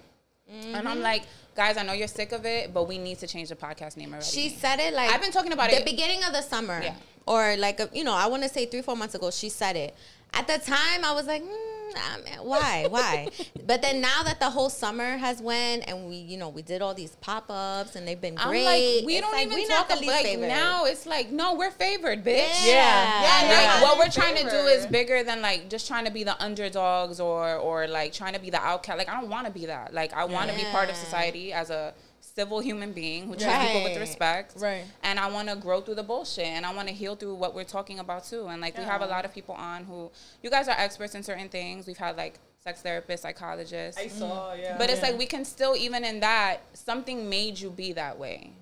[0.73, 0.88] Mm-hmm.
[0.88, 1.23] I'm like,
[1.62, 4.12] guys, I know you're sick of it, but we need to change the podcast name
[4.14, 4.26] already.
[4.38, 6.80] She said it like I've been talking about the it- the beginning of the summer,
[6.82, 6.93] Yeah.
[7.34, 9.30] or like you know, I want to say three, four months ago.
[9.41, 9.91] She said it.
[10.34, 13.27] At the time, I was like, mm, nah, man, why, why?
[13.65, 16.82] but then now that the whole summer has went, and we, you know, we did
[16.82, 18.63] all these pop ups, and they've been I'm great.
[18.99, 20.47] like, we it's don't like, even we talk not the about like favorite.
[20.47, 20.86] now.
[20.86, 22.65] It's like no, we're favored, bitch.
[22.65, 23.39] Yeah, Yeah.
[23.41, 23.73] And Yeah.
[23.73, 26.41] like what we're trying to do is bigger than like just trying to be the
[26.41, 28.97] underdogs or or like trying to be the outcast.
[28.97, 29.93] Like I don't want to be that.
[29.93, 31.93] Like I want to be part of society as a
[32.39, 34.53] civil human being who treats people with respect.
[34.57, 34.85] Right.
[35.03, 37.53] And I want to grow through the bullshit and I want to heal through what
[37.53, 38.47] we're talking about too.
[38.47, 40.09] And like we have a lot of people on who
[40.41, 41.85] you guys are experts in certain things.
[41.85, 43.99] We've had like sex therapists, psychologists.
[43.99, 44.61] I saw, mm.
[44.61, 44.77] yeah.
[44.77, 48.53] But it's like we can still even in that something made you be that way.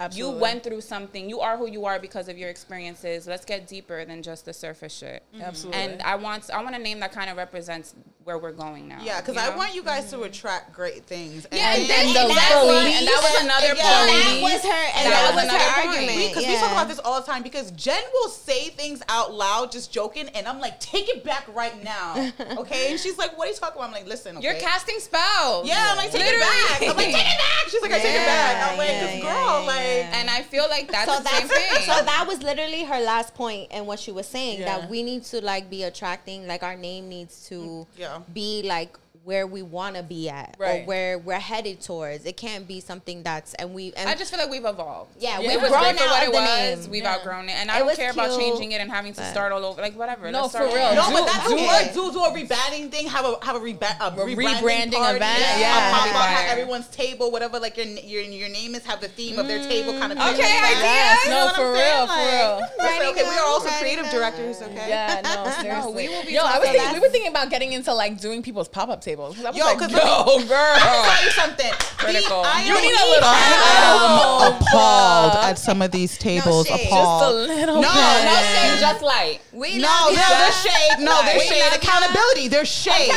[0.00, 0.34] Absolutely.
[0.34, 1.28] You went through something.
[1.28, 3.26] You are who you are because of your experiences.
[3.26, 5.22] Let's get deeper than just the surface shit.
[5.32, 5.42] Mm-hmm.
[5.42, 5.80] Absolutely.
[5.80, 8.98] And I want I want a name that kind of represents where we're going now.
[9.02, 9.56] Yeah, because I know?
[9.56, 11.44] want you guys to attract great things.
[11.50, 12.68] Yeah, and, And the exactly.
[12.70, 12.94] belief.
[12.98, 13.82] and that was another Yeah.
[13.82, 13.82] point.
[13.82, 15.86] That That was her, and That that, was was, another her point.
[15.98, 16.28] argument.
[16.28, 17.42] Because we talk about this all the time.
[17.42, 21.46] Because Jen will say things out loud, just joking, and I'm like, take it back
[21.52, 22.92] right now, okay?
[22.92, 23.86] And she's like, what are you talking about?
[23.88, 24.46] I'm like, listen, okay.
[24.46, 25.66] You're casting spells.
[25.66, 26.46] Yeah, I'm like, take Literally.
[26.46, 26.82] it back.
[26.82, 27.68] I'm like, take it back.
[27.70, 28.70] She's like, I take it back.
[28.70, 30.14] I'm like, Yeah, this yeah, girl, yeah, like.
[30.14, 31.82] And I feel like that's so the same thing.
[31.82, 34.78] so that was literally her last point and what she was saying Yeah.
[34.78, 38.20] that we need to like be attracting like our name needs to Yeah.
[38.32, 40.82] be like where we want to be at Right.
[40.82, 44.30] or where we're headed towards it can't be something that's and we and I just
[44.32, 45.12] feel like we've evolved.
[45.18, 46.80] Yeah, Yeah, we've it was grown great out what of it the was.
[46.82, 46.90] name.
[46.90, 47.14] We've Yeah.
[47.14, 49.52] outgrown it, and I It don't was care about changing it and having to start
[49.52, 49.80] all over.
[49.80, 50.30] Like whatever.
[50.30, 50.86] No, let's start for real.
[50.86, 50.94] over.
[50.96, 51.64] No, Do- but that's do okay.
[51.86, 51.94] it.
[51.94, 53.06] Do do a rebranding thing.
[53.08, 55.90] Have a have a, reba- a, rebranding, rebranding party, event, A yeah.
[55.92, 56.26] pop That'd be up.
[56.26, 57.60] Have everyone's table, whatever.
[57.60, 58.84] Like your your your name is.
[58.86, 60.18] Have the theme of their table, kind of.
[60.18, 60.32] Mm.
[60.34, 61.24] Okay, thing like ideas.
[61.24, 63.10] You No, for real, for real.
[63.12, 64.60] okay, we are also creative directors.
[64.62, 64.88] Okay.
[64.88, 65.92] Yeah, no, seriously.
[65.94, 67.94] we will be Yo, I was talking thinking, about- we were thinking about getting into
[67.94, 69.11] like doing people's pop up tables.
[69.20, 70.76] I was Yo, like, 'cause yo, Let me girl.
[70.78, 71.72] tell you something.
[71.98, 72.42] Critical.
[72.42, 76.66] The- I You am- need a little I am appalled at some of these tables.
[76.66, 76.86] shade.
[76.86, 77.20] appalled.
[77.20, 78.24] Just a little No, bit.
[78.24, 80.98] No shade, just like we No, no, there's shade.
[81.00, 81.72] No, there's We shade.
[81.72, 82.48] Accountability.
[82.48, 83.12] There's shade.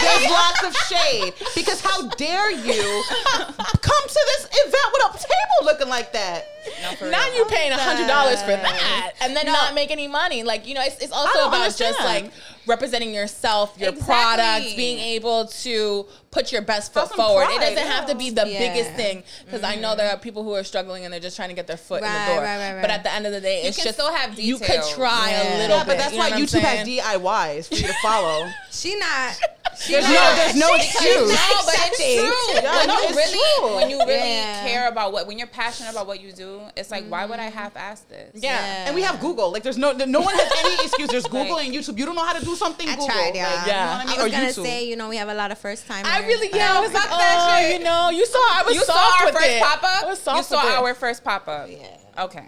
[0.00, 1.34] There's lots of shade.
[1.54, 3.04] Because how dare you
[3.80, 6.46] come to this event with a table looking like that?
[7.00, 7.34] No, Now real.
[7.36, 10.42] you paying a hundred dollars for that, and then not make any money.
[10.42, 12.30] Like you know, it's, it's also don't about just like
[12.68, 14.14] representing yourself, your Exactly.
[14.14, 17.46] products, being able to put your best foot forward.
[17.46, 17.92] pride, it doesn't yeah.
[17.92, 18.58] have to be the Yeah.
[18.58, 20.22] biggest thing because I know there are mm-hmm.
[20.22, 22.42] people who are struggling and they're just trying to get their foot in the door.
[22.42, 22.82] right, right, right.
[22.82, 25.30] But at the end of the day, it's can just still have you could try
[25.30, 25.42] Yeah.
[25.42, 25.88] a little Yeah, bit.
[25.88, 26.86] but that's you why what I'm YouTube has?
[26.86, 28.48] DIYs for you to follow.
[28.70, 29.42] she not she
[29.86, 31.28] There's not- no, there's no excuse.
[31.30, 32.62] No, but it's true.
[32.62, 33.76] Yeah, when no, you it's really, true.
[33.76, 34.66] when you really Yeah.
[34.66, 37.48] care about what, when you're passionate about what you do, it's like, why would I
[37.48, 37.58] mm-hmm.
[37.58, 38.30] half-ass this?
[38.34, 38.86] Yeah.
[38.86, 39.52] And we have Google.
[39.52, 41.08] Like, there's no, no one has any excuse.
[41.10, 41.98] There's Google and YouTube.
[41.98, 42.88] You don't know how to do something.
[42.88, 43.06] I Google.
[43.06, 43.54] tried, yeah.
[43.54, 44.02] Like, Yeah.
[44.02, 44.62] You know what I I was or gonna YouTube.
[44.64, 46.10] say, you know, we have a lot of first timers.
[46.10, 47.78] I really, yeah, I was like, that oh, shit.
[47.78, 49.62] you know, you saw, I was You saw our first it.
[49.62, 50.08] pop up.
[50.36, 51.68] You saw our first pop up.
[51.70, 52.24] Yeah.
[52.24, 52.46] Okay.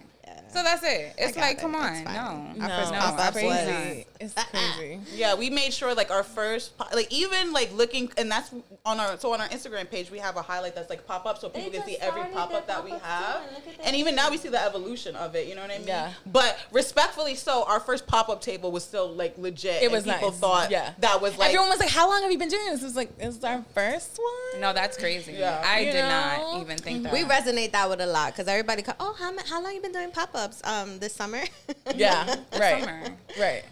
[0.53, 1.15] So that's it.
[1.19, 1.61] It's like, it.
[1.61, 2.57] come on, fine.
[2.59, 4.07] no, Our first no, pop-up absolutely was- crazy.
[4.21, 4.45] It's uh-uh.
[4.77, 5.01] crazy.
[5.15, 8.53] Yeah, we made sure like our first, po- like even like looking, and that's
[8.85, 11.39] on our so on our Instagram page we have a highlight that's like pop up,
[11.39, 13.01] so people can see every pop up their that we have,
[13.47, 15.47] and look at that and even now we see the evolution of it.
[15.49, 15.87] You know what I mean?
[15.87, 16.13] Yeah.
[16.27, 19.83] But respectfully, so our first pop up table was still like legit.
[19.83, 20.39] It and was people nice.
[20.41, 20.93] thought Yeah.
[20.99, 22.97] that was like Everyone was like, "How long have you been doing this?" It was
[22.97, 24.19] like, "It's our first
[24.53, 25.33] one." No, that's crazy.
[25.33, 25.63] Yeah.
[25.65, 26.09] I You did know?
[26.09, 27.05] not even think mm-hmm.
[27.05, 27.13] that.
[27.15, 29.81] We resonate that with a lot because everybody, co- oh, how, ma- how long you
[29.81, 30.61] been doing pop ups?
[30.65, 31.43] Um, this summer.
[31.95, 33.03] Yeah, right, Summer.
[33.39, 33.63] right.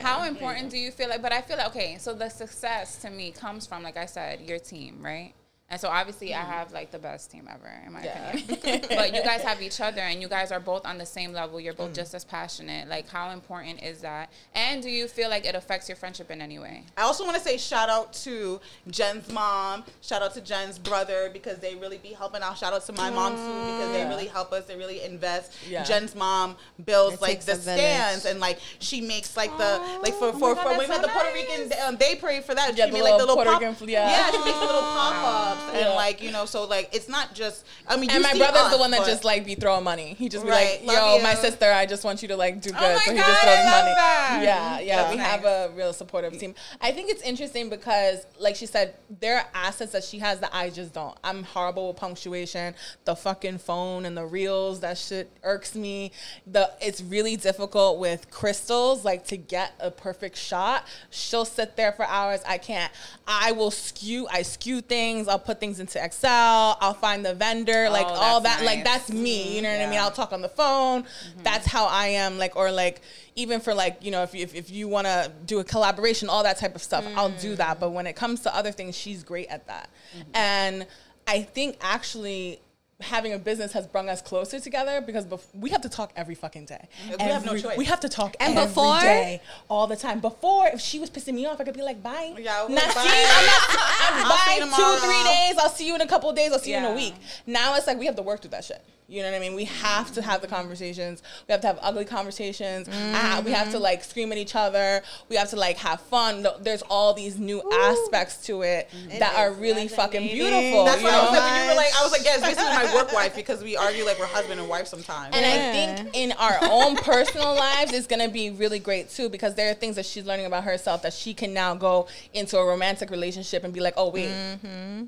[0.00, 1.22] How important do you feel like?
[1.22, 1.96] But I feel like okay.
[1.98, 5.32] So the success to me comes from, like I said, your team, right?
[5.68, 8.30] And so obviously I have like the best team ever in my Yeah.
[8.36, 8.82] opinion.
[8.88, 11.58] but you guys have each other, and you guys are both on the same level.
[11.58, 12.88] You're both just as passionate.
[12.88, 14.30] Like how important is that?
[14.54, 16.84] And do you feel like it affects your friendship in any way?
[16.96, 18.60] I also want to say shout out to
[18.90, 22.56] Jen's mom, shout out to Jen's brother because they really be helping out.
[22.56, 24.66] Shout out to my mom too because they really help us.
[24.66, 25.52] They really invest.
[25.68, 25.82] Yeah.
[25.82, 26.54] Jen's mom
[26.84, 30.54] builds It like the stands and like she makes like the like for my for,
[30.54, 32.76] God, for when we that's had the so Puerto Rican um, day parade for that.
[32.78, 34.30] Yeah, she made like the little little Puerto pop, Rican fl- yeah.
[34.30, 37.64] she makes the little pop ups and like you know so like it's not just
[37.88, 40.14] I mean And my brother's us, the one that just like be throwing money.
[40.18, 42.70] He just be Right, like, "Yo, my sister, I just want you to like do
[42.74, 43.94] oh good." Oh my so he God, just I throws love money.
[43.94, 44.40] that.
[44.42, 44.96] Yeah, yeah.
[44.96, 45.26] That's we nice.
[45.26, 46.54] have a real supportive team.
[46.80, 50.50] I think it's interesting because, like she said, there are assets that she has that
[50.52, 51.16] I just don't.
[51.24, 52.74] I'm horrible with punctuation.
[53.04, 56.12] The fucking phone and the reels, that shit irks me.
[56.46, 60.86] The it's really difficult with crystals, like to get a perfect shot.
[61.10, 62.40] She'll sit there for hours.
[62.46, 62.92] I can't.
[63.26, 64.26] I will skew.
[64.30, 65.28] I skew things.
[65.28, 66.76] I'll put things into Excel.
[66.80, 67.86] I'll find the vendor.
[67.88, 68.58] Oh, like Oh, all that.
[68.58, 69.56] that's Like that's me.
[69.56, 69.98] You know what I mean?
[69.98, 71.04] I'll talk on the phone.
[71.04, 71.42] Mm-hmm.
[71.42, 72.36] That's how I am.
[72.38, 73.00] Like or like
[73.36, 76.28] even for like you know if you, if, if you want to do a collaboration,
[76.28, 77.76] all that type of stuff, I'll do that.
[77.76, 77.80] Mm.
[77.80, 79.88] But when it comes to other things, she's great at that.
[80.18, 80.30] Mm-hmm.
[80.34, 80.86] And
[81.26, 82.60] I think actually.
[83.00, 86.34] Having a business has brought us closer together because bef- we have to talk every
[86.34, 86.88] fucking day.
[87.18, 87.76] We have no choice.
[87.76, 89.00] We have to talk And every before?
[89.00, 90.20] day, all the time.
[90.20, 92.94] Before, if she was pissing me off, I could be like, "Bye." Yeah, okay, Not
[92.94, 93.02] bye.
[93.02, 93.24] see.
[93.28, 94.40] I'm not.
[94.40, 94.76] I'm I'll bye.
[94.76, 95.58] Two, three days.
[95.58, 96.52] I'll see you in a couple of days.
[96.52, 97.14] I'll see you in a week.
[97.46, 98.82] Now it's like we have to work through that shit.
[99.08, 99.54] You know what I mean?
[99.54, 101.22] We have to have the conversations.
[101.46, 102.88] We have to have ugly conversations.
[102.92, 105.02] Ah, we have to like scream at each other.
[105.28, 106.44] We have to like have fun.
[106.60, 108.88] There's all these new aspects to it
[109.20, 110.84] that are really fucking beautiful.
[110.84, 112.42] That's you why I was like, when you were like I was like, yeah, it's
[112.42, 115.36] basically my work wife because we argue like we're husband and wife sometimes.
[115.36, 115.96] And Yeah.
[115.96, 119.70] I think in our own personal lives, it's gonna be really great too because there
[119.70, 123.10] are things that she's learning about herself that she can now go into a romantic
[123.10, 124.32] relationship and be like, oh wait,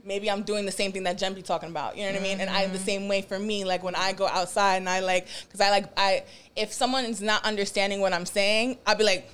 [0.04, 1.96] maybe I'm doing the same thing that Jen be talking about.
[1.96, 2.40] You know what I mean?
[2.40, 5.26] And I the same way for me, like when I go outside and I like,
[5.46, 6.24] because I like I
[6.54, 9.30] if someone is not understanding what I'm saying, I'll be like.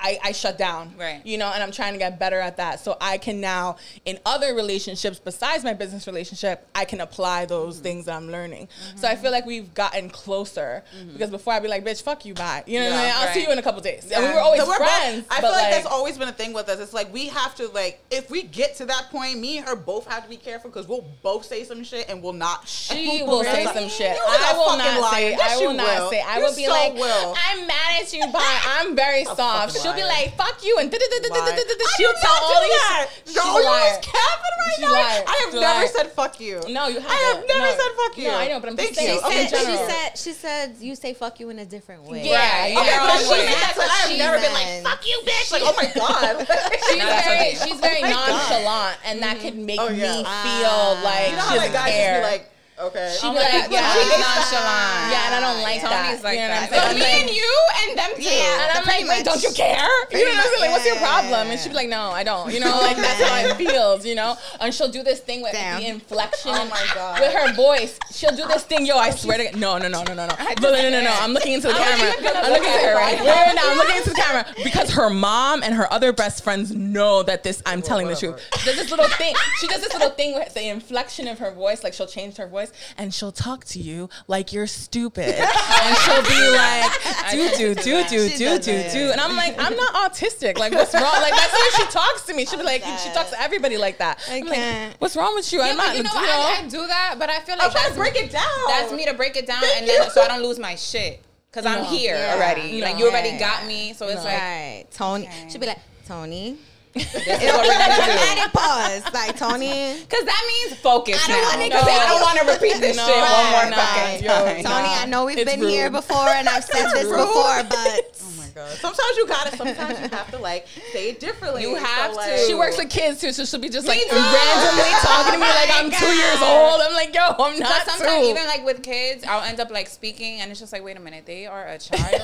[0.00, 0.94] I, I shut down.
[0.98, 1.20] Right.
[1.24, 2.80] You know, and I'm trying to get better at that.
[2.80, 7.74] So I can now, in other relationships besides my business relationship, I can apply those
[7.76, 7.82] Mm-hmm.
[7.82, 8.68] things that I'm learning.
[8.96, 10.82] So I feel like we've gotten closer
[11.12, 12.64] because before I'd be like, bitch, fuck you, bye.
[12.66, 13.04] You know what I Mm-hmm.
[13.20, 13.28] Mean?
[13.28, 14.10] I'll see you in a couple days.
[14.10, 15.26] And we were always So we're both- friends.
[15.30, 16.80] I feel like, that's always been a thing with us.
[16.80, 19.76] It's like we have to like if we get to that point, me and her
[19.76, 22.66] both have to be careful because we'll both say some shit and we'll not.
[22.66, 24.16] She we'll say both- some shit.
[24.16, 25.12] You is I a will not liar.
[25.12, 25.30] say.
[25.32, 26.22] Yes, I will not say.
[26.26, 27.34] I will be so like, will.
[27.50, 28.60] I'm mad at you, bye.
[28.78, 29.76] I'm very soft.
[29.90, 30.90] She'll be like, fuck you, and.
[30.92, 32.80] She'll tell all these.
[33.26, 33.98] She's liar.
[34.02, 34.94] capping right now.
[34.94, 36.60] I have never said fuck you.
[36.68, 37.10] No, you haven't.
[37.10, 38.28] I have never said fuck you.
[38.28, 39.20] No, I know, but I'm just saying.
[39.20, 42.24] She said, she said she said you say fuck you in a different way.
[42.24, 42.80] Yeah, yeah.
[42.80, 45.52] Okay, but she said that, so I have never been like fuck you, bitch.
[45.52, 46.46] Like oh my god.
[46.90, 48.28] She's very, she's very my God.
[48.28, 52.22] nonchalant, and that could make me feel like she like doesn't care.
[52.22, 52.50] like
[52.88, 53.16] okay.
[53.18, 55.12] She I'm be like, like, yeah, she's she's nonchalant.
[55.12, 56.06] Yeah, and I don't like that.
[56.06, 56.70] Tony's like you know that.
[56.70, 57.00] what So I'm saying?
[57.00, 58.22] me I'm and you and them two.
[58.22, 58.62] Yeah.
[58.62, 59.56] And I'm like, Pretty wait, don't you much.
[59.58, 59.90] care?
[60.10, 60.60] You know what I'm saying?
[60.60, 61.44] Like, what's your problem?
[61.50, 62.52] And she'd be like, no, I don't.
[62.52, 64.36] You know, like that's how it feels, you know?
[64.60, 65.80] And she'll do this thing with Damn.
[65.80, 67.20] the inflection Oh my God.
[67.20, 67.98] with her voice.
[68.12, 69.56] She'll do this thing, yo, I swear to God.
[69.56, 70.34] No, no, no, no, no, no.
[70.60, 71.14] No, no, no, no.
[71.20, 72.12] I'm looking into the camera.
[72.18, 73.24] I'm looking at her right now.
[73.24, 76.42] Wait, wait, now I'm looking into the camera because her mom and her other best
[76.44, 78.40] friends know that this, I'm telling the truth.
[78.58, 79.34] She does this little thing.
[79.60, 81.82] She does this little thing with the inflection of her voice.
[81.84, 85.34] Like she'll change her voice and she'll talk to you like you're stupid.
[85.34, 86.92] and she'll be like,
[87.30, 89.10] do, do, do, do, She do, do, do.
[89.12, 90.58] And I'm like, I'm not autistic.
[90.58, 91.02] Like, what's wrong?
[91.02, 92.46] Like, that's the way she talks to me.
[92.46, 94.18] She'll be like, she talks to everybody like that.
[94.28, 95.00] I I'm like, can't.
[95.00, 95.58] what's wrong with you?
[95.60, 95.96] Yeah, I'm not.
[95.96, 98.16] you know, I, I do that, but I feel I'm like trying that's to break
[98.16, 98.44] it down.
[98.68, 100.10] That's me to break it down, Thank and then you.
[100.10, 101.88] so I don't lose my shit because I'm No.
[101.88, 102.34] here Yeah.
[102.34, 102.80] already.
[102.80, 103.40] Like you already Right.
[103.40, 104.84] got me, so it's like Right.
[104.92, 105.26] Tony.
[105.26, 105.48] Okay.
[105.48, 106.56] She'd be like, Tony.
[106.94, 108.04] This is what we're gonna do.
[108.04, 109.02] Dramatic pause.
[109.14, 109.94] Like, Tony.
[110.00, 111.90] Because that means focus I don't wanna Because.
[111.90, 114.64] I don't want to repeat this No, shit one more nah, fucking time.
[114.64, 118.29] Tony, I know we've It's been here before and I've said this before, but my
[118.54, 118.70] god.
[118.78, 119.56] Sometimes you gotta.
[119.56, 121.62] Sometimes you have to like say it differently.
[121.62, 122.46] You have like, to.
[122.46, 124.14] She works with kids too, so she'll be just like too.
[124.16, 126.80] randomly talking to me like I'm two years old.
[126.82, 128.30] I'm like, yo, I'm But not sometimes two.
[128.30, 131.00] even like with kids, I'll end up like speaking, and it's just like, wait a
[131.00, 132.22] minute, they are a child,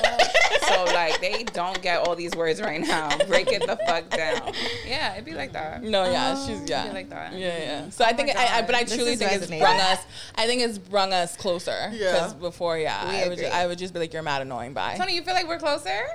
[0.67, 3.15] so like they don't get all these words right now.
[3.27, 4.53] Break it the fuck down.
[4.87, 5.83] Yeah, it'd be like that.
[5.83, 7.33] no, yeah, she's yeah, Something like that.
[7.33, 7.89] Yeah, yeah.
[7.89, 9.63] So I oh think, I, I, but I This truly is think it's resonating.
[9.63, 9.99] brung us.
[10.35, 11.89] I think it's brung us closer.
[11.93, 12.13] Yeah.
[12.13, 13.45] Because before, yeah, I would, agree.
[13.45, 14.73] ju- I would just be like, you're mad annoying.
[14.73, 14.95] Bye.
[14.97, 16.05] Tony, you feel like we're closer?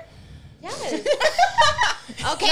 [0.63, 0.93] Yes.
[0.93, 2.47] okay.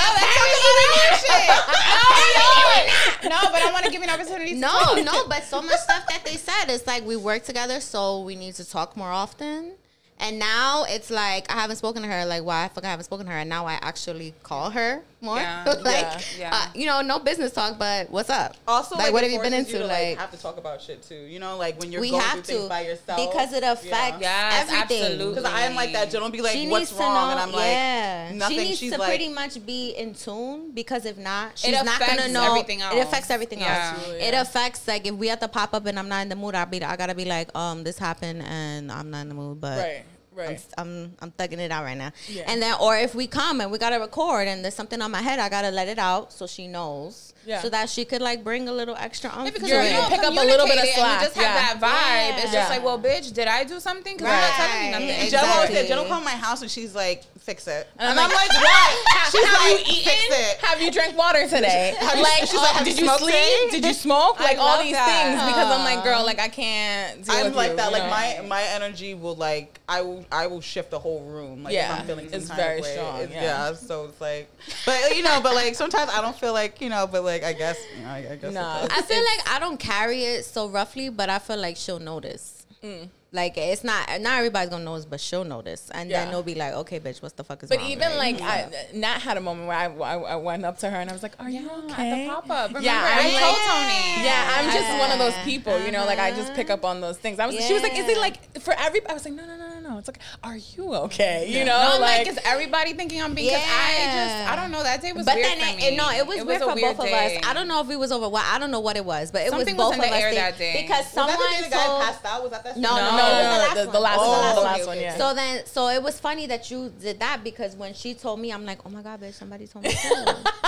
[3.23, 4.53] No, but I want to give you an opportunity.
[4.53, 6.65] To No, no, but so much stuff that they said.
[6.69, 9.73] It's like we work together, so we need to talk more often.
[10.19, 12.25] And now it's like I haven't spoken to her.
[12.25, 15.01] Like, why I fuck I haven't spoken to her, and now I actually call her
[15.21, 15.37] more.
[15.37, 16.49] Yeah, like, yeah, yeah.
[16.53, 18.55] Uh, you know, no business talk, but what's up?
[18.67, 19.79] Also, like, like, what it have you been forces into?
[19.83, 21.15] to, like, have to talk about shit too.
[21.15, 24.19] You know, like when you're we going have through things by yourself because it affects
[24.21, 25.01] Yes, everything.
[25.03, 25.35] absolutely.
[25.35, 26.09] Because I am like that.
[26.11, 27.31] Jen will be like, she "What's needs to wrong?" know.
[27.31, 30.71] and I'm like, yeah, "Nothing." She needs She's to like, pretty much be in tune
[30.73, 32.49] because if not, she's not gonna know.
[32.51, 33.67] everything It affects everything Yeah.
[33.91, 33.99] else.
[33.99, 36.35] Absolutely, It affects like if we have to pop up and I'm not in the
[36.35, 39.35] mood, I'll be I gotta be like, um, this happened and I'm not in the
[39.35, 40.63] mood, but Right, I'm, right.
[40.77, 42.11] I'm I'm thugging it out right now.
[42.27, 42.43] Yeah.
[42.47, 45.21] And then or if we come and we gotta record and there's something on my
[45.21, 47.33] head, I gotta let it out so she knows.
[47.45, 47.61] Yeah.
[47.61, 49.97] So that she could like bring a little extra umph because to you're if you
[49.97, 51.73] don't pick up a little bit of communicate it slack, And you just have yeah.
[51.73, 52.37] that vibe.
[52.37, 52.43] Yeah.
[52.43, 52.59] It's Yeah.
[52.59, 54.15] just like, well, bitch, did I do something?
[54.15, 55.29] Because you're not telling you nothing.
[55.31, 55.75] Jen will always Exactly.
[55.75, 58.25] say, Jen will come to my house and she's like, "Fix it," And and, I'm
[58.29, 60.03] I'm like, like, "What?" She's have like, you eaten?
[60.03, 61.95] "Fix it." Have you drank water today?
[61.99, 63.33] Have you- like, she's like, have did you you sleep?
[63.35, 63.67] today?
[63.71, 64.39] Did you smoke?
[64.39, 65.05] I Like all these that.
[65.07, 67.25] things because I'm like, girl, like I can't.
[67.25, 67.87] Deal I'm with like you, that.
[67.87, 68.43] you Like know?
[68.45, 71.63] my my energy will like I will I will shift the whole room.
[71.63, 72.93] Like Yeah, if I'm feeling some it's kind very of way.
[72.93, 73.73] strong, It's- yeah.
[73.73, 74.49] So it's like,
[74.85, 77.53] but you know, but like sometimes I don't feel like you know, but like I
[77.53, 78.53] guess you know, I, I guess.
[78.53, 78.99] Nah, it does.
[78.99, 82.65] I feel like I don't carry it so roughly, but I feel like she'll notice.
[82.83, 83.09] Mm.
[83.33, 86.19] Like it's not not everybody's gonna notice, but she'll notice, and Yeah.
[86.25, 88.43] then they'll be like, "Okay, bitch, what the fuck is But wrong?" even Like, like,
[88.43, 91.13] I, Nat had a moment where I, I, I went up to her and I
[91.13, 92.67] was like, "Are you okay?" At the pop up.
[92.71, 94.25] Remember, Yeah, I I'm told Tony.
[94.25, 96.99] Yeah, I'm just one of those people, you know, like I just pick up on
[96.99, 97.39] those things.
[97.39, 99.55] I was, she was like, "Is it like for every?" I was like, "No, no,
[99.55, 102.39] no, no, no." It's like, "Are you okay?" You know, No, I'm like, like, is
[102.45, 103.49] everybody thinking I'm being?
[103.49, 104.49] Because I just, Yeah.
[104.51, 104.83] I don't know.
[104.83, 105.97] That day was but weird then for it, me.
[105.97, 107.35] no, it was weird a for weird both day.
[107.37, 107.49] of us.
[107.49, 108.29] I don't know if it was over.
[108.29, 110.07] Well, I don't know what it was, but it Something was was both in the
[110.07, 110.81] of us air that day.
[110.81, 112.41] because Was someone that the day the guy passed out?
[112.43, 112.77] Was that that?
[112.77, 113.91] No, same no, no, no, no, no, the last the, one.
[113.91, 114.01] the oh.
[114.01, 115.05] last Oh, one, the last okay, one, okay.
[115.05, 115.17] yeah.
[115.17, 118.51] So then, so it was funny that you did that because when she told me,
[118.51, 119.97] I'm like, oh my god, bitch, somebody told me too.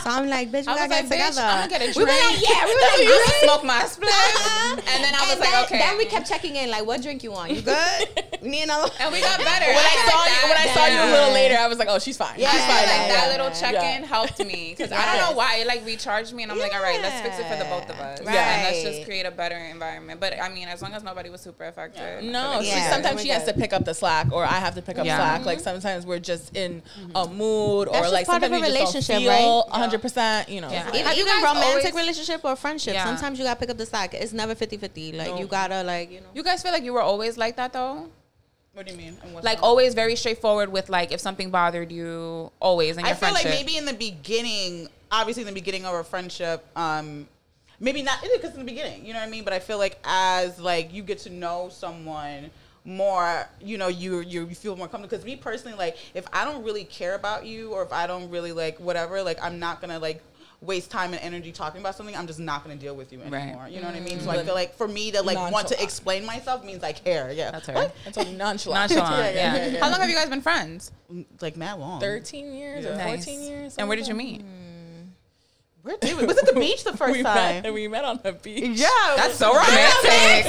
[0.04, 1.42] so I'm like, bitch, we gotta get together.
[1.42, 1.98] I'm gonna get a drink.
[1.98, 5.28] we were like, yeah, we were like, you smoke my split, and And then I
[5.30, 5.78] was like, okay.
[5.80, 7.52] Then we kept checking in, like, what drink you want?
[7.52, 8.24] You good?
[8.42, 8.92] We need another.
[9.04, 9.66] And we got better.
[9.68, 12.00] when I saw you, when I saw you a little later, I was like, oh,
[12.00, 12.40] she's fine.
[12.40, 12.52] Yeah.
[12.52, 12.84] she's fine.
[12.84, 13.54] feel like Yeah, that yeah, little yeah.
[13.54, 14.08] check-in Yeah.
[14.08, 16.82] helped me because I don't know why it like recharged me, and I'm like, all
[16.82, 18.32] right, let's fix it for the both of us, Yeah.
[18.32, 20.20] and let's just create a better environment.
[20.20, 22.02] But I mean, as long as nobody was super affected.
[22.02, 22.88] I No, she, Yeah.
[22.88, 22.94] good.
[22.94, 25.06] sometimes she we're has to pick up the slack, or I have to pick up
[25.06, 25.18] Yeah.
[25.18, 25.40] slack.
[25.40, 25.48] Mm-hmm.
[25.48, 26.82] Like sometimes we're just in
[27.16, 27.36] a mm-hmm.
[27.36, 29.70] mood, or That's like part of sometimes we just relationship, don't feel right?
[29.72, 30.02] 100.
[30.02, 30.88] percent You know, Yeah.
[30.96, 34.14] Even, you even romantic relationship or friendship, sometimes you gotta pick up the slack.
[34.14, 35.18] It's never 50-50.
[35.18, 36.28] Like you gotta like you know.
[36.34, 38.10] You guys feel like you were always like that though?
[38.74, 39.18] What do you mean?
[39.44, 43.30] Like always very straightforward with like if something bothered you, always in your I feel
[43.30, 43.52] friendship.
[43.52, 47.28] like maybe in the beginning, obviously in the beginning of a friendship, um,
[47.80, 49.44] maybe not because in the beginning, you know what I mean.
[49.44, 52.50] But I feel like as like you get to know someone
[52.84, 55.10] more, you know, you you you feel more comfortable.
[55.10, 58.32] Because me personally, like if I don't really care about you, or if I don't
[58.32, 60.24] really like whatever, like I'm not gonna like
[60.64, 62.16] waste time and energy talking about something.
[62.16, 63.34] I'm just not gonna deal with you Right.
[63.34, 63.68] anymore.
[63.68, 64.20] You know what I mean?
[64.22, 64.46] So I mm-hmm.
[64.46, 67.32] feel like for me to like want to explain myself means I care.
[67.32, 67.74] Yeah, That's her.
[67.74, 67.96] What?
[68.06, 68.92] It's only nonchalant.
[68.92, 69.14] Nonchalant.
[69.24, 69.84] Yeah, yeah, yeah, yeah, yeah.
[69.84, 70.92] How long have you guys been friends?
[71.12, 72.00] Mm, like mad long.
[72.00, 73.08] 13 years or Yeah.
[73.08, 73.76] 14 years.
[73.78, 74.44] And where did you meet?
[75.84, 76.26] Where did we?
[76.26, 77.64] Was it the beach the first we time?
[77.64, 78.80] met, we met on the beach.
[78.80, 78.88] Yeah,
[79.18, 80.46] That's so romantic.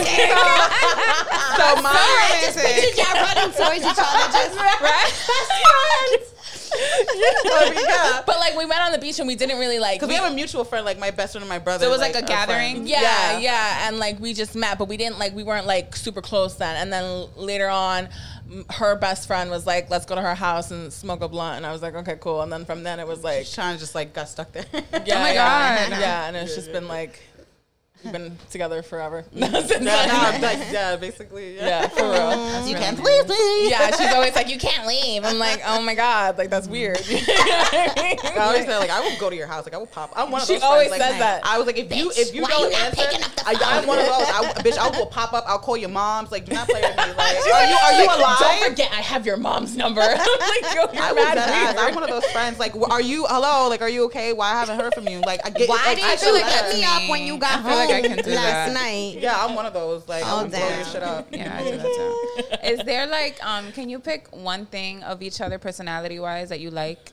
[1.57, 2.97] so my romantic.
[2.97, 4.55] Yeah, running towards each other, just
[7.15, 8.23] yeah.
[8.27, 9.97] But like we met on the beach and we didn't really like.
[10.01, 11.85] Because we have a mutual friend, like my best friend and my brother.
[11.85, 12.77] So it was like a gathering?
[12.77, 12.91] friends.
[12.91, 16.21] Yeah, yeah, and like we just met, but we didn't like we weren't like super
[16.23, 16.77] close then.
[16.77, 18.09] And then later on,
[18.71, 21.67] her best friend was like, "Let's go to her house and smoke a blunt," and
[21.67, 24.13] I was like, "Okay, cool." And then from then it was like, Sean just like
[24.13, 24.65] got stuck there.
[24.73, 25.91] yeah, Oh my God.
[26.01, 27.21] yeah, and it's just been like
[28.05, 29.25] we've been together forever.
[29.33, 29.49] yeah,
[29.81, 31.57] no, like, yeah, basically.
[31.57, 32.67] Yeah, yeah, for real.
[32.69, 33.71] you can't leave me.
[33.71, 37.01] Yeah, she's always like, "You can't leave." I'm like, "Oh my god, like that's weird."
[37.09, 39.65] You know what I always say like I will go to your house.
[39.65, 40.13] Like I will pop.
[40.17, 40.57] I'm one of those.
[40.57, 40.65] She those.
[40.65, 41.41] always friends, like, says that.
[41.45, 43.87] I was like, if you if you don't you answer, picking up the I, I'm
[43.87, 44.29] one of those.
[44.29, 45.45] I, bitch, I will pop up.
[45.47, 46.33] I'll call your moms.
[46.33, 47.15] Like, do not play with me.
[47.15, 48.39] Like, are you are you alive?
[48.41, 50.01] Don't forget, I have your mom's number.
[50.01, 51.75] I'm like, yo, you're I was mad dead ass.
[51.75, 51.89] weird.
[51.89, 52.59] I'm one of those friends.
[52.59, 53.69] Like, are you hello?
[53.69, 54.33] Like, are you okay?
[54.33, 55.21] Why I haven't heard from you?
[55.21, 55.69] Like, I get.
[55.69, 56.85] Why did I you feel like hit me me.
[56.85, 58.73] up when you got home like I can do last that.
[58.75, 59.17] night?
[59.21, 60.09] Yeah, I'm one of those.
[60.09, 60.85] Like, Oh, I'll blow your damn.
[60.87, 61.29] shit up.
[61.33, 62.69] Yeah, I do that too.
[62.73, 66.61] Is there like, um, can you pick one thing of each other personality wise that
[66.61, 67.11] you like?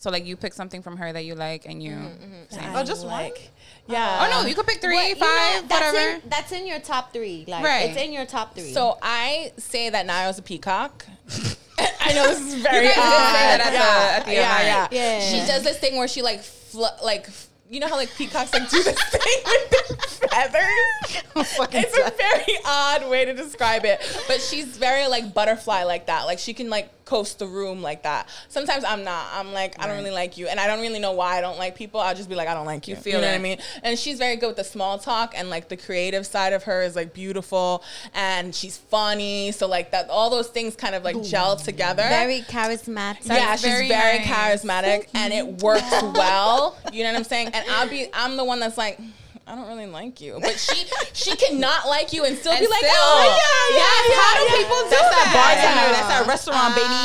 [0.00, 1.90] So like you pick something from her that you like, and you.
[1.90, 2.54] Mm-hmm, mm-hmm.
[2.54, 2.76] Same.
[2.76, 3.50] Oh, just like,
[3.88, 4.20] yeah.
[4.20, 6.14] Uh, oh no, you could pick three, What- you know, five, that's whatever.
[6.16, 7.44] In, that's in your top three.
[7.48, 7.90] Like Right.
[7.90, 8.72] it's in your top three.
[8.72, 11.04] So I say that Niall's a peacock.
[12.00, 13.60] I know this is very You guys did say odd.
[13.60, 15.20] that at the- yeah, yeah, yeah, Yeah.
[15.20, 17.28] She does this thing where she like fl- like
[17.70, 21.22] you know how like peacocks like do this thing with their feathers.
[21.36, 25.84] Oh, fucking it's a very odd way to describe it, but she's very like butterfly
[25.84, 26.24] like that.
[26.24, 28.28] Like she can like coast the room like that.
[28.48, 29.26] Sometimes I'm not.
[29.32, 31.58] I'm like I don't really like you, and I don't really know why I don't
[31.58, 32.00] like people.
[32.00, 32.96] I'll just be like I don't like you.
[32.96, 33.30] You, feel know it.
[33.30, 33.58] what I mean?
[33.82, 36.82] And she's very good with the small talk and like the creative side of her
[36.82, 37.82] is like beautiful,
[38.14, 39.52] and she's funny.
[39.52, 43.26] So like that, all those things kind of like gel together very charismatic.
[43.26, 46.76] yeah, she's very very, charismatic and it works well.
[46.92, 47.48] You know what I'm saying?
[47.54, 49.00] And I'll be I'm the one that's like
[49.48, 50.84] I don't really like you, but she
[51.14, 54.20] she cannot like you and still And be like, still- oh yeah, yeah, yeah.
[54.20, 54.60] how do yeah.
[54.60, 55.32] people do That's that that?
[55.40, 55.88] bartender.
[55.96, 57.00] That's that restaurant, baby.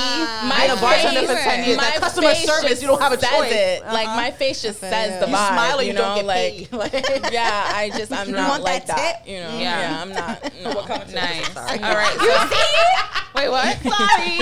[0.52, 1.78] My Been a bartender for ten years.
[1.78, 3.52] my That customer service, you don't have a choice.
[3.54, 3.86] It.
[3.86, 4.16] Like Uh-huh.
[4.18, 5.20] my face just says you.
[5.22, 5.48] the You vibe.
[5.56, 6.74] smile or you, you don't know, get like paid.
[6.74, 6.92] Like,
[7.32, 9.28] yeah, I just I'm You not like that that.
[9.28, 9.80] You know, Yeah.
[9.80, 10.44] yeah, I'm not.
[10.64, 10.72] No.
[11.16, 11.48] Nice.
[11.54, 11.80] Sorry.
[11.80, 12.16] All right.
[12.20, 13.78] So, wait, what?
[13.80, 14.36] Sorry.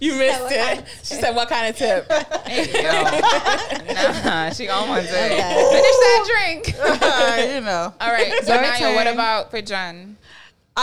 [0.00, 0.84] you missed it.
[1.02, 2.08] She said, "What kind of tip?"
[4.24, 5.32] nah, she almost did.
[5.32, 5.68] Okay.
[5.70, 6.76] Finish that drink.
[7.54, 7.92] you know.
[8.00, 8.32] All right.
[8.44, 10.16] So Naya, what about for Jen?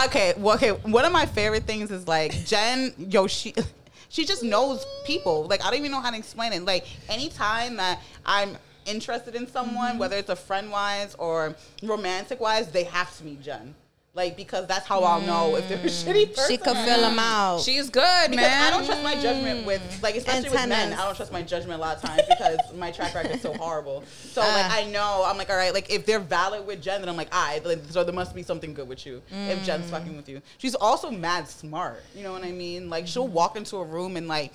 [0.06, 0.70] Okay, well, okay.
[0.70, 2.92] One of my favorite things is like Jen.
[2.98, 3.54] Yo, she
[4.08, 5.44] she just knows people.
[5.44, 6.64] Like I don't even know how to explain it.
[6.64, 9.98] Like anytime that I'm interested in someone, Mm-hmm.
[9.98, 13.74] whether it's a friend wise or romantic wise, they have to meet Jen.
[14.18, 16.50] Like because that's how I'll know if they're a shitty person.
[16.50, 17.60] she could fill them out.
[17.60, 18.66] She's good, Because man.
[18.66, 20.92] I don't trust my judgment with like especially with men.
[20.92, 23.54] I don't trust my judgment a lot of times because my track record is so
[23.54, 24.02] horrible.
[24.32, 24.76] So like Ah.
[24.78, 27.28] I know I'm like all right like if they're valid with Jen then I'm like
[27.30, 29.64] I like, so there must be something good with you if Mm.
[29.64, 30.42] Jen's fucking with you.
[30.58, 32.02] She's also mad smart.
[32.12, 32.90] You know what I mean?
[32.90, 34.52] Like she'll walk into a room and like.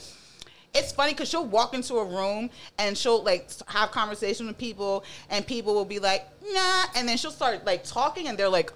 [0.76, 2.50] It's funny because she'll walk into a room
[2.80, 7.16] and she'll like have conversation with people, and people will be like, "Nah," and then
[7.16, 8.72] she'll start like talking, and they're like,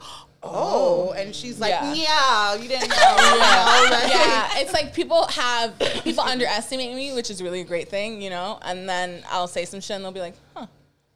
[0.51, 1.93] "Oh," and she's like, Yeah.
[1.93, 7.29] "Yeah, you didn't know." know, like- yeah, it's like people have people underestimate me, which
[7.29, 8.59] is really a great thing, you know.
[8.63, 10.67] And then I'll say some shit, and they'll be like, "Huh,"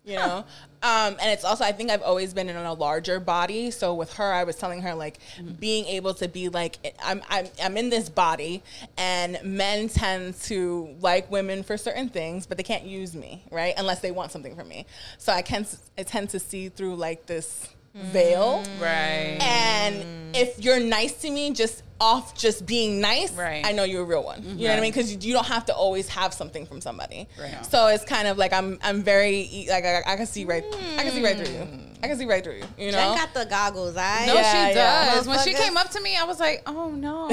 [0.04, 0.46] you know.
[0.84, 3.70] Um, and it's also I think I've always been in a larger body.
[3.70, 5.20] So with her, I was telling her like
[5.60, 8.64] being able to be like I'm I'm I'm in this body,
[8.98, 13.76] and men tend to like women for certain things, but they can't use me, right?
[13.78, 14.88] Unless they want something from me.
[15.20, 15.68] So I can
[16.00, 18.64] I tend to see through like this veil.
[18.80, 19.38] Right.
[19.42, 23.64] And if you're nice to me, just off just being nice, Right.
[23.64, 24.42] I know you're a real one.
[24.58, 24.92] You know what I mean?
[24.92, 27.28] Because you, you don't have to always have something from somebody.
[27.40, 27.64] Right.
[27.66, 30.64] So it's kind of like I'm I'm very e- like I, I can see right
[30.98, 31.68] I can see right through you.
[32.04, 32.64] I can see right through you.
[32.80, 32.98] You know.
[32.98, 34.26] Jen got the goggles, I.
[34.26, 35.14] No, Yeah, she yeah.
[35.16, 35.28] does.
[35.28, 37.30] When she came up to me, I was like, "Oh no,"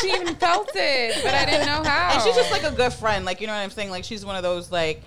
[0.00, 2.10] she even felt it, but I didn't know how.
[2.14, 3.26] And she's just like a good friend.
[3.26, 3.90] Like, you know what I'm saying?
[3.90, 5.02] Like, she's one of those, like,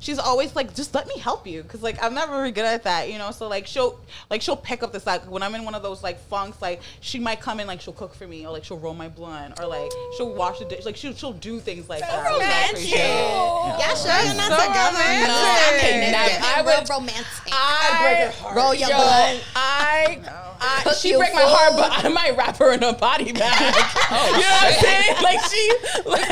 [0.00, 1.62] she's always like, just let me help you.
[1.62, 3.30] Cause, like, I'm not very good at that, you know?
[3.30, 5.30] So, like, she'll, like, she'll pick up the slack.
[5.30, 7.92] When I'm in one of those, like, funks, like, she might come in, like, she'll
[7.92, 10.84] cook for me, or, like, she'll roll my blunt, or, like, she'll wash the dish.
[10.84, 12.24] Like, she'll, she'll do things like that.
[12.24, 12.70] which romantic.
[12.70, 12.98] appreciate.
[12.98, 14.24] Yeah, sure.
[14.24, 14.98] You're not so together.
[14.98, 15.28] romantic.
[15.28, 16.44] No, I can I never.
[16.44, 17.52] I would- real romantic.
[17.52, 19.44] I Roll your Yo, blunt.
[19.54, 20.18] I,
[20.60, 23.74] I she you break my heart, but I might wrap her in a body bag.
[24.12, 25.22] Oh, you know what I'm saying?
[25.22, 25.62] Like she,
[26.04, 26.26] like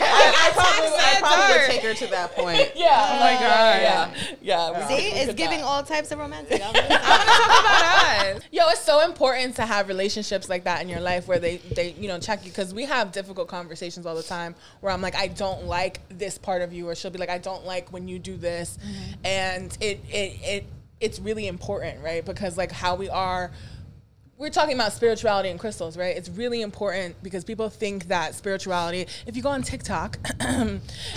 [0.00, 2.72] I, I probably, I probably would take her to that point.
[2.76, 3.08] yeah.
[3.10, 3.82] Oh my God.
[3.82, 4.88] Yeah, yeah.
[4.88, 5.68] we- See, it's giving not.
[5.68, 6.60] all types of romantic.
[6.64, 8.42] I'm gonna talk about us.
[8.52, 11.92] Yo, it's so important to have relationships like that in your life where they, they
[11.92, 15.16] you know, check you because we have difficult conversations all the time where I'm like,
[15.16, 18.08] I don't like this part of you, or she'll be like, I don't like when
[18.08, 19.12] you do this, mm-hmm.
[19.24, 20.66] and it it it
[21.00, 22.24] it's really important, right?
[22.24, 23.50] Because like how we are.
[24.38, 26.16] We're talking about spirituality and crystals, right?
[26.16, 30.16] It's really important because people think that spirituality, if you go on TikTok,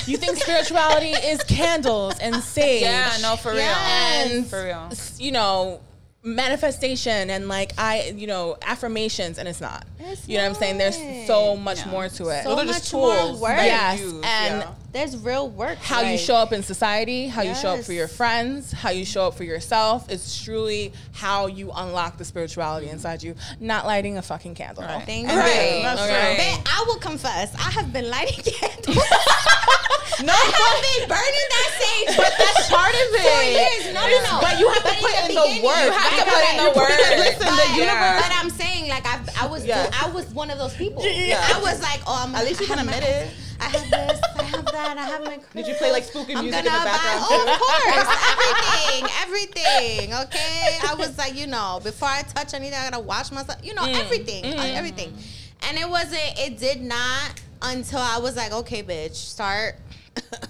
[0.07, 2.81] you think spirituality is candles and sage.
[2.81, 4.89] Yeah, no, for real, And for real.
[5.19, 5.81] you know
[6.23, 10.53] manifestation and like i you know affirmations and it's not It's you know what i'm
[10.55, 13.39] saying there's so much more to it So they're just tools.
[13.41, 13.55] work.
[13.55, 14.69] that you Yes, and yeah.
[14.91, 15.77] There's real work.
[15.77, 19.05] how you show up in society how you show up for your friends how you
[19.05, 24.17] show up for yourself is truly how you unlock the spirituality inside you not lighting
[24.17, 25.03] a fucking candle Right.
[25.05, 25.43] Thank And you.
[25.43, 26.53] then- that's Okay.
[26.55, 26.63] true.
[26.65, 28.97] I will confess, I have been lighting candles.
[30.27, 32.17] no, I have been burning that sage.
[32.17, 33.21] But that's part of it.
[33.21, 33.43] For
[33.87, 33.93] years.
[33.95, 34.39] No, no, no.
[34.41, 35.85] But you have to put in the beginning- work.
[35.85, 36.99] You have to put in the You put work.
[36.99, 38.21] in- Listen, But, the universe.
[38.21, 39.89] but I'm saying, like, I, I was, Yeah.
[40.01, 41.03] I was one of those people.
[41.05, 41.41] Yeah.
[41.55, 42.35] I was like, oh, I'm.
[42.35, 43.29] At least you I can have my- admit it.
[43.61, 44.21] I have this.
[44.37, 44.97] I have that.
[44.97, 45.39] I have my.
[45.53, 46.95] Did you play like spooky music in the background?
[46.95, 47.59] buy, oh, of
[47.93, 50.13] course, everything, everything.
[50.25, 53.63] Okay, I was like, you know, before I touch anything, I gotta wash myself.
[53.63, 55.13] You know, everything, uh, everything.
[55.69, 56.39] And it wasn't.
[56.39, 59.75] It did not until I was like, okay, bitch, start.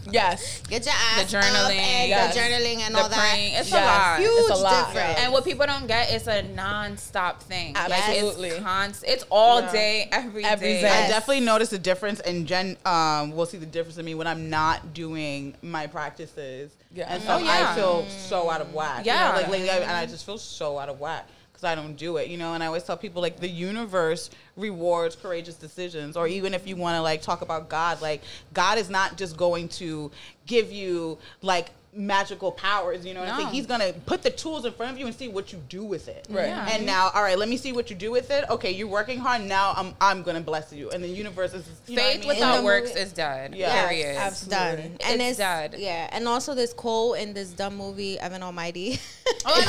[0.09, 2.33] Yes Get your ass The up journaling, and yes.
[2.33, 3.17] the journaling and The all that.
[3.17, 3.85] praying, it's a Yes.
[3.85, 4.19] lot.
[4.19, 5.19] Huge It's a lot, difference.
[5.19, 7.75] And what people don't get is a non-stop thing.
[7.75, 8.49] Absolutely.
[8.49, 9.11] Like it's constant.
[9.13, 9.71] It's all Yeah.
[9.71, 10.49] day, every day.
[10.49, 10.79] Every day.
[10.79, 11.09] I Yes.
[11.09, 14.49] definitely notice a difference, and Jen um, will see the difference in me when I'm
[14.49, 16.71] not doing my practices.
[16.93, 17.05] Yeah.
[17.07, 17.71] And so Oh, yeah.
[17.71, 19.05] I feel so out of whack.
[19.05, 19.35] You know, Yeah.
[19.35, 21.27] like lately, I, and I just feel so out of whack
[21.61, 22.27] because I don't do it.
[22.27, 26.53] You know, and I always tell people like the universe rewards courageous decisions, or even
[26.53, 28.21] if you want to like talk about God, like
[28.53, 30.11] God is not just going to
[30.45, 34.63] give you like magical powers you know what i'm saying he's gonna put the tools
[34.65, 36.47] in front of you and see what you do with it Right.
[36.47, 36.69] Yeah.
[36.71, 39.19] and now all right let me see what you do with it okay you're working
[39.19, 42.11] hard now i'm i'm gonna bless you and the universe is you know what I
[42.13, 42.27] Faith mean?
[42.29, 43.55] without works movie- is dead.
[43.55, 43.87] Yeah.
[43.87, 44.13] Period.
[44.13, 44.59] Yes, done.
[44.77, 45.05] Absolutely.
[45.05, 45.75] And It's it's, dead.
[45.77, 48.99] Yeah, and also this quote in this dumb movie, Evan Almighty.
[49.45, 49.61] Oh,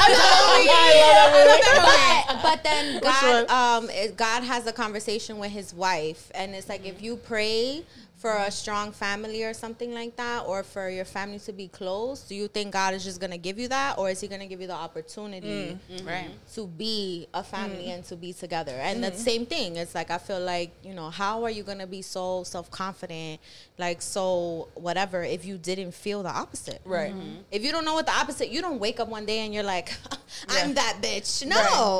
[2.26, 3.84] but, but then God, one?
[3.90, 7.82] um, God has a conversation with his wife, and it's like if you pray
[8.22, 12.22] for a strong family or something like that, or for your family to be close,
[12.22, 14.60] do you think God is just gonna give you that, or is He gonna give
[14.60, 16.06] you the opportunity mm, mm-hmm.
[16.06, 16.30] Right.
[16.54, 17.94] to be a family Mm.
[17.94, 18.76] and to be together?
[18.78, 19.16] And the mm-hmm.
[19.16, 19.74] same thing.
[19.74, 23.40] It's like I feel like you know, how are you gonna be so self confident,
[23.76, 26.80] like so whatever, if you didn't feel the opposite?
[26.84, 27.40] right mm-hmm.
[27.50, 29.64] If you don't know what the opposite, you don't wake up one day and you're
[29.64, 29.92] like,
[30.48, 30.74] I'm Yeah.
[30.74, 31.44] that bitch.
[31.44, 31.56] No,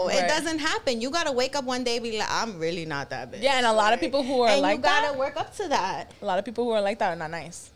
[0.07, 0.29] Right, it right.
[0.29, 1.01] doesn't happen.
[1.01, 3.43] You gotta wake up one day and be like, I'm really not that bitch.
[3.43, 5.53] yeah and a lot of people who are and like you gotta that work up
[5.57, 6.12] to that.
[6.21, 7.71] A lot of people who are like that are not nice.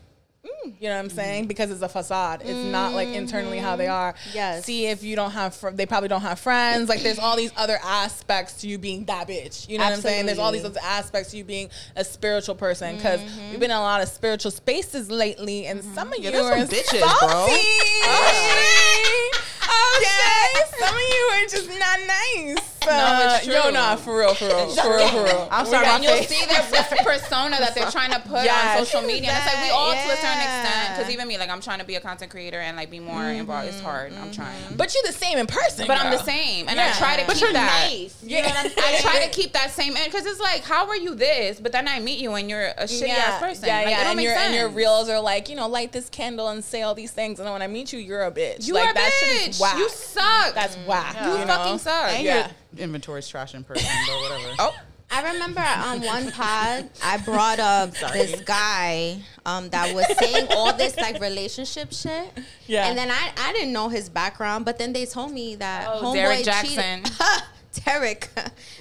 [0.47, 0.73] Mm.
[0.79, 1.15] You know what I'm mm-hmm.
[1.15, 1.47] saying?
[1.47, 2.41] Because it's a facade.
[2.43, 3.93] It's not like internally how they mm-hmm.
[3.93, 4.15] are.
[4.33, 4.65] Yes.
[4.65, 6.89] See if you don't have, fr- they probably don't have friends.
[6.89, 9.67] Like there's all these other aspects to you being that bitch.
[9.67, 10.25] You know what I'm saying?
[10.25, 12.95] There's all these other aspects to you being a spiritual person.
[12.95, 13.51] Because mm-hmm.
[13.51, 16.45] we've been in a lot of spiritual spaces lately, and some of Yeah, you there's
[16.45, 17.29] are some bitches, bro.
[17.29, 17.53] salty.
[17.53, 17.67] Okay,
[19.63, 22.76] oh, some of you are just not nice.
[22.87, 23.71] No, it's Yo, true.
[23.71, 25.47] nah, for real, for real, for real, for real.
[25.51, 26.29] i'm sorry got- And you'll face.
[26.29, 28.79] see this, this persona that they're trying to put Yes.
[28.79, 29.29] on social media.
[29.29, 30.97] And it's like we all to a certain extent.
[30.97, 33.21] Because even me, like I'm trying to be a content creator and like be more
[33.21, 33.39] mm-hmm.
[33.41, 33.67] involved.
[33.67, 34.13] It's hard.
[34.13, 34.31] I'm mm-hmm.
[34.31, 34.75] trying.
[34.75, 35.87] But you're the same in person.
[35.87, 36.93] But I'm the same, and Yeah.
[36.93, 37.89] I try to but keep you're that.
[37.89, 38.51] nice Yeah.
[38.77, 41.59] I try to keep that same because it's like, how are you this?
[41.59, 43.67] But then I meet you and you're a shitty ass person.
[43.67, 44.11] Yeah, like, yeah.
[44.11, 46.95] And your and your reels are like, you know, light this candle and say all
[46.95, 48.67] these things, and then when I meet you, you're a bitch.
[48.67, 49.49] You like, are a shit bitch.
[49.49, 49.79] is.
[49.79, 50.53] You suck.
[50.53, 51.15] That's whack.
[51.23, 52.21] you You fucking suck.
[52.21, 52.51] Yeah.
[52.77, 54.75] Your inventory's trash in person but whatever Oh,
[55.09, 60.73] I remember on one pod I brought up this guy um, that was saying all
[60.73, 62.29] this like relationship shit.
[62.67, 62.87] Yeah.
[62.87, 66.01] And then I, I didn't know his background, but then they told me that Oh,
[66.03, 66.13] homeboy
[66.43, 67.41] Derrick cheated- Jaxn.
[67.85, 68.29] Derrick.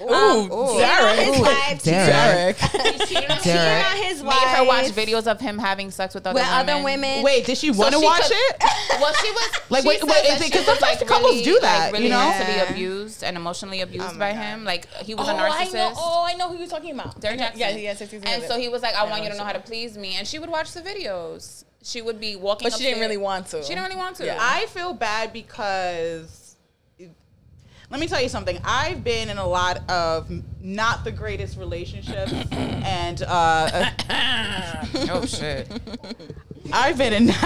[0.00, 1.42] Ooh, Um, cheated on his Derrick.
[1.42, 1.82] wife.
[1.82, 2.56] Derrick.
[3.08, 3.86] Cheated on Derrick.
[4.04, 6.68] his Made her watch videos of him having sex with other with women.
[6.70, 7.22] other women.
[7.22, 8.62] Wait, did she want to she watch could- it?
[9.00, 11.08] Well, she was Like, she wait, wait, that is it- she 'cause was, sometimes like,
[11.08, 12.28] couples really, do that, like, really you know?
[12.28, 12.70] mentally Yeah.
[12.70, 14.40] abused and emotionally abused my by God.
[14.42, 14.64] him.
[14.64, 15.72] Like he was Oh, a I narcissist.
[15.74, 15.92] know.
[15.96, 17.20] Oh, I know who you're talking about.
[17.20, 17.52] Derrick Jaxn.
[17.56, 19.44] Yeah, yes, yes, yes, yes, And so he was like, "I want you to know
[19.44, 21.64] how to please me," and she would watch the videos.
[21.82, 23.62] She would be walking, But she didn't really want to.
[23.62, 24.36] She didn't really want to.
[24.40, 26.45] I feel bad because
[27.90, 28.58] let me tell you something.
[28.64, 30.30] I've been in a lot of
[30.60, 33.90] not the greatest relationships, and uh,
[35.10, 35.70] oh shit.
[36.72, 37.30] I've been in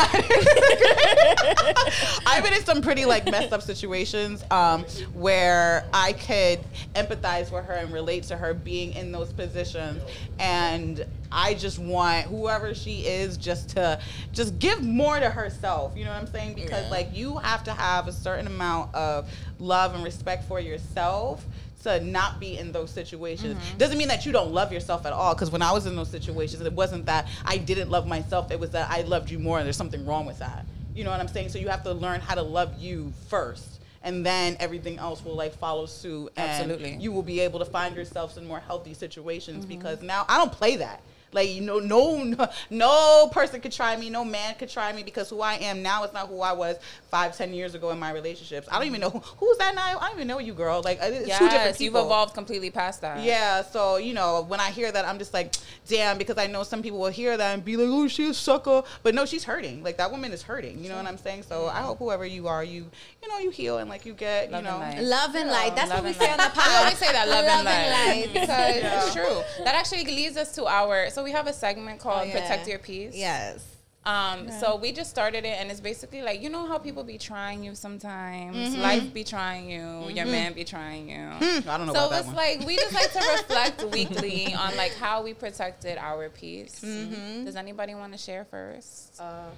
[2.27, 6.61] I've been in some pretty like messed up situations um, where I could
[6.95, 10.03] empathize with her and relate to her being in those positions,
[10.39, 14.01] and I just want whoever she is just to
[14.33, 15.97] just give more to herself.
[15.97, 16.55] You know what I'm saying?
[16.55, 16.91] Because Yeah.
[16.91, 21.45] like you have to have a certain amount of love and respect for yourself
[21.83, 23.79] to not be in those situations mm-hmm.
[23.79, 26.11] doesn't mean that you don't love yourself at all because when i was in those
[26.11, 29.59] situations it wasn't that i didn't love myself it was that i loved you more
[29.59, 31.93] and there's something wrong with that you know what i'm saying so you have to
[31.93, 36.51] learn how to love you first and then everything else will like follow suit and
[36.51, 36.97] Absolutely.
[36.97, 39.77] you will be able to find yourselves in more healthy situations mm-hmm.
[39.77, 41.01] because now i don't play that
[41.33, 45.03] like you know no, no no person could try me no man could try me
[45.03, 46.77] because who i am now is not who i was
[47.11, 49.99] five ten years ago in my relationships i don't even know who, who's that now
[49.99, 53.01] i don't even know you girl like it's two different people you've evolved completely past
[53.01, 53.23] that.
[53.23, 55.55] yeah, so you know, when I hear that, I'm just like,
[55.89, 58.35] damn, because I know some people will hear that and be like, oh, she's a
[58.35, 59.83] sucker, but no, she's hurting.
[59.83, 60.83] Like that woman is hurting.
[60.83, 61.43] You know what I'm saying?
[61.45, 62.87] So I hope whoever you are, you,
[63.23, 65.09] you know, you heal and like you get, Love you know, and.
[65.09, 65.75] Love and light.
[65.77, 66.33] That's Love what we say light.
[66.33, 66.69] on the podcast.
[66.69, 67.91] We always say that love, and light,
[68.25, 68.33] light.
[68.33, 69.05] because Yeah.
[69.05, 69.65] it's true.
[69.65, 71.11] That actually leads us to our.
[71.11, 72.41] So we have a segment oh, called Oh, yeah.
[72.41, 73.65] "Protect Your Peace." Yes.
[74.05, 77.19] Um, so we just started it, and it's basically like you know how people be
[77.19, 78.57] trying you sometimes.
[78.57, 78.81] Mm-hmm.
[78.81, 79.79] Life be trying you.
[79.79, 80.31] Your mm-hmm.
[80.31, 81.19] man be trying you.
[81.19, 81.69] Hmm.
[81.69, 82.37] I don't know So about that it's one.
[82.37, 86.81] like we just like to reflect weekly on like how we protected our peace.
[86.83, 87.45] Mm-hmm.
[87.45, 89.21] Does anybody want to share first?
[89.21, 89.51] Uh,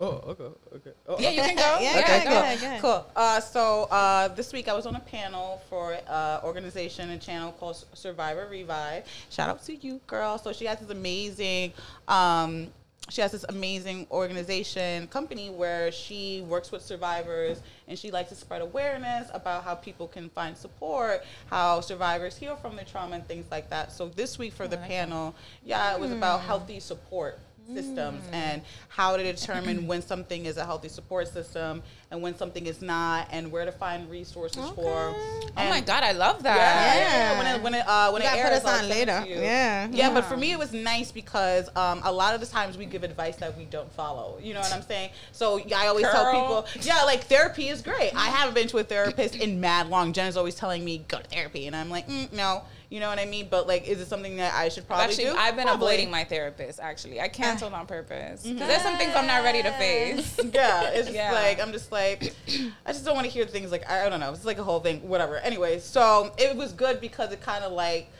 [0.00, 0.44] oh, okay,
[0.76, 0.90] okay.
[1.08, 1.78] Oh, yeah, you can go.
[1.80, 2.38] Yeah, Okay, go cool.
[2.38, 2.80] ahead, go ahead.
[2.82, 3.06] Cool.
[3.14, 7.52] Uh, so uh, this week I was on a panel for uh, organization and channel
[7.52, 9.04] called Survivor Revive.
[9.30, 10.38] Shout out to you, girl.
[10.38, 11.72] So she has this amazing.
[12.08, 12.68] Um,
[13.08, 18.36] she has this amazing organization company where she works with survivors and she likes to
[18.36, 23.26] spread awareness about how people can find support, how survivors heal from their trauma and
[23.26, 23.90] things like that.
[23.90, 25.34] So this week for the panel,
[25.64, 30.64] yeah, it was about healthy support systems and how to determine when something is a
[30.64, 35.14] healthy support system and when something is not and where to find resources for.
[35.56, 36.56] Oh my god, I love that.
[36.56, 37.38] yeah, yeah.
[37.38, 39.24] When it when it uh, when You it gotta put airs, us on later.
[39.28, 39.36] you.
[39.36, 39.88] Yeah.
[39.90, 40.12] yeah.
[40.12, 43.04] But for me, it was nice because um, a lot of the times we give
[43.04, 44.38] advice that we don't follow.
[44.42, 45.10] You know what I'm saying?
[45.32, 48.12] So I always tell people, yeah, like therapy is great.
[48.14, 50.12] I haven't been to a therapist in mad long.
[50.12, 52.62] Jen's always telling me go to therapy, and I'm like, mm, no.
[52.90, 53.46] You know what I mean?
[53.48, 55.34] But like, is it something that I should probably Actually, do?
[55.36, 55.86] I've been Probably.
[55.94, 56.80] avoiding my therapist.
[56.80, 58.42] Actually, I canceled on purpose.
[58.42, 60.38] 'Cause There's some things I'm not ready to face.
[60.52, 61.32] yeah, it's just Yeah.
[61.32, 62.34] like I'm just like
[62.84, 64.32] I just don't want to hear things like I, I don't know.
[64.32, 65.36] It's like a whole thing, whatever.
[65.38, 68.10] Anyway, so it was good because it kind of like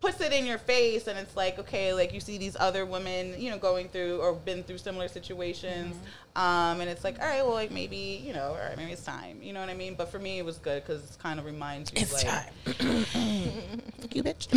[0.00, 3.34] puts it in your face and it's like okay like you see these other women
[3.36, 6.04] you know going through or been through similar situations mm-hmm.
[6.38, 9.04] Um, and it's like all right well like maybe you know all right maybe it's
[9.04, 11.40] time you know what i mean but for me it was good because it kind
[11.40, 12.52] of reminds you like time.
[14.14, 14.46] you bitch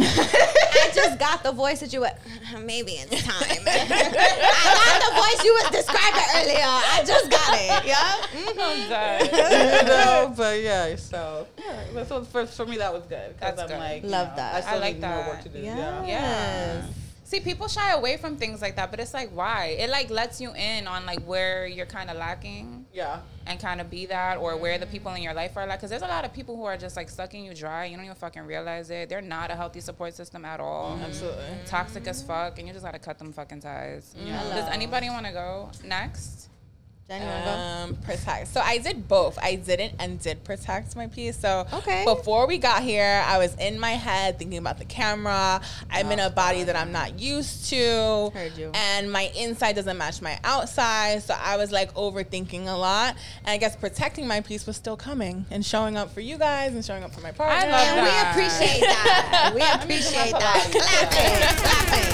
[0.82, 2.12] I just got the voice that you were.
[2.64, 3.64] Maybe it's time.
[3.68, 6.66] I got the voice you was describing earlier.
[6.66, 7.86] I just got it.
[7.86, 8.26] Yeah.
[8.34, 9.26] I'm done.
[9.26, 13.60] you know, but yeah so yeah but so for, for me that was good because
[13.60, 13.78] i'm good.
[13.78, 14.56] like you Love know, that.
[14.56, 16.06] i still I like need more work to do Yeah.
[16.06, 16.08] yeah.
[16.08, 16.86] Yeah.
[17.32, 19.78] See, people shy away from things like that, but it's like why?
[19.80, 23.22] It like lets you in on like where you're kind of lacking Yeah.
[23.48, 25.80] and kind of be that, or where the people in your life are like.
[25.80, 27.86] Because there's a lot of people who are just like sucking you dry.
[27.86, 29.08] You don't even fucking realize it.
[29.08, 30.96] They're not a healthy support system at all.
[30.96, 31.04] Mm-hmm.
[31.06, 31.46] Absolutely.
[31.66, 34.14] Toxic as fuck, and you just gotta cut them fucking ties.
[34.18, 34.28] Mm-hmm.
[34.28, 34.44] Yeah.
[34.54, 36.50] Does anybody want to go next?
[37.12, 37.52] Jen, you wanna go?
[37.52, 38.48] Um, protect.
[38.54, 39.38] So I did both.
[39.42, 41.38] I didn't and did protect my peace.
[41.38, 42.06] So Okay.
[42.06, 45.60] before we got here, I was in my head thinking about the camera.
[45.92, 48.32] I'm in a body that I'm not used to.
[48.34, 48.72] Heard you.
[48.74, 51.22] And my inside doesn't match my outside.
[51.24, 53.18] So I was like overthinking a lot.
[53.44, 56.74] And I guess protecting my peace was still coming and showing up for you guys
[56.74, 57.56] and showing up for my partner.
[57.56, 59.52] I love And we appreciate that.
[59.54, 60.68] We appreciate that.
[60.72, 62.11] Clap it.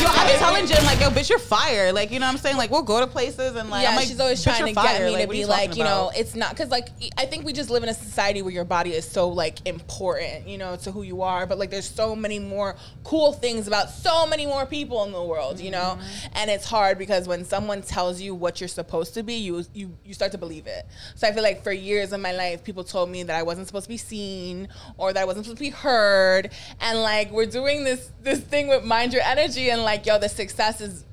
[0.00, 1.92] Yo, I be telling Jen like, yo, bitch, you're fire.
[1.92, 2.56] Like, you know what I'm saying?
[2.56, 4.98] Like, we'll go to places and like, yeah, I'm like, she's always trying to fire."
[4.98, 6.18] get me Like, to be like, you know, about?
[6.18, 8.92] it's not because like I think we just live in a society where your body
[8.92, 11.46] is so like important, you know, to who you are.
[11.46, 15.22] But like, there's so many more cool things about so many more people in the
[15.22, 16.28] world, you know, Mm-hmm.
[16.34, 19.96] and it's hard because when someone tells you what you're supposed to be, you you
[20.04, 20.86] you start to believe it.
[21.16, 23.66] So I feel like for years of my life, people told me that I wasn't
[23.66, 27.46] supposed to be seen or that I wasn't supposed to be heard, and like we're
[27.46, 31.04] doing this this thing with Mined Your Energy, and like yo, the success is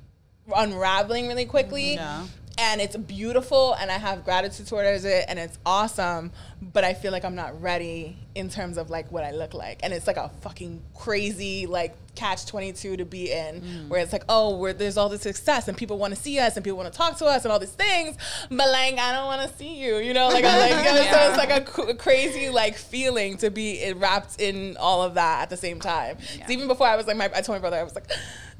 [0.55, 2.25] unraveling really quickly mm-hmm.
[2.25, 2.25] Yeah.
[2.57, 7.11] and it's beautiful and I have gratitude towards it and it's awesome, but I feel
[7.11, 9.79] like I'm not ready in terms of like what I look like.
[9.81, 13.87] And it's like a fucking crazy like catch 22 to be in mm.
[13.89, 16.63] where it's like, oh, there's all this success and people want to see us and
[16.63, 18.17] people want to talk to us and all these things,
[18.49, 21.37] but like I don't want to see you, you know, like, I'm like so it's
[21.37, 25.49] like a cr- crazy like feeling to be eh, wrapped in all of that at
[25.49, 26.17] the same time.
[26.17, 28.09] 'Cause Even before I was like my I told my brother I was like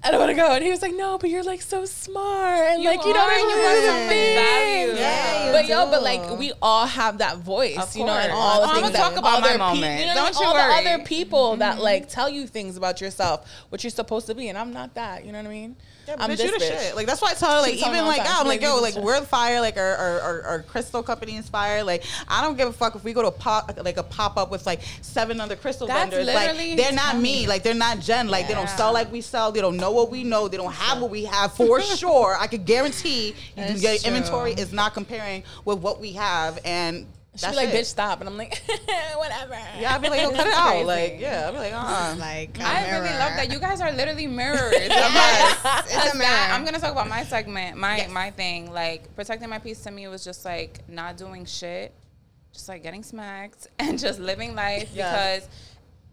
[0.04, 0.52] I don't want to go.
[0.54, 2.60] And he was like, no, but you're like so smart.
[2.60, 5.00] And You like, you know, are, there's you all got these things.
[5.00, 8.32] Yeah, you but yo, but like we all have that voice, Of you know, and
[8.32, 8.44] course.
[8.44, 9.82] all the I'ma things talk that about my other moment.
[9.82, 10.84] people, you know, Don't you all worry.
[10.84, 11.84] the other people that mm-hmm.
[11.84, 15.26] like tell you things about yourself, what you're supposed to be, and I'm not that.
[15.26, 15.76] You know what I mean?
[16.10, 16.82] I'm bitch, this you the bitch.
[16.82, 16.96] shit.
[16.96, 18.42] Like that's why I tell her, like even like time.
[18.42, 21.84] I'm like yo, like we're fire, like our, our, our, our crystal company inspired.
[21.84, 24.38] Like I don't give a fuck if we go to a pop like a pop
[24.38, 26.34] up with like seven other crystal That's vendors.
[26.34, 27.48] Like they're not me.
[27.48, 28.28] Like they're not Jen.
[28.28, 29.52] Like they don't sell like we sell.
[29.52, 30.48] They don't know what we know.
[30.48, 32.36] They don't have what we have for sure.
[32.40, 34.08] I could guarantee you your true.
[34.08, 36.60] inventory is not comparing with what we have.
[36.66, 37.76] And She'd be like, it.
[37.82, 38.62] bitch, stop, and I'm like,
[39.16, 39.58] whatever.
[39.80, 40.70] Yeah, I'd be like, yo, cut it out.
[40.72, 40.86] crazy.
[40.86, 42.16] Like, yeah, I'd be like, uh.
[42.20, 44.74] like I really love that you guys are literally mirrors.
[44.86, 46.30] Yes, it's a mirror.
[46.30, 48.72] I'm gonna talk about my segment, my my thing.
[48.72, 51.94] Like protecting my peace to me was just like not doing shit,
[52.54, 55.12] just like getting smacked and just living life Yeah.
[55.36, 55.50] because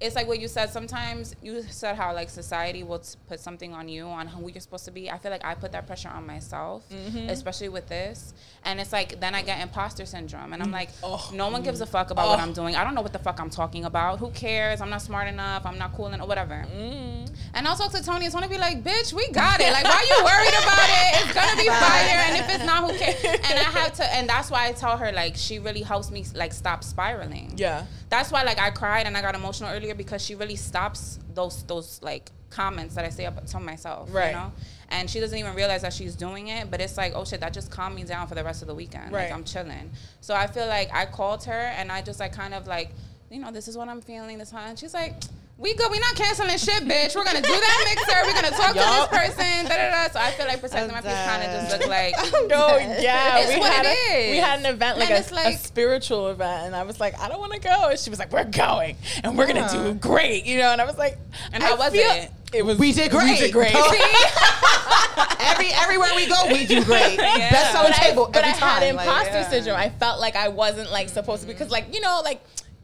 [0.02, 0.70] it's like what you said.
[0.70, 4.60] Sometimes you said how like society will t- put something on you on who you're
[4.60, 5.10] supposed to be.
[5.10, 7.28] I feel like I put that pressure on myself, Mm-hmm.
[7.30, 8.34] especially with this.
[8.64, 11.30] And it's like then I get imposter syndrome, and I'm like, Oh.
[11.32, 12.42] no one gives a fuck about what Oh.
[12.42, 12.76] I'm doing.
[12.76, 14.18] I don't know what the fuck I'm talking about.
[14.18, 14.80] Who cares?
[14.80, 15.64] I'm not smart enough.
[15.64, 16.26] I'm not cool enough.
[16.28, 16.64] Whatever.
[16.74, 17.34] Mm-hmm.
[17.54, 19.72] And I'll talk to Tony, and Tony be like, "Bitch, we got it.
[19.72, 21.24] Like, why are you worried about it?
[21.24, 22.18] It's gonna be fire.
[22.26, 23.22] And if it's not, who cares?"
[23.52, 26.24] And I have to, and that's why I tell her like she really helps me
[26.34, 27.54] like stop spiraling.
[27.56, 27.86] Yeah.
[28.08, 31.62] That's why like I cried and I got emotional earlier because she really stops those
[31.64, 34.08] those like comments that I say up to myself.
[34.12, 34.28] Right.
[34.28, 34.52] You know.
[34.90, 37.54] And she doesn't even realize that she's doing it, but it's like, oh shit, that
[37.54, 39.12] just calmed me down for the rest of the weekend.
[39.12, 39.24] Right.
[39.24, 39.90] Like I'm chilling.
[40.20, 42.90] So I feel like I called her and I just like kind of like,
[43.30, 44.38] you know, this is what I'm feeling.
[44.38, 44.70] This time.
[44.70, 45.14] And she's like,
[45.58, 45.90] we good.
[45.92, 47.14] We not canceling shit, bitch.
[47.14, 48.18] We're gonna do that mixer.
[48.24, 49.10] We're gonna talk Yup.
[49.10, 49.64] to this person.
[49.66, 50.12] Da, da, da.
[50.12, 52.14] So I feel like protecting my peace kind of just look like.
[52.48, 55.54] No, yeah, It's we what had it a, we had an event like a, like-
[55.54, 58.18] a spiritual event, and I was like, I don't want to go, and she was
[58.18, 61.16] like, We're going, and we're gonna do great, you know, and I was like,
[61.52, 62.30] And I how was feel- it?
[62.52, 63.30] It was We did great.
[63.30, 63.72] We did great.
[65.40, 67.16] Every everywhere we go, we do great.
[67.18, 68.82] Best selling but I, table but every I time.
[68.82, 69.48] had Like, imposter yeah.
[69.50, 69.76] syndrome.
[69.76, 72.42] I felt like I wasn't like supposed to because like you know like.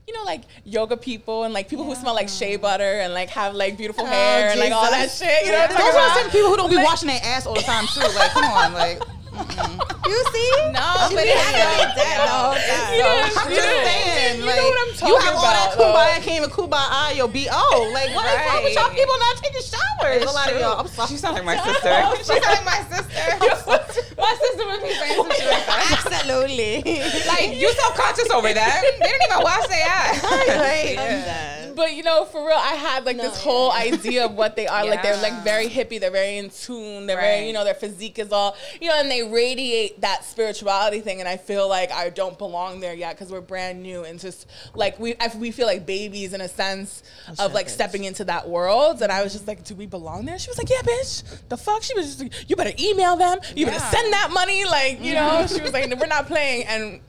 [0.09, 3.29] You know, like yoga people and like people who smell like shea butter and like
[3.29, 5.45] have like beautiful oh, hair and like all that shit.
[5.45, 7.45] You know, what I'm Those are same people who don't be Like- washing their ass
[7.45, 8.01] all the time too.
[8.01, 9.03] Like, come on, like.
[10.09, 10.51] You see?
[10.73, 12.95] No, but be it's having like- me dead the whole time.
[12.95, 15.35] You know, I'm you just know- saying, you like, know what I'm you talking have
[15.37, 15.93] all that about, though.
[15.95, 17.91] kumbaya came with kumbaya, yo, B.O.
[17.93, 20.23] Like, what is wrong with y'all people not taking showers?
[20.23, 20.81] a lot of y'all.
[20.81, 21.09] I'm sorry.
[21.09, 21.93] She sound like my sister.
[22.19, 23.23] she sound like my sister.
[24.17, 26.03] my sister would be saying some shit like that.
[26.05, 26.83] Absolutely.
[27.29, 28.83] Like you so conscious over that.
[29.01, 30.25] They didn't even wash their ass.
[30.59, 31.73] Right.
[31.77, 34.85] But you know, for real, I had like this whole idea of what they are.
[34.85, 38.19] Like they're like very hippie, they're very in tune, they're very, you know, their physique
[38.19, 41.21] is all, you know, and they radiate that spirituality thing.
[41.21, 44.47] And I feel like I don't belong there yet because we're brand new and just
[44.75, 47.03] like we, I, we feel like babies in a sense
[47.39, 49.03] of like stepping into that world.
[49.03, 50.39] And I was just like, do we belong there?
[50.39, 51.23] She was like, yeah, bitch.
[51.49, 51.83] The fuck?
[51.83, 53.39] She was just like, you better email them.
[53.55, 54.65] You better send that money.
[54.65, 56.67] Like, you know, she was like, we're not playing.
[56.67, 57.01] And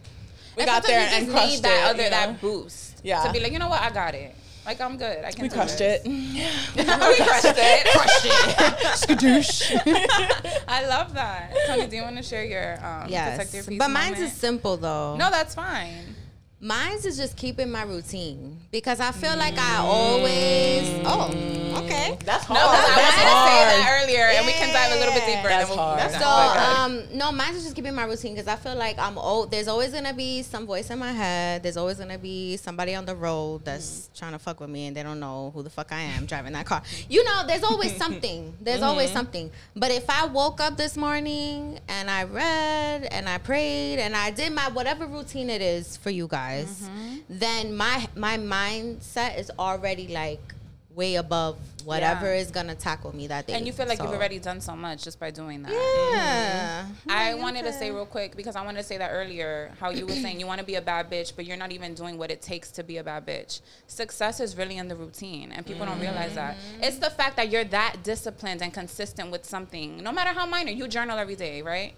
[0.55, 1.89] we And got there and crushed need that it.
[1.89, 2.15] other you know?
[2.15, 3.01] that boost.
[3.03, 3.24] Yeah.
[3.24, 4.36] To be like, you know what, I got it.
[4.70, 5.26] Like I'm good.
[5.26, 5.41] I can.
[5.41, 5.99] we do crushed this.
[6.05, 6.07] it.
[6.78, 7.88] we crushed it.
[7.91, 8.32] Crushed it.
[9.01, 10.61] Skadoosh.
[10.67, 11.55] I love that.
[11.65, 13.53] Tony, do you want to share your um, protect Yes.
[13.55, 14.32] your peace But mine's moment?
[14.32, 15.15] is simple though.
[15.17, 16.13] no, that's fine.
[16.62, 20.89] Mine's is just keeping my routine because I feel like I always.
[21.05, 21.30] Oh,
[21.86, 22.18] okay.
[22.26, 22.60] That's hard.
[22.60, 22.84] No, hard.
[22.84, 25.47] I That's wanted to say that earlier, and we can dive a little bit deeper.
[25.47, 25.99] That's we'll hard.
[25.99, 26.16] That's.
[26.16, 26.91] So hard.
[26.91, 29.51] um no, mine's is just keeping my routine because I feel like I'm old.
[29.51, 31.64] There's always gonna be some voice in my head.
[31.64, 34.97] There's always gonna be somebody on the road that's trying to fuck with me and
[34.97, 36.84] they don't know who the fuck I am driving that car.
[37.07, 38.53] You know, there's always something.
[38.60, 39.49] There's always something.
[39.78, 44.32] But if I woke up this morning and I read and I prayed and I
[44.32, 47.16] did my whatever routine it is for you guys, Mm-hmm.
[47.30, 50.41] then my my mindset is already like
[50.95, 52.41] way above whatever Yeah.
[52.41, 53.54] is gonna tackle me that day.
[53.54, 55.72] And you feel like you've already done so much just by doing that.
[55.72, 56.84] Yeah.
[56.84, 57.12] Mm-hmm.
[57.12, 60.06] I wanted to say real quick because I wanted to say that earlier how you
[60.06, 62.32] were saying you want to be a bad bitch, but you're not even doing what
[62.32, 63.62] it takes to be a bad bitch.
[63.88, 66.56] Success is really in the routine, and people don't realize that.
[66.58, 66.84] Mm-hmm.
[66.84, 70.72] It's the fact that you're that disciplined and consistent with something, no matter how minor.
[70.72, 71.93] You journal every day, right?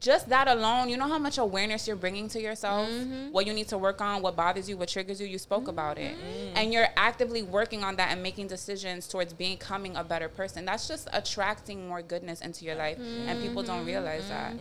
[0.00, 2.88] Just that alone, you know how much awareness you're bringing to yourself,
[3.32, 5.26] what you need to work on, what bothers you, what triggers you.
[5.26, 6.16] You spoke about it,
[6.54, 10.64] and you're actively working on that and making decisions towards becoming a better person.
[10.64, 14.54] That's just attracting more goodness into your life, and people don't realize that.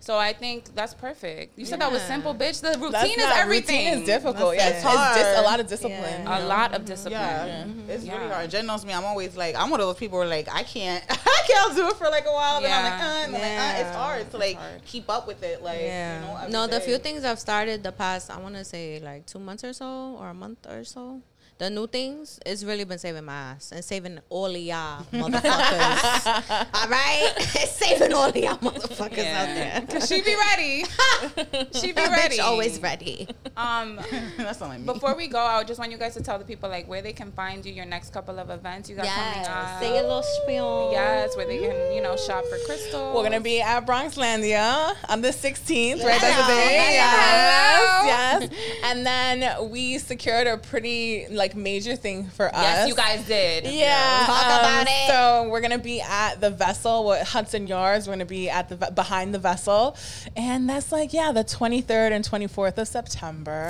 [0.00, 1.56] So I think that's perfect.
[1.56, 2.60] You said that was simple, bitch.
[2.60, 3.86] The routine That's is not- everything.
[3.86, 4.56] Routine is difficult.
[4.56, 6.22] Yeah, That's it's, it's dis- a lot of discipline.
[6.24, 6.38] Yeah.
[6.38, 7.12] A lot of discipline.
[7.12, 8.34] Yeah, it's really Yeah.
[8.34, 8.50] hard.
[8.50, 8.92] Jen knows me.
[8.92, 11.86] I'm always like, I'm one of those people where like I can't, I can't do
[11.88, 12.60] it for like a while.
[12.60, 13.92] Then I'm like, uh, and I'm like, uh, it's Yeah.
[13.96, 15.62] hard to like keep up with it.
[15.62, 16.20] Like, Yeah.
[16.46, 16.84] you know, no, the day.
[16.86, 20.16] few things I've started the past, I want to say like two months or so,
[20.20, 21.20] or a month or so.
[21.56, 26.66] The new things, it's really been saving my ass and saving all of y'all motherfuckers.
[26.74, 29.80] all right, it's saving all of y'all motherfuckers out there.
[29.88, 30.84] Cause she be ready.
[31.72, 32.40] she be Bitch ready.
[32.40, 33.28] always ready.
[33.56, 34.00] Um,
[34.36, 34.86] That's not like me.
[34.86, 37.12] before we go, I just want you guys to tell the people like where they
[37.12, 39.80] can find you, your next couple of events you got coming up.
[39.80, 40.88] say a little spiel.
[40.90, 43.14] Yes, where they can you know shop for crystal.
[43.14, 46.20] We're gonna be at Bronxlandia on the 16th, right?
[46.20, 46.98] That's the day.
[46.98, 48.06] Hello.
[48.06, 48.80] Yes, yes.
[48.86, 52.62] And then we secured a pretty like major thing for us.
[52.62, 53.66] Yes, you guys did.
[53.66, 55.08] Yeah, Talk um, about it.
[55.08, 58.06] So we're gonna be at the vessel with Hudson Yards.
[58.06, 59.96] We're gonna be at the behind the vessel,
[60.36, 63.68] and that's like yeah, the 23rd and 24th of September.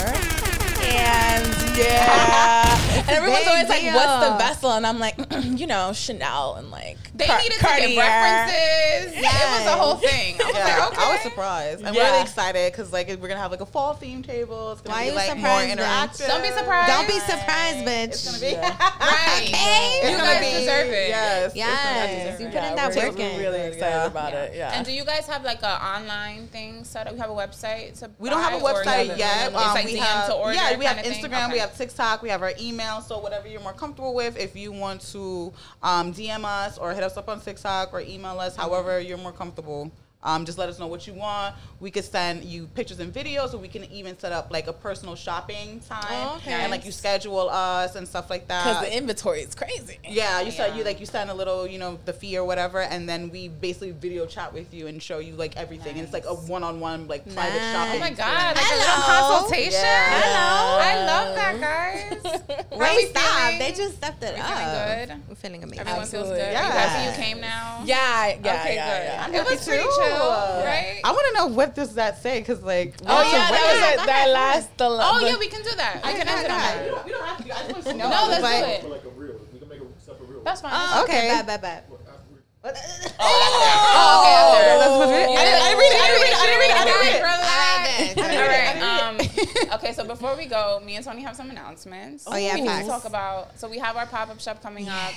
[0.96, 5.92] And yeah, and everyone's big always like, "What's the vessel?" And I'm like, you know,
[5.92, 7.88] Chanel and like They Car- needed to Cartier.
[7.88, 9.18] get references.
[9.18, 10.36] It was a whole thing.
[10.40, 11.02] I was yeah, like, okay.
[11.02, 11.84] I was surprised.
[11.84, 12.10] I'm Yeah.
[12.10, 14.72] really excited because like we're gonna have like a fall theme table.
[14.72, 16.28] It's gonna Why be you like more surprised, bitch?
[16.28, 16.88] Don't be surprised.
[16.92, 18.04] Don't be surprised, bitch.
[18.04, 18.56] It's gonna be.
[19.04, 19.48] Right.
[19.48, 20.00] Okay.
[20.02, 21.08] You It's gonna guys be- deserve it.
[21.08, 21.52] Yes.
[21.54, 24.06] it's gonna be- Yes, you put in that we're work really excited Yeah.
[24.06, 24.52] about it.
[24.54, 24.72] Yeah.
[24.74, 27.12] And do you guys have like an online thing set up?
[27.14, 29.48] You have a website to We don't have a buy, or you website yet.
[29.48, 30.54] It's Um, like we DM to order.
[30.54, 31.06] yeah, we have?
[31.06, 33.01] Instagram, we have TikTok, we have our email.
[33.01, 35.52] So whatever you're more comfortable with, if you want to
[35.82, 39.32] um, DM us or hit us up on TikTok or email us, however you're more
[39.32, 39.90] comfortable.
[40.24, 41.55] Um, just let us know what you want.
[41.80, 44.72] We could send you pictures and videos, or we can even set up like a
[44.72, 46.52] personal shopping time, Oh, okay.
[46.52, 48.64] and like you schedule us and stuff like that.
[48.64, 49.98] Because the inventory is crazy.
[50.09, 52.80] Yeah, you said you like you send a little, you know, the fee or whatever,
[52.80, 55.94] and then we basically video chat with you and show you like everything.
[55.96, 57.96] And it's like a one-on-one like private shopping.
[57.96, 58.56] Oh my god!
[58.56, 58.78] Like a Hello.
[59.18, 59.72] little consultation.
[59.82, 60.20] Yeah.
[60.22, 60.78] Hello.
[60.80, 62.40] I love that, guys.
[62.74, 63.22] How we Wait, stop.
[63.22, 63.59] feeling?
[63.59, 64.48] They just stepped it We up.
[64.48, 65.28] feeling good?
[65.28, 65.80] We're feeling amazing.
[65.86, 66.38] Everyone feels good.
[66.38, 66.66] Yeah.
[66.66, 67.82] You happy you came now?
[67.84, 68.88] Yeah, yeah, Okay, yeah,
[69.28, 69.34] good.
[69.34, 69.40] yeah.
[69.40, 70.14] It was happy pretty too.
[70.16, 71.01] Chill, right?
[71.05, 73.81] I want to know what does that say because like Oh yeah, web- that was
[73.81, 74.78] Yeah, that ahead, last.
[74.78, 75.97] The, Oh yeah, we can do that.
[76.05, 76.89] We can end it on We that.
[76.89, 77.53] don't, we don't have to.
[77.53, 78.11] I just want to know.
[78.11, 78.81] No, let's like, do it.
[78.82, 79.35] For like a reel.
[79.53, 80.43] We can make a separate reel.
[80.45, 80.73] That's fine.
[80.74, 81.19] Oh, okay.
[81.19, 81.28] Okay.
[81.28, 81.85] Bad, bad, bad.
[81.85, 81.95] After
[82.32, 82.41] we-
[83.20, 84.35] Oh, okay.
[84.35, 84.78] after.
[84.81, 85.39] That's what it is.
[85.39, 86.01] I didn't I didn't read it.
[86.01, 86.36] I didn't read it.
[86.36, 86.77] I didn't read it.
[86.77, 87.23] I didn't read it.
[87.24, 88.16] Relax.
[88.16, 88.81] All right, All then.
[88.81, 89.69] right.
[89.69, 92.24] Um, okay, so before we go, me and Tony have some announcements.
[92.27, 93.59] Oh, yeah, we need to talk about.
[93.59, 95.12] So we have our pop up shop coming up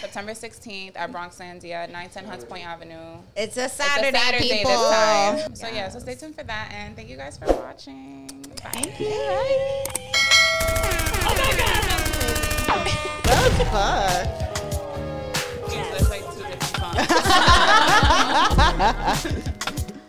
[0.00, 3.16] September 16th at Bronx Bronxlandia, 910 Hunts Point Avenue.
[3.36, 4.70] It's a It's a Saturday, Saturday people.
[4.70, 5.54] this time.
[5.54, 8.26] So yeah, so stay tuned for that, and thank you guys for watching.
[8.62, 8.92] Bye.
[11.28, 11.34] Oh
[13.24, 14.26] that was fun.
[15.70, 16.62] So there's like two different
[19.36, 19.48] songs.